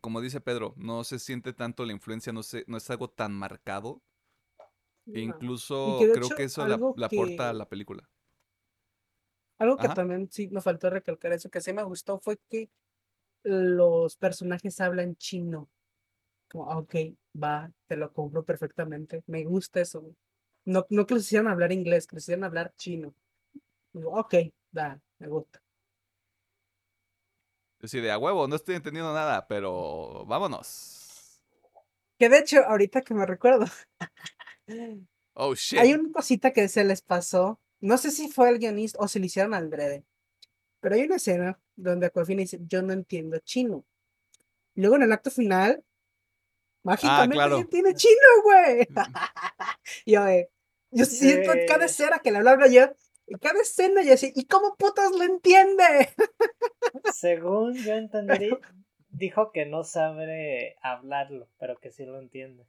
[0.00, 4.02] como dice Pedro, no se siente tanto la influencia, no, no es algo tan marcado.
[5.06, 8.08] E incluso creo que eso la, aporta a la película.
[9.58, 12.70] Algo que también sí me faltó recalcar eso, que sí me gustó fue que
[13.42, 15.68] los personajes hablan chino.
[16.48, 16.94] Como, ah, ok,
[17.40, 19.22] va, te lo compro perfectamente.
[19.26, 20.14] Me gusta eso.
[20.64, 23.14] No, no que los hicieran hablar inglés, que los hicieran hablar chino.
[23.94, 24.34] ok,
[24.70, 25.62] da, me gusta.
[27.84, 31.40] Sí, de a huevo, no estoy entendiendo nada, pero vámonos.
[32.16, 33.66] Que de hecho, ahorita que me recuerdo.
[35.34, 35.80] oh, shit.
[35.80, 37.60] Hay una cosita que se les pasó.
[37.80, 40.04] No sé si fue el guionista o si lo hicieron al breve.
[40.78, 43.84] Pero hay una escena donde Aquafina dice, yo no entiendo chino.
[44.76, 45.82] Luego en el acto final,
[46.84, 48.86] mágicamente ah, tiene chino, güey.
[50.04, 50.48] y yo, eh,
[50.92, 52.94] yo siento cada escena que le habla yo,
[53.40, 56.10] cada escena y así, ¿y cómo putas lo entiende?
[57.12, 58.50] Según yo entendí,
[59.10, 62.66] dijo que no sabe hablarlo, pero que sí lo entiende.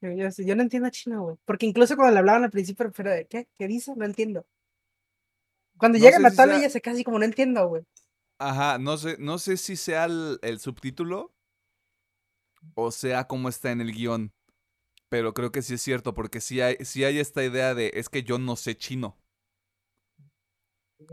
[0.00, 1.36] Yo, yo, no entiendo chino, güey.
[1.46, 3.48] Porque incluso cuando le hablaban al principio, pero de ¿qué?
[3.56, 3.94] ¿Qué dice?
[3.96, 4.44] No entiendo.
[5.78, 7.84] Cuando llega a matarle, ella se casi como no entiendo, güey.
[8.36, 11.34] Ajá, no sé, no sé si sea el subtítulo
[12.74, 14.32] o sea como está en el guion.
[15.14, 18.24] Pero creo que sí es cierto, porque sí hay, hay esta idea de, es que
[18.24, 19.16] yo no sé chino.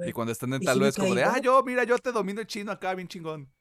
[0.04, 2.48] Y cuando están en tal vez como de, ah, yo, mira, yo te domino el
[2.48, 3.54] chino acá, bien chingón.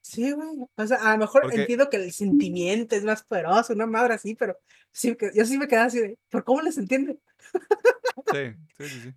[0.00, 0.48] Sí, güey.
[0.74, 4.34] O sea, a lo mejor entiendo que el sentimiento es más poderoso, una madre así,
[4.36, 4.56] pero
[4.90, 7.18] sí, yo sí me quedé así de, ¿por cómo les entiende?
[8.32, 9.14] Sí, sí, sí, sí.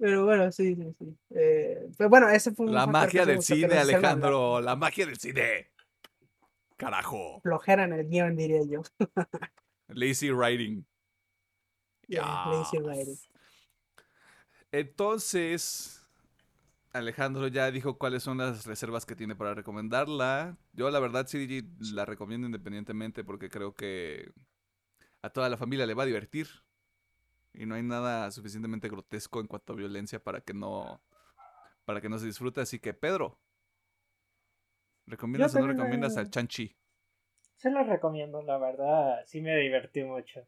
[0.00, 1.16] Pero bueno, sí, sí, sí.
[1.30, 5.73] Eh, pero bueno, ese fue un La magia del cine, Alejandro, la magia del cine.
[6.76, 7.40] Carajo.
[7.42, 8.82] Flojera en el guion, diría yo.
[9.88, 10.84] Lazy writing.
[12.06, 13.16] Yeah, lazy writing.
[14.72, 16.04] Entonces,
[16.92, 20.56] Alejandro ya dijo cuáles son las reservas que tiene para recomendarla.
[20.72, 24.32] Yo la verdad sí la recomiendo independientemente porque creo que
[25.22, 26.48] a toda la familia le va a divertir.
[27.52, 31.00] Y no hay nada suficientemente grotesco en cuanto a violencia para que no
[31.84, 32.60] para que no se disfrute.
[32.60, 33.38] Así que, Pedro,
[35.06, 36.76] ¿recomiendas o no recomiendas al Chanchi?
[37.56, 40.46] Se lo recomiendo, la verdad, sí me divertí mucho.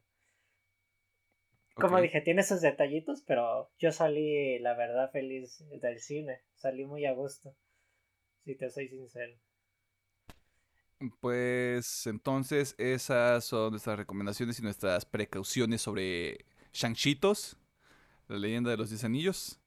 [1.73, 6.41] Como dije, tiene esos detallitos, pero yo salí, la verdad, feliz del cine.
[6.55, 7.55] Salí muy a gusto,
[8.43, 9.37] si te soy sincero.
[11.19, 17.57] Pues entonces esas son nuestras recomendaciones y nuestras precauciones sobre Shang-Chitos,
[18.27, 19.59] la leyenda de los 10 anillos.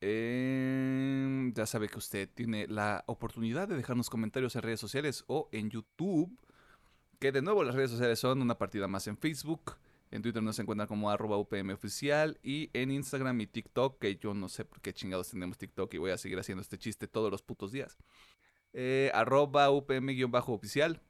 [0.00, 5.48] Em, ya sabe que usted tiene la oportunidad de dejarnos comentarios en redes sociales o
[5.52, 6.36] en YouTube.
[7.18, 9.76] Que de nuevo las redes sociales son una partida más en Facebook.
[10.10, 12.38] En Twitter nos encuentran como arroba oficial.
[12.42, 15.98] Y en Instagram y TikTok, que yo no sé por qué chingados tenemos TikTok y
[15.98, 17.98] voy a seguir haciendo este chiste todos los putos días.
[18.72, 21.02] Eh, arroba UPM-oficial.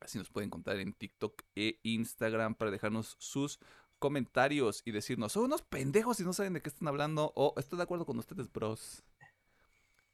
[0.00, 3.60] Así nos pueden encontrar en TikTok e Instagram para dejarnos sus
[4.00, 7.76] comentarios y decirnos, son unos pendejos y no saben de qué están hablando o estoy
[7.76, 9.04] de acuerdo con ustedes, bros.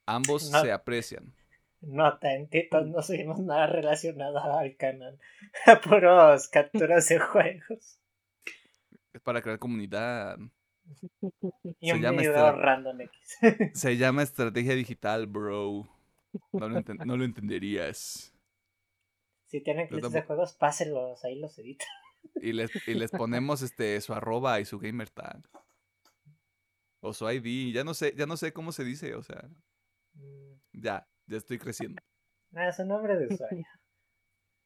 [0.05, 1.33] Ambos se aprecian.
[1.81, 2.49] No, en
[2.91, 5.19] no seguimos nada relacionado al canal.
[5.83, 7.99] Puros capturas de juegos.
[9.13, 10.37] Es para crear comunidad.
[11.79, 13.37] Y se un llama video random X.
[13.73, 15.87] se llama estrategia digital, bro.
[16.51, 18.33] No lo, no lo entenderías.
[19.45, 21.85] Si tienen clips de juegos, pásenlos, ahí los edito.
[22.35, 25.47] Y les, y les ponemos este su arroba y su gamer tag.
[27.01, 27.73] O su ID.
[27.73, 29.49] Ya no sé, ya no sé cómo se dice, o sea.
[30.13, 30.53] Mm.
[30.73, 32.01] Ya, ya estoy creciendo.
[32.53, 33.65] Ah, es un nombre de usuario.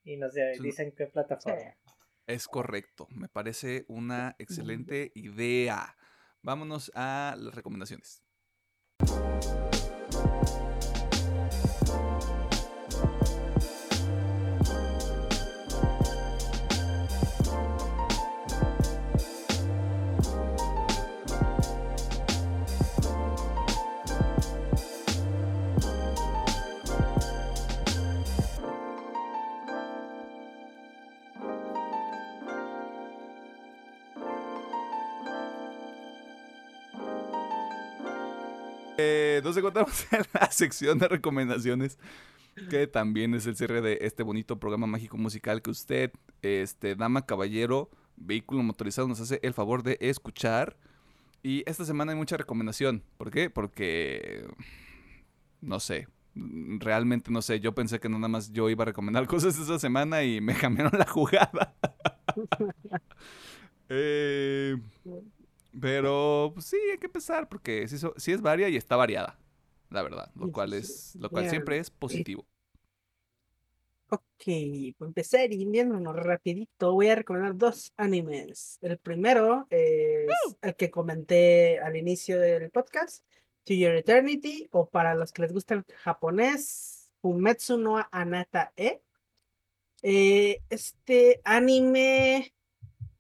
[0.04, 1.76] Y nos dicen qué plataforma.
[2.26, 3.08] Es correcto.
[3.12, 5.96] Me parece una excelente idea.
[6.42, 8.24] Vámonos a las recomendaciones.
[39.04, 41.98] Eh, nos encontramos en la sección de recomendaciones,
[42.70, 46.12] que también es el cierre de este bonito programa mágico musical que usted,
[46.44, 50.78] este, dama, caballero, vehículo motorizado, nos hace el favor de escuchar.
[51.42, 53.04] Y esta semana hay mucha recomendación.
[53.18, 53.50] ¿Por qué?
[53.50, 54.48] Porque,
[55.62, 57.60] no sé, realmente no sé.
[57.60, 60.98] Yo pensé que nada más yo iba a recomendar cosas esta semana y me cambiaron
[61.00, 61.74] la jugada.
[63.90, 64.78] eh,
[65.80, 69.40] pero pues, sí, hay que empezar porque sí, es varia y está variada,
[69.90, 72.46] la verdad, lo cual es lo cual siempre es positivo.
[74.14, 74.44] Ok,
[74.98, 78.78] pues empezar y viéndonos rapidito, voy a recomendar dos animes.
[78.82, 80.28] El primero es
[80.62, 83.24] el que comenté al inicio del podcast,
[83.64, 89.02] To Your Eternity, o para los que les gusta el japonés, Fumetsu no Anata E.
[90.02, 92.54] Eh, este anime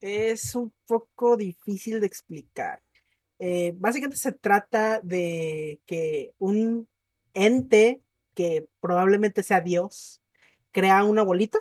[0.02, 2.82] es un poco difícil de explicar.
[3.40, 6.88] Eh, básicamente se trata de que un
[7.34, 8.02] ente
[8.34, 10.22] que probablemente sea Dios
[10.72, 11.60] crea una bolita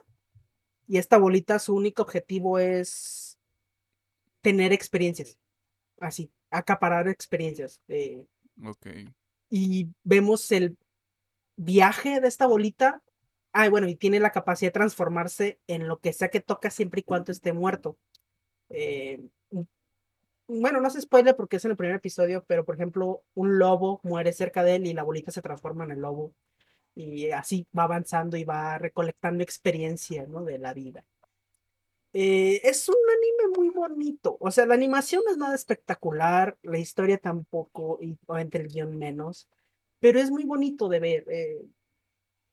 [0.89, 3.39] y esta bolita su único objetivo es
[4.41, 5.39] tener experiencias,
[6.01, 7.81] así, acaparar experiencias.
[7.89, 8.25] Eh,
[8.65, 8.87] ok.
[9.51, 10.77] Y vemos el
[11.57, 13.03] viaje de esta bolita.
[13.53, 17.01] Ah, bueno, y tiene la capacidad de transformarse en lo que sea que toca siempre
[17.01, 17.97] y cuando esté muerto.
[18.71, 19.21] Eh,
[20.49, 24.01] bueno, no se spoiler porque es en el primer episodio, pero por ejemplo, un lobo
[24.03, 26.33] muere cerca de él y la bolita se transforma en el lobo.
[26.95, 30.43] Y así va avanzando y va recolectando experiencia ¿no?
[30.45, 31.05] de la vida.
[32.13, 34.37] Eh, es un anime muy bonito.
[34.41, 39.49] O sea, la animación es nada espectacular, la historia tampoco, y entre el guion menos,
[40.01, 41.25] pero es muy bonito de ver.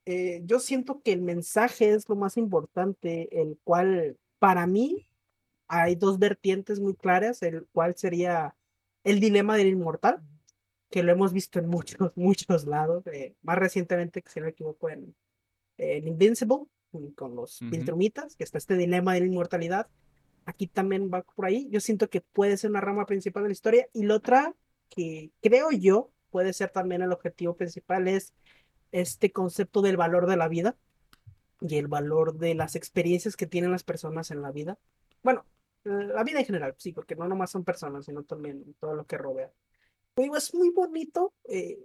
[0.06, 5.06] Eh, yo siento que el mensaje es lo más importante, el cual para mí
[5.68, 8.56] hay dos vertientes muy claras, el cual sería
[9.03, 10.22] el dilema del inmortal,
[10.89, 14.52] que lo hemos visto en muchos, muchos lados, eh, más recientemente, que si no me
[14.52, 15.15] equivoco, en,
[15.80, 16.65] Invincible,
[17.15, 19.88] con los uh que está este dilema de la inmortalidad.
[20.45, 21.68] Aquí también va por ahí.
[21.69, 23.88] Yo siento que puede ser una rama principal de la historia.
[23.94, 24.56] Y la otra,
[24.89, 28.34] que creo yo, puede ser también el objetivo principal, es
[28.91, 30.76] este concepto del valor de la vida.
[31.61, 34.80] y el valor de las experiencias que tienen las personas en la vida.
[35.23, 35.44] Bueno,
[35.88, 39.18] la vida en general, sí, porque no nomás son personas, sino también todo lo que
[39.18, 39.51] rodea.
[40.15, 41.34] Digo, es muy bonito.
[41.45, 41.80] Eh,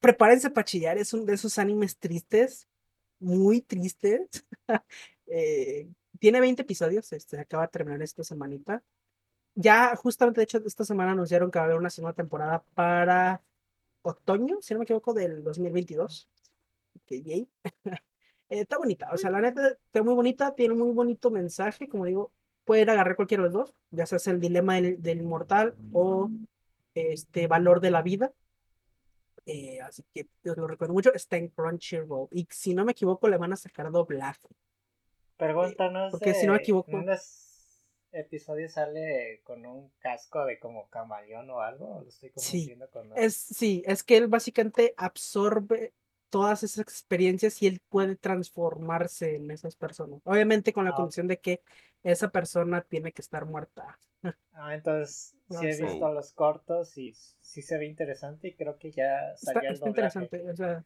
[0.00, 2.68] prepárense para chillar, es uno de esos animes tristes,
[3.18, 4.28] muy tristes.
[5.26, 5.88] eh,
[6.18, 8.82] tiene 20 episodios, este, acaba de terminar esta semanita.
[9.54, 13.42] Ya, justamente, de hecho, esta semana anunciaron que va a haber una segunda temporada para
[14.02, 16.28] otoño, si no me equivoco, del 2022.
[17.02, 17.48] Okay, yay.
[18.50, 21.86] Eh, está bonita, o sea, la neta está muy bonita, tiene un muy bonito mensaje,
[21.86, 22.32] como digo,
[22.68, 26.30] puede agarrar cualquiera de los dos, ya sea el dilema del, del inmortal o
[26.94, 28.32] este valor de la vida.
[29.46, 32.28] Eh, así que yo lo recuerdo mucho, está en Crunchyroll.
[32.30, 34.46] Y si no me equivoco, le van a sacar doblaje.
[35.38, 36.10] Pregúntanos.
[36.10, 37.46] porque si no me equivoco- ¿En unos
[38.12, 41.96] episodios sale con un casco de como camaleón o algo?
[41.96, 43.16] ¿O lo estoy Sí, confundiendo con algo?
[43.16, 45.92] Es, sí, es que él básicamente absorbe
[46.30, 50.20] todas esas experiencias y él puede transformarse en esas personas.
[50.24, 51.62] Obviamente con la Ah, condición de que
[52.02, 53.98] esa persona tiene que estar muerta.
[54.52, 58.76] Ah, entonces No sí he visto los cortos y sí se ve interesante y creo
[58.78, 60.18] que ya Está, salió el está doblaje.
[60.18, 60.50] interesante.
[60.50, 60.84] o sea,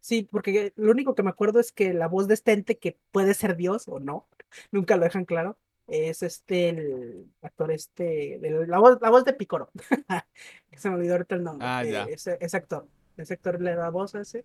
[0.00, 2.98] sí, porque lo único que me acuerdo es que la voz de este ente, que
[3.12, 4.28] puede ser Dios o no,
[4.72, 8.38] nunca lo dejan claro, es este, el actor este,
[8.68, 9.70] la, voz, la voz de Picoro.
[10.70, 11.66] que se me olvidó ahorita el nombre.
[11.68, 12.04] Ah, eh, ya.
[12.04, 12.88] ese, ese actor.
[13.16, 14.44] Ese actor le da voz a ese.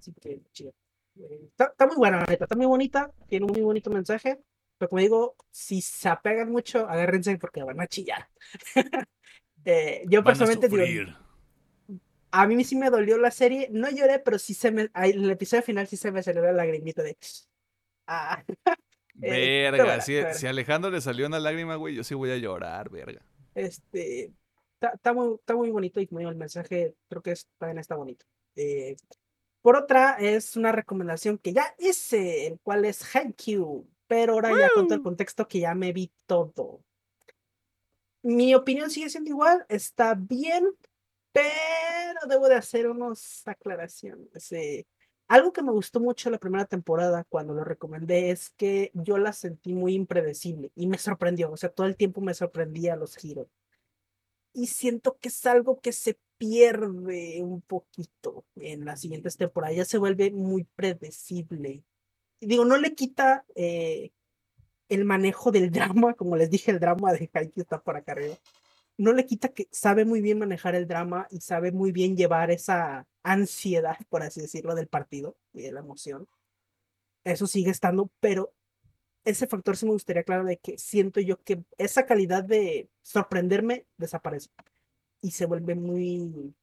[0.00, 0.72] Así que chido.
[1.18, 4.40] Eh, Está, está muy buena, la neta, está muy bonita, tiene un muy bonito mensaje.
[4.78, 8.28] Pero como digo, si se apegan mucho, agárrense porque van a chillar.
[9.68, 11.16] Eh, yo Van a personalmente digo, sufrir.
[12.30, 15.30] a mí sí me dolió la serie, no lloré, pero sí se me, ay, el
[15.30, 17.16] episodio final sí se me salió la lagrimita de,
[18.06, 18.44] ah,
[19.22, 20.34] eh, Verga, bueno, si, bueno.
[20.34, 23.22] si a Alejandro le salió una lágrima, güey, yo sí voy a llorar, verga.
[23.54, 24.32] este,
[24.80, 27.78] está, está muy, está muy bonito y como digo, el mensaje creo que es- también
[27.78, 28.24] está bonito.
[28.56, 28.96] Eh,
[29.62, 34.68] por otra, es una recomendación que ya hice, el cual es Haikyuu, pero ahora ya
[34.74, 36.80] con todo el contexto que ya me vi todo.
[38.22, 40.66] Mi opinión sigue siendo igual, está bien,
[41.32, 44.52] pero debo de hacer unas aclaraciones.
[44.52, 44.86] eh.
[45.28, 49.32] Algo que me gustó mucho la primera temporada cuando lo recomendé es que yo la
[49.32, 53.48] sentí muy impredecible y me sorprendió, o sea, todo el tiempo me sorprendía los giros.
[54.56, 59.84] Y siento que es algo que se pierde un poquito en las siguientes temporadas, ya
[59.84, 61.84] se vuelve muy predecible.
[62.40, 64.12] Y digo, no le quita eh,
[64.88, 68.36] el manejo del drama, como les dije, el drama de Haikyuu está por acá arriba.
[68.96, 72.50] No le quita que sabe muy bien manejar el drama y sabe muy bien llevar
[72.50, 76.28] esa ansiedad, por así decirlo, del partido y de la emoción.
[77.24, 78.54] Eso sigue estando, pero
[79.26, 83.86] ese factor sí me gustaría claro de que siento yo que esa calidad de sorprenderme
[83.98, 84.50] desaparece
[85.22, 86.54] y se vuelve muy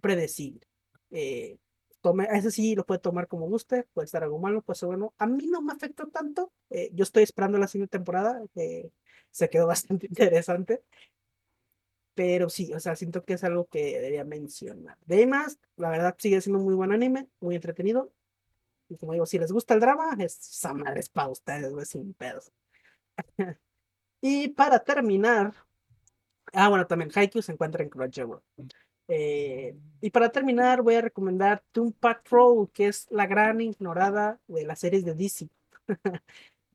[0.00, 0.66] predecible.
[1.10, 1.58] Eh,
[2.00, 5.14] tome, ese sí lo puede tomar como guste, puede estar algo malo, puede bueno.
[5.18, 6.52] A mí no me afectó tanto.
[6.70, 8.90] eh, yo estoy esperando la siguiente temporada, que
[9.30, 10.82] se quedó bastante interesante.
[12.14, 14.96] Pero sí, o sea, siento que es algo que debería mencionar.
[15.06, 18.12] De más, la verdad sigue siendo muy buen anime, muy entretenido.
[18.88, 21.86] Y como digo, si les gusta el drama, es esa madre es para ustedes, güey,
[21.86, 22.52] sin pedos.
[24.20, 25.54] y para terminar,
[26.52, 28.42] ah, bueno, también Haikyuu se encuentra en Crunchyroll.
[29.08, 34.64] Eh, y para terminar, voy a recomendar Toon Patrol, que es la gran ignorada de
[34.64, 35.48] las series de DC.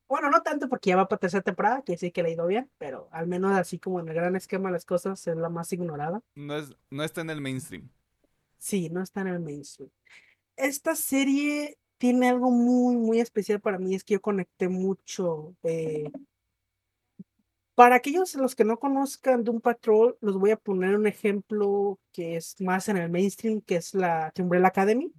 [0.07, 2.47] bueno, no tanto porque ya va para tercera temporada, que sí que le ha ido
[2.47, 5.49] bien, pero al menos así como en el gran esquema de las cosas, es la
[5.49, 6.21] más ignorada.
[6.35, 7.89] No, es, no está en el mainstream.
[8.57, 9.89] Sí, no está en el mainstream.
[10.55, 15.55] Esta serie tiene algo muy, muy especial para mí, es que yo conecté mucho.
[15.63, 16.11] eh,
[17.75, 22.35] Para aquellos los que no conozcan Doom Patrol, los voy a poner un ejemplo que
[22.35, 25.13] es más en el mainstream, que es la The Umbrella Academy.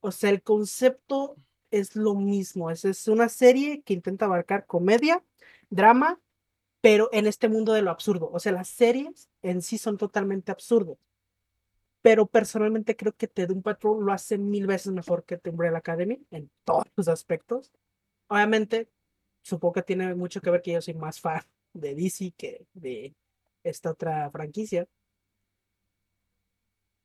[0.00, 1.36] O sea, el concepto
[1.70, 2.70] es lo mismo.
[2.70, 5.22] Es, es una serie que intenta abarcar comedia,
[5.70, 6.20] drama,
[6.80, 8.30] pero en este mundo de lo absurdo.
[8.32, 10.98] O sea, las series en sí son totalmente absurdas.
[12.06, 15.78] Pero personalmente creo que The Doom Patrol lo hace mil veces mejor que The Umbrella
[15.78, 17.72] Academy en todos los aspectos.
[18.28, 18.88] Obviamente,
[19.42, 21.42] supongo que tiene mucho que ver que yo soy más fan
[21.72, 23.12] de DC que de
[23.64, 24.86] esta otra franquicia.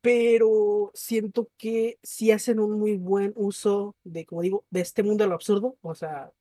[0.02, 5.24] Pero siento que sí hacen un muy buen uso de, como digo, de este mundo
[5.24, 5.78] de lo absurdo.
[5.82, 6.32] O sea,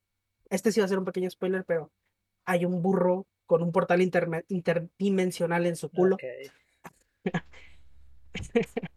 [0.50, 1.90] este sí va a ser un pequeño spoiler, pero
[2.44, 6.16] hay un burro con un portal interdimensional en su culo.
[6.16, 6.24] Ok.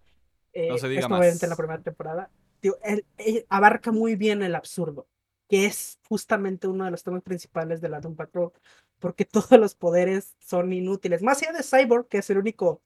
[0.53, 1.57] Eh, No se diga esto obviamente en la más.
[1.57, 2.31] primera temporada.
[2.61, 5.07] Digo, él- él abarca muy bien el absurdo,
[5.49, 8.51] que es justamente uno de los temas principales de la Doom Patrol,
[8.99, 11.23] porque todos los poderes son inútiles.
[11.23, 12.81] Más allá de Cyborg, que es el único,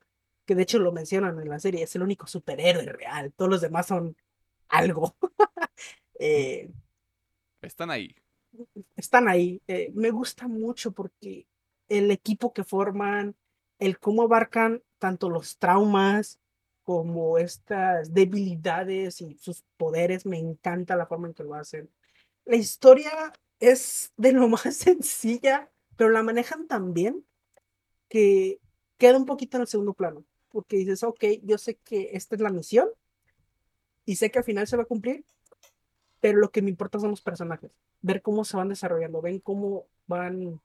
[0.46, 3.34] que de hecho lo mencionan en la serie, es el único superhéroe real.
[3.34, 4.16] Todos los demás son
[4.70, 5.16] algo.
[6.20, 6.72] Eh,
[7.62, 8.16] Están ahí.
[8.96, 9.62] Están ahí.
[9.68, 11.46] Eh, me gusta mucho porque
[11.90, 13.36] el equipo que forman,
[13.80, 16.40] el cómo abarcan tanto los traumas
[16.84, 21.90] como estas debilidades y sus poderes, me encanta la forma en que lo hacen.
[22.46, 27.26] La historia es de lo más sencilla, pero la manejan tan bien
[28.08, 28.60] que
[28.98, 32.42] queda un poquito en el segundo plano, porque dices, ok, yo sé que esta es
[32.42, 32.88] la misión
[34.06, 35.26] y sé que al final se va a cumplir,
[36.22, 37.72] pero lo que me importa son los personajes,
[38.02, 40.62] ver cómo se van desarrollando, ven cómo van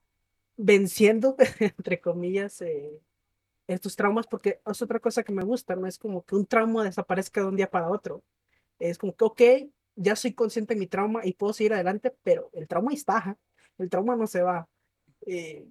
[0.62, 3.00] venciendo, entre comillas, eh,
[3.66, 6.84] estos traumas, porque es otra cosa que me gusta, no es como que un trauma
[6.84, 8.22] desaparezca de un día para otro,
[8.78, 9.42] es como que, ok,
[9.96, 13.36] ya soy consciente de mi trauma y puedo seguir adelante, pero el trauma está,
[13.78, 14.68] el trauma no se va.
[15.26, 15.66] Eh,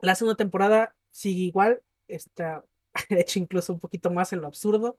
[0.00, 2.64] la segunda temporada sigue igual, está
[3.10, 4.98] hecho incluso un poquito más en lo absurdo,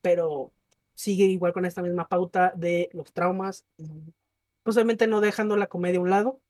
[0.00, 0.52] pero
[0.94, 3.64] sigue igual con esta misma pauta de los traumas,
[4.62, 6.40] posiblemente no dejando la comedia a un lado.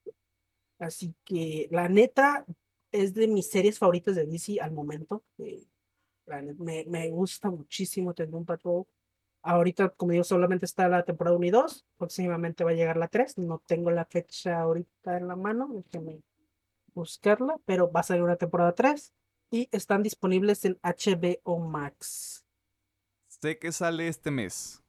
[0.78, 2.44] Así que la neta
[2.93, 5.24] es de mis series favoritas de DC al momento.
[5.39, 5.66] Eh,
[6.59, 8.85] me, me, gusta muchísimo tener un Patrol.
[9.43, 11.86] Ahorita, como digo, solamente está la temporada 1 y 2.
[11.97, 13.39] Próximamente va a llegar la 3.
[13.39, 15.69] No tengo la fecha ahorita en la mano.
[15.73, 16.20] Déjenme
[16.94, 17.57] buscarla.
[17.65, 19.12] Pero va a salir una temporada 3.
[19.51, 22.44] Y están disponibles en HBO Max.
[23.28, 24.82] Sé que sale este mes.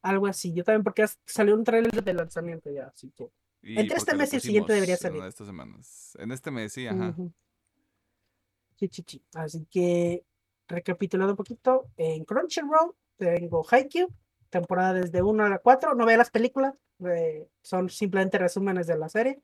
[0.00, 0.54] Algo así.
[0.54, 2.86] Yo también, porque salió un trailer de lanzamiento ya.
[2.86, 3.30] Así que.
[3.62, 5.20] Entre este mes y el siguiente debería salir.
[5.20, 6.16] En estas semanas.
[6.18, 7.14] En este mes, sí, ajá.
[9.34, 10.24] Así que,
[10.66, 14.08] recapitulando un poquito, en Crunchyroll tengo Haikyuu,
[14.48, 15.94] temporada desde 1 a la 4.
[15.94, 16.74] No vea las películas,
[17.04, 19.42] eh, son simplemente resúmenes de la serie.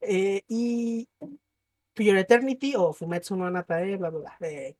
[0.00, 1.08] Eh, y
[1.94, 4.48] Pure Eternity o Fumetsu no Anatae, bla, bla, bla.
[4.48, 4.76] Eh,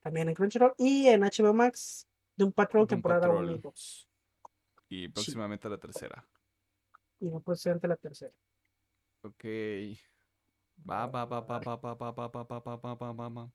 [0.00, 0.74] también en Crunchyroll.
[0.78, 2.06] Y en HBO Max,
[2.36, 4.08] de un Patrol, temporada 1 y 2.
[4.88, 6.24] Y próximamente la tercera.
[7.20, 8.32] Y no puede ser ante la tercera.
[9.22, 9.44] Ok.
[10.88, 13.52] Va, va, va, va, va, va, va, va, va, va, va, va, va, va.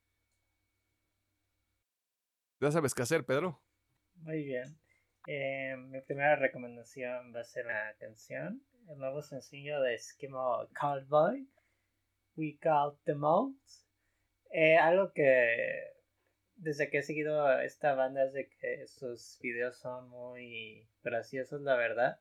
[2.59, 3.59] Ya sabes qué hacer, Pedro.
[4.15, 4.77] Muy bien.
[5.27, 11.47] Eh, mi primera recomendación va a ser la canción, el nuevo sencillo de Eskimo Cowboy,
[12.35, 13.87] We Call the Modes.
[14.51, 15.93] Eh, algo que
[16.55, 21.75] desde que he seguido esta banda es de que sus videos son muy graciosos, la
[21.75, 22.19] verdad.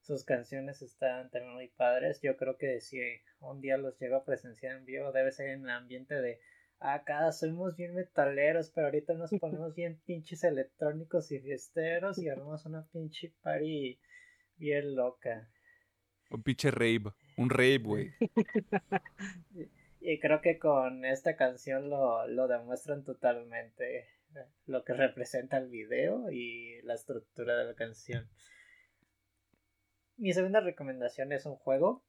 [0.00, 2.20] Sus canciones están también muy padres.
[2.22, 2.98] Yo creo que si
[3.40, 6.40] un día los llego a presenciar en vivo, debe ser en el ambiente de
[6.80, 12.66] acá somos bien metaleros, pero ahorita nos ponemos bien pinches electrónicos y fiesteros y armamos
[12.66, 14.00] una pinche party
[14.56, 15.48] bien loca.
[16.30, 18.12] Un pinche rave, un rave, güey.
[20.00, 24.08] y creo que con esta canción lo, lo demuestran totalmente
[24.66, 28.28] lo que representa el video y la estructura de la canción.
[30.20, 32.04] Mi segunda recomendación es un juego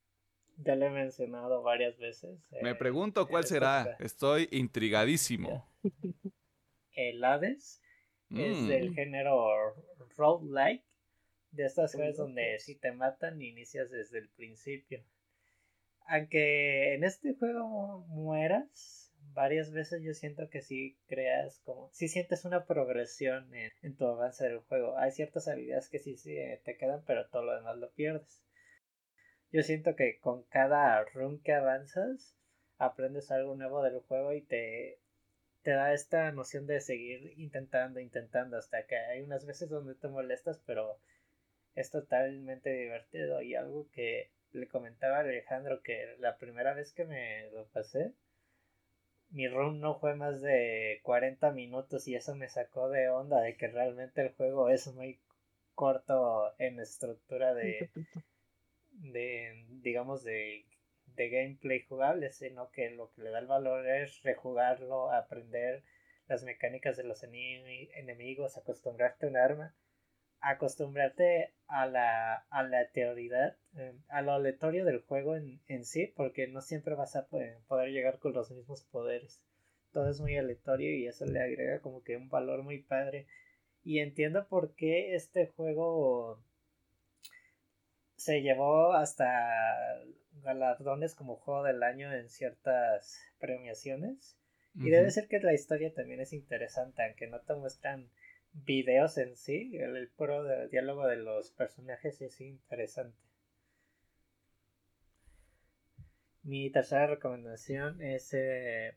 [0.57, 2.39] ya lo he mencionado varias veces.
[2.61, 3.97] Me pregunto cuál será.
[3.99, 5.67] Estoy intrigadísimo.
[6.93, 7.81] El Hades
[8.29, 8.93] es del mm.
[8.93, 9.75] género
[10.17, 10.83] roguelike.
[11.51, 15.03] De estas cosas donde si te matan inicias desde el principio.
[16.07, 19.00] Aunque en este juego mueras
[19.33, 21.89] varias veces, yo siento que si creas como.
[21.93, 24.97] Si sientes una progresión en, en tu avance del juego.
[24.97, 28.41] Hay ciertas habilidades que sí, sí te quedan, pero todo lo demás lo pierdes
[29.51, 32.37] yo siento que con cada run que avanzas,
[32.77, 34.99] aprendes algo nuevo del juego y te,
[35.61, 40.07] te da esta noción de seguir intentando, intentando, hasta que hay unas veces donde te
[40.07, 40.97] molestas, pero
[41.75, 43.41] es totalmente divertido.
[43.41, 48.13] Y algo que le comentaba a Alejandro, que la primera vez que me lo pasé,
[49.31, 53.55] mi run no fue más de 40 minutos y eso me sacó de onda de
[53.55, 55.19] que realmente el juego es muy
[55.73, 57.89] corto en estructura de
[58.91, 60.65] de digamos de,
[61.15, 65.83] de gameplay jugable, sino que lo que le da el valor es rejugarlo, aprender
[66.27, 69.75] las mecánicas de los enemigos, acostumbrarte a un arma,
[70.41, 76.11] acostumbrarte a la, a la teoría, eh, a lo aleatorio del juego en, en, sí,
[76.15, 79.39] porque no siempre vas a poder llegar con los mismos poderes.
[79.93, 83.27] Todo es muy aleatorio y eso le agrega como que un valor muy padre.
[83.83, 86.39] Y entiendo por qué este juego
[88.15, 89.27] se llevó hasta
[90.43, 94.37] galardones como juego del año en ciertas premiaciones.
[94.73, 98.09] Y debe ser que la historia también es interesante, aunque no te muestran
[98.53, 103.17] videos en sí, el, puro diálogo de los personajes es interesante.
[106.43, 108.95] Mi tercera recomendación es eh,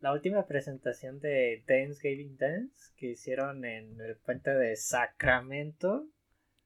[0.00, 6.06] la última presentación de Dance Gaming Dance que hicieron en el puente de Sacramento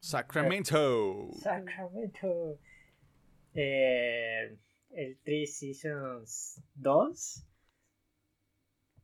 [0.05, 1.33] Sacramento.
[1.41, 2.59] Sacramento.
[3.55, 4.55] Eh,
[4.91, 7.47] el Three Seasons 2.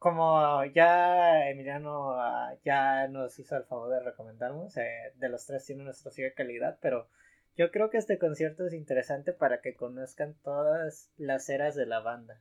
[0.00, 5.66] Como ya Emiliano ah, ya nos hizo el favor de recomendarnos, eh, de los tres
[5.66, 7.06] tiene nuestra de calidad, pero
[7.54, 12.00] yo creo que este concierto es interesante para que conozcan todas las eras de la
[12.00, 12.40] banda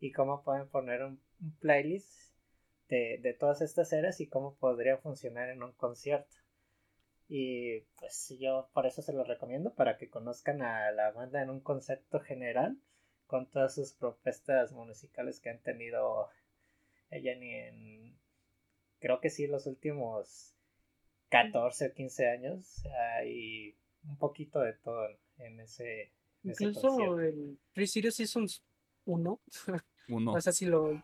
[0.00, 1.18] y cómo pueden poner un,
[1.60, 2.12] playlist
[2.90, 6.36] de, de, todas estas eras y cómo podría funcionar en un concierto.
[7.26, 11.48] Y pues yo por eso se lo recomiendo, para que conozcan a la banda en
[11.48, 12.76] un concepto general,
[13.26, 16.28] con todas sus propuestas musicales que han tenido
[17.10, 18.18] ella ni en,
[19.00, 20.54] creo que sí, los últimos
[21.30, 22.82] 14 o 15 años,
[23.18, 25.08] hay un poquito de todo
[25.38, 26.12] en ese.
[26.42, 28.62] Incluso el Free Series Seasons
[29.04, 29.40] 1.
[30.10, 30.32] Uno.
[30.32, 31.02] o sea, si lo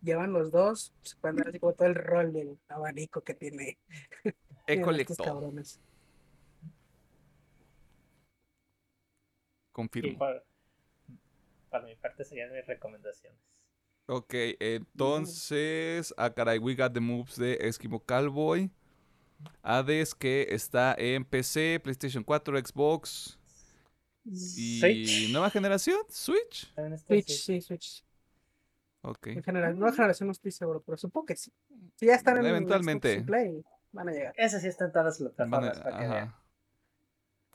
[0.00, 3.78] llevan los dos, se pueden dar así como todo el rol del abanico que tiene.
[4.66, 5.52] Ecolecto.
[9.72, 10.18] Confirmo.
[10.18, 10.44] Para,
[11.68, 13.40] para, mi parte serían mis recomendaciones.
[14.06, 18.70] Ok, entonces, a caray, we got the moves de Eskimo Cowboy.
[19.62, 23.38] Hades que está en PC, PlayStation 4, Xbox
[24.24, 26.72] y nueva generación, Switch.
[27.06, 28.04] Switch, sí, Switch.
[29.02, 29.28] Ok.
[29.28, 31.52] En general, nueva generación no estoy seguro, pero supongo que sí.
[31.96, 33.22] Si ya están en Eventualmente.
[33.22, 33.62] Play,
[33.92, 34.34] van a llegar.
[34.36, 36.30] Eso sí está en todas las plataformas para que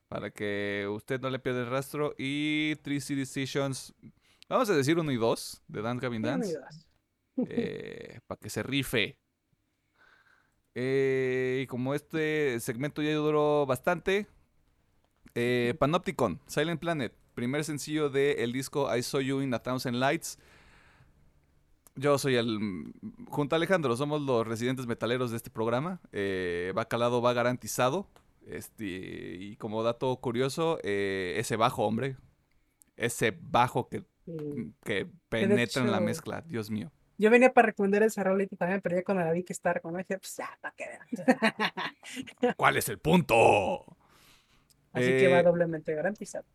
[0.07, 2.13] Para que usted no le pierda el rastro.
[2.17, 3.93] Y 3C Decisions,
[4.49, 6.57] vamos a decir uno y dos de Dan Gavin Dance.
[7.47, 9.17] Eh, para que se rife.
[10.75, 14.27] Eh, y como este segmento ya duró bastante,
[15.35, 20.37] eh, Panopticon, Silent Planet, primer sencillo del disco I Saw You in a Thousand Lights.
[21.95, 22.93] Yo soy el.
[23.27, 25.99] Junto a Alejandro, somos los residentes metaleros de este programa.
[26.11, 28.07] Eh, va calado, va garantizado.
[28.45, 28.85] Este,
[29.39, 32.17] y como dato curioso, eh, ese bajo, hombre.
[32.95, 34.03] Ese bajo que,
[34.83, 36.91] que penetra en la mezcla, Dios mío.
[37.17, 39.97] Yo venía para recomendar esa rolita también, pero ya cuando la vi que estaba con
[39.97, 40.73] dije, pues ya, para
[42.41, 42.55] vean.
[42.55, 43.97] ¿Cuál es el punto?
[44.93, 46.45] Así que va eh, doblemente garantizada.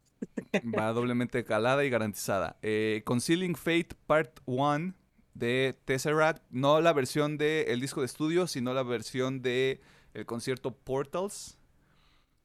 [0.76, 2.56] va doblemente calada y garantizada.
[2.62, 4.94] Eh, Concealing Fate Part 1
[5.34, 6.42] de Tesseract.
[6.50, 9.80] No la versión del disco de estudio, sino la versión del
[10.14, 11.58] el concierto Portals.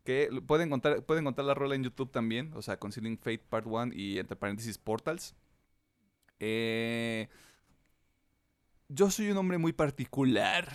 [0.04, 2.52] Que pueden encontrar, pueden encontrar la rola en YouTube también.
[2.56, 5.36] O sea, Concealing Fate Part 1 y entre paréntesis Portals.
[6.40, 7.28] Eh
[8.90, 10.68] yo soy un hombre muy particular.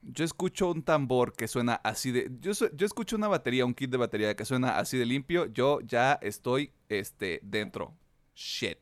[0.00, 2.30] Yo escucho un tambor que suena así de.
[2.40, 5.46] Yo, yo escucho una batería, un kit de batería que suena así de limpio.
[5.46, 7.94] Yo ya estoy este, dentro.
[8.34, 8.78] Shit.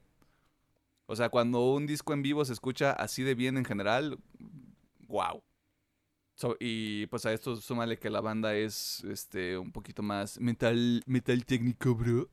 [1.07, 4.19] O sea, cuando un disco en vivo se escucha así de bien en general,
[5.09, 5.43] wow.
[6.59, 11.45] Y pues a esto súmale que la banda es este un poquito más metal, metal
[11.45, 12.29] técnico, bro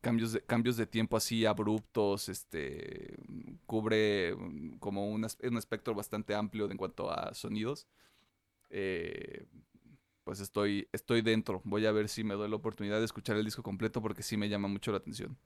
[0.00, 3.16] cambios de, cambios de tiempo así abruptos, este,
[3.66, 7.86] cubre mm, como un, un espectro bastante amplio en cuanto a sonidos.
[8.70, 9.46] Eh,
[10.24, 11.60] pues estoy, estoy dentro.
[11.64, 14.36] Voy a ver si me doy la oportunidad de escuchar el disco completo porque sí
[14.36, 15.36] me llama mucho la atención.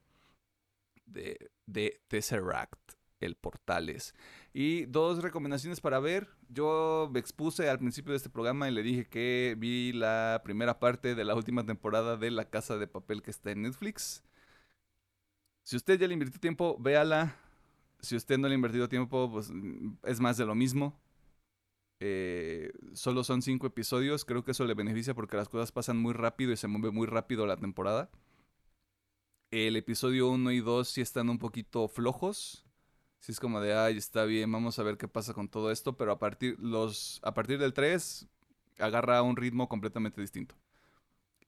[1.06, 4.14] De, de Tesseract, el Portales.
[4.52, 6.28] Y dos recomendaciones para ver.
[6.48, 10.78] Yo me expuse al principio de este programa y le dije que vi la primera
[10.78, 14.22] parte de la última temporada de La Casa de Papel que está en Netflix.
[15.64, 17.36] Si usted ya le invirtió tiempo, véala.
[18.00, 21.00] Si usted no le ha invertido tiempo, pues mm, es más de lo mismo.
[22.00, 24.24] Eh, solo son cinco episodios.
[24.24, 27.06] Creo que eso le beneficia porque las cosas pasan muy rápido y se mueve muy
[27.06, 28.10] rápido la temporada.
[29.50, 32.63] El episodio 1 y 2 sí están un poquito flojos.
[33.24, 35.96] Sí es como de, ay, está bien, vamos a ver qué pasa con todo esto.
[35.96, 38.28] Pero a partir, los, a partir del 3
[38.78, 40.54] agarra un ritmo completamente distinto.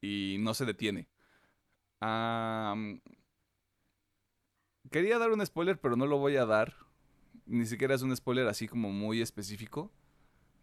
[0.01, 1.07] Y no se detiene.
[4.89, 6.73] Quería dar un spoiler, pero no lo voy a dar.
[7.45, 9.91] Ni siquiera es un spoiler así como muy específico.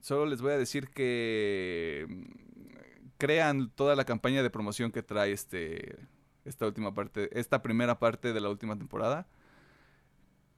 [0.01, 2.23] Solo les voy a decir que mm,
[3.19, 6.09] crean toda la campaña de promoción que trae este
[6.45, 9.29] esta última parte, esta primera parte de la última temporada.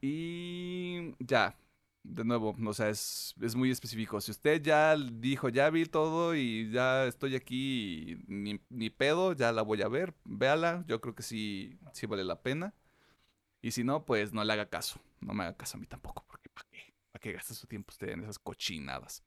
[0.08, 1.56] Y ya,
[2.04, 4.20] de nuevo, o sea, es, es, muy específico.
[4.20, 9.62] Si usted ya dijo, ya vi todo y ya estoy aquí, ni, pedo, ya la
[9.62, 10.84] voy a ver, véala.
[10.86, 12.72] Yo creo que sí, sí vale la pena.
[13.62, 15.00] Y si no, pues no le haga caso.
[15.20, 16.94] No me haga caso a mí tampoco, porque ¿para qué?
[17.10, 19.24] ¿Para qué gasta su tiempo usted en esas cochinadas?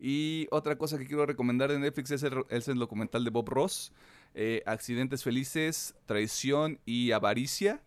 [0.00, 3.48] Y otra cosa que quiero recomendar de Netflix es el, es el documental de Bob
[3.48, 3.92] Ross,
[4.34, 7.82] eh, Accidentes Felices, Traición y Avaricia.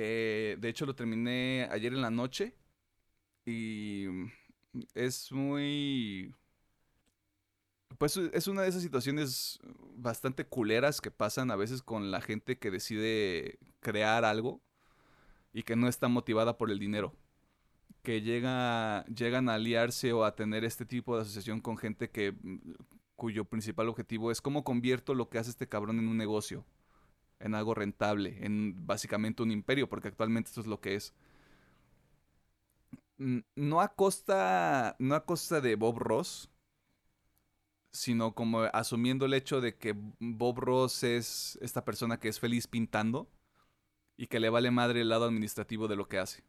[0.00, 2.54] Eh, de hecho, lo terminé ayer en la noche
[3.44, 4.06] y
[4.94, 6.32] es muy
[7.98, 9.58] Pues es una de esas situaciones
[9.96, 14.60] bastante culeras que pasan a veces con la gente que decide crear algo
[15.52, 17.14] y que no está motivada por el dinero.
[18.02, 22.32] Que llega, llegan a aliarse o a tener este tipo de asociación con gente que
[22.32, 22.58] mm,
[23.16, 26.64] cuyo principal objetivo es cómo convierto lo que hace este cabrón en un negocio,
[27.40, 31.14] en algo rentable, en básicamente un imperio, porque actualmente esto es lo que es.
[33.56, 36.50] No a costa, no a costa de Bob Ross,
[37.92, 42.66] sino como asumiendo el hecho de que Bob Ross es esta persona que es feliz
[42.68, 43.28] pintando
[44.16, 46.44] y que le vale madre el lado administrativo de lo que hace.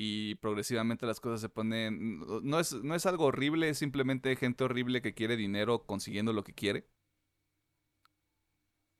[0.00, 2.20] Y progresivamente las cosas se ponen...
[2.42, 6.44] No es, no es algo horrible, es simplemente gente horrible que quiere dinero consiguiendo lo
[6.44, 6.86] que quiere.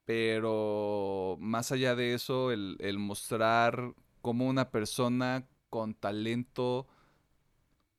[0.08, 6.86] Pero más allá de eso, el, el mostrar cómo una persona con talento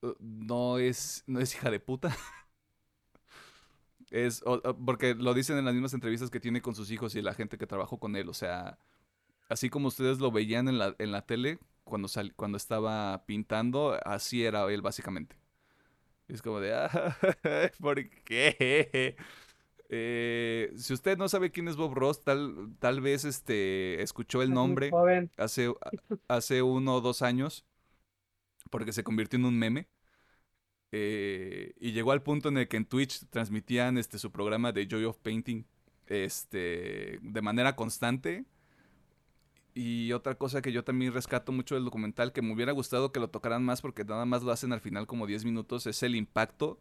[0.01, 2.17] uh, no es, no es hija de puta.
[4.09, 4.41] es
[4.83, 7.59] porque lo dicen en las mismas entrevistas que tiene con sus hijos y la gente
[7.59, 8.27] que trabajó con él.
[8.29, 8.79] O sea,
[9.47, 14.43] así como ustedes lo veían en la, en la tele cuando, cuando estaba pintando, así
[14.43, 15.35] era él básicamente.
[16.27, 17.15] Es como de, ah,
[17.79, 19.15] ¿por qué?
[19.91, 24.53] Eh, si usted no sabe quién es Bob Ross, tal, tal vez este, escuchó el
[24.53, 24.91] nombre
[25.37, 25.73] hace,
[26.27, 27.65] hace uno o dos años,
[28.69, 29.87] porque se convirtió en un meme.
[30.91, 34.87] Eh, y llegó al punto en el que en Twitch transmitían este, su programa de
[34.87, 35.65] Joy of Painting
[36.07, 38.45] este, de manera constante.
[39.73, 43.19] Y otra cosa que yo también rescato mucho del documental, que me hubiera gustado que
[43.19, 46.15] lo tocaran más porque nada más lo hacen al final como 10 minutos, es el
[46.15, 46.79] impacto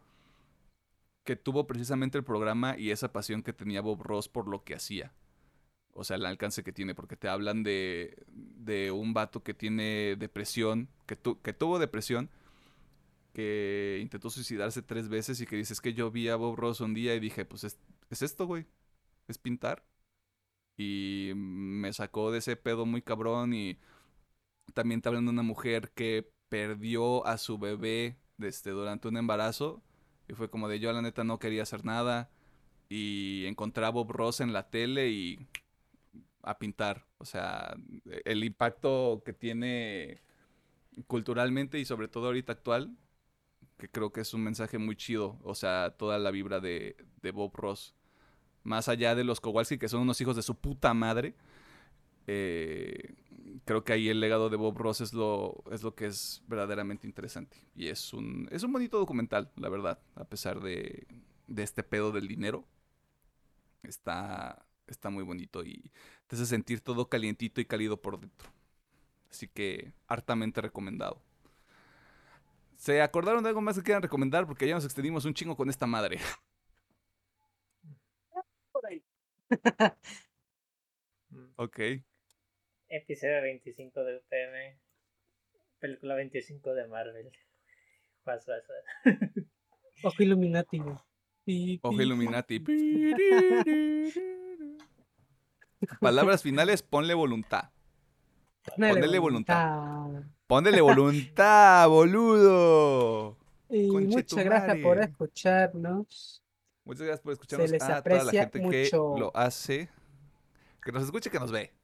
[1.28, 4.74] que tuvo precisamente el programa y esa pasión que tenía Bob Ross por lo que
[4.74, 5.12] hacía.
[5.92, 10.16] O sea, el alcance que tiene, porque te hablan de, de un vato que tiene
[10.16, 12.30] depresión, que, tu, que tuvo depresión,
[13.34, 16.94] que intentó suicidarse tres veces y que dices que yo vi a Bob Ross un
[16.94, 17.78] día y dije, pues es,
[18.08, 18.64] es esto, güey,
[19.26, 19.84] es pintar.
[20.78, 23.78] Y me sacó de ese pedo muy cabrón y
[24.72, 29.82] también te hablan de una mujer que perdió a su bebé desde, durante un embarazo
[30.28, 32.30] y fue como de yo la neta no quería hacer nada.
[32.88, 35.46] Y encontré a Bob Ross en la tele y
[36.42, 37.06] a pintar.
[37.18, 37.76] O sea,
[38.24, 40.22] el impacto que tiene
[41.06, 42.96] culturalmente y sobre todo ahorita actual,
[43.78, 45.38] que creo que es un mensaje muy chido.
[45.42, 47.94] O sea, toda la vibra de, de Bob Ross.
[48.64, 51.34] Más allá de los Kowalski, que son unos hijos de su puta madre.
[52.28, 53.14] Eh,
[53.64, 57.06] creo que ahí el legado de Bob Ross es lo, es lo que es verdaderamente
[57.06, 57.56] interesante.
[57.74, 61.06] Y es un, es un bonito documental, la verdad, a pesar de,
[61.48, 62.66] de este pedo del dinero.
[63.82, 65.90] Está, está muy bonito y
[66.26, 68.48] te hace sentir todo calientito y cálido por dentro.
[69.30, 71.22] Así que hartamente recomendado.
[72.76, 74.46] ¿Se acordaron de algo más que quieran recomendar?
[74.46, 76.18] Porque ya nos extendimos un chingo con esta madre.
[78.72, 79.02] Por ahí.
[81.56, 81.78] ok
[82.88, 84.78] episodio 25 de UTM,
[85.78, 87.30] película 25 de Marvel.
[90.04, 90.80] Ojo Illuminati.
[91.82, 92.62] Ojo Illuminati.
[96.00, 97.70] Palabras finales, ponle voluntad.
[98.76, 100.24] Ponle voluntad.
[100.46, 103.38] Ponle voluntad, boludo.
[103.70, 106.44] Y muchas gracias por escucharnos.
[106.84, 107.82] Muchas gracias por escucharnos.
[107.82, 109.88] a toda la gente que lo hace.
[110.82, 111.77] Que nos escuche, que nos ve.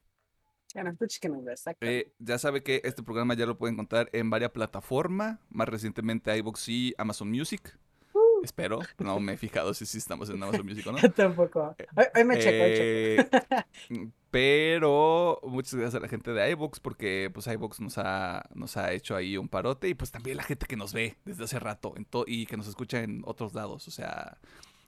[1.81, 6.35] Eh, ya sabe que este programa ya lo puede encontrar en varias plataformas, más recientemente
[6.37, 7.77] iVoox y Amazon Music.
[8.13, 8.43] Uh.
[8.43, 10.97] Espero, no me he fijado si sí estamos en Amazon Music o no.
[11.15, 11.75] Tampoco.
[11.95, 13.29] Hoy, me checo, eh,
[14.31, 18.91] Pero muchas gracias a la gente de iVoox porque pues iVoox nos ha, nos ha
[18.91, 21.93] hecho ahí un parote y pues también la gente que nos ve desde hace rato
[21.95, 23.87] en y que nos escucha en otros lados.
[23.87, 24.37] O sea,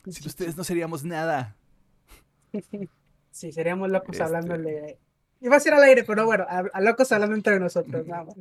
[0.05, 1.55] sin ustedes no seríamos nada.
[3.29, 4.97] Sí, seríamos locos este hablándole
[5.39, 8.35] Iba a ser al aire, pero bueno, a, locos hablando entre nosotros, nada más.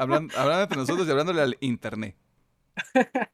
[0.00, 2.16] hablando, entre nosotros y hablándole al internet.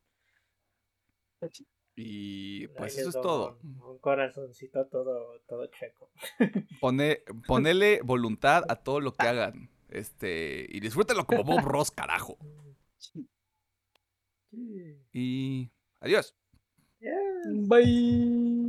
[1.94, 3.58] Y pues eso es todo.
[3.62, 6.10] Un corazoncito todo, todo checo.
[6.80, 9.68] Pone, ponele voluntad a todo lo que hagan.
[9.90, 12.38] Este, y disfrútenlo como Bob Ross, carajo.
[15.14, 15.70] Y
[16.00, 16.36] adiós.
[17.68, 18.61] Bye.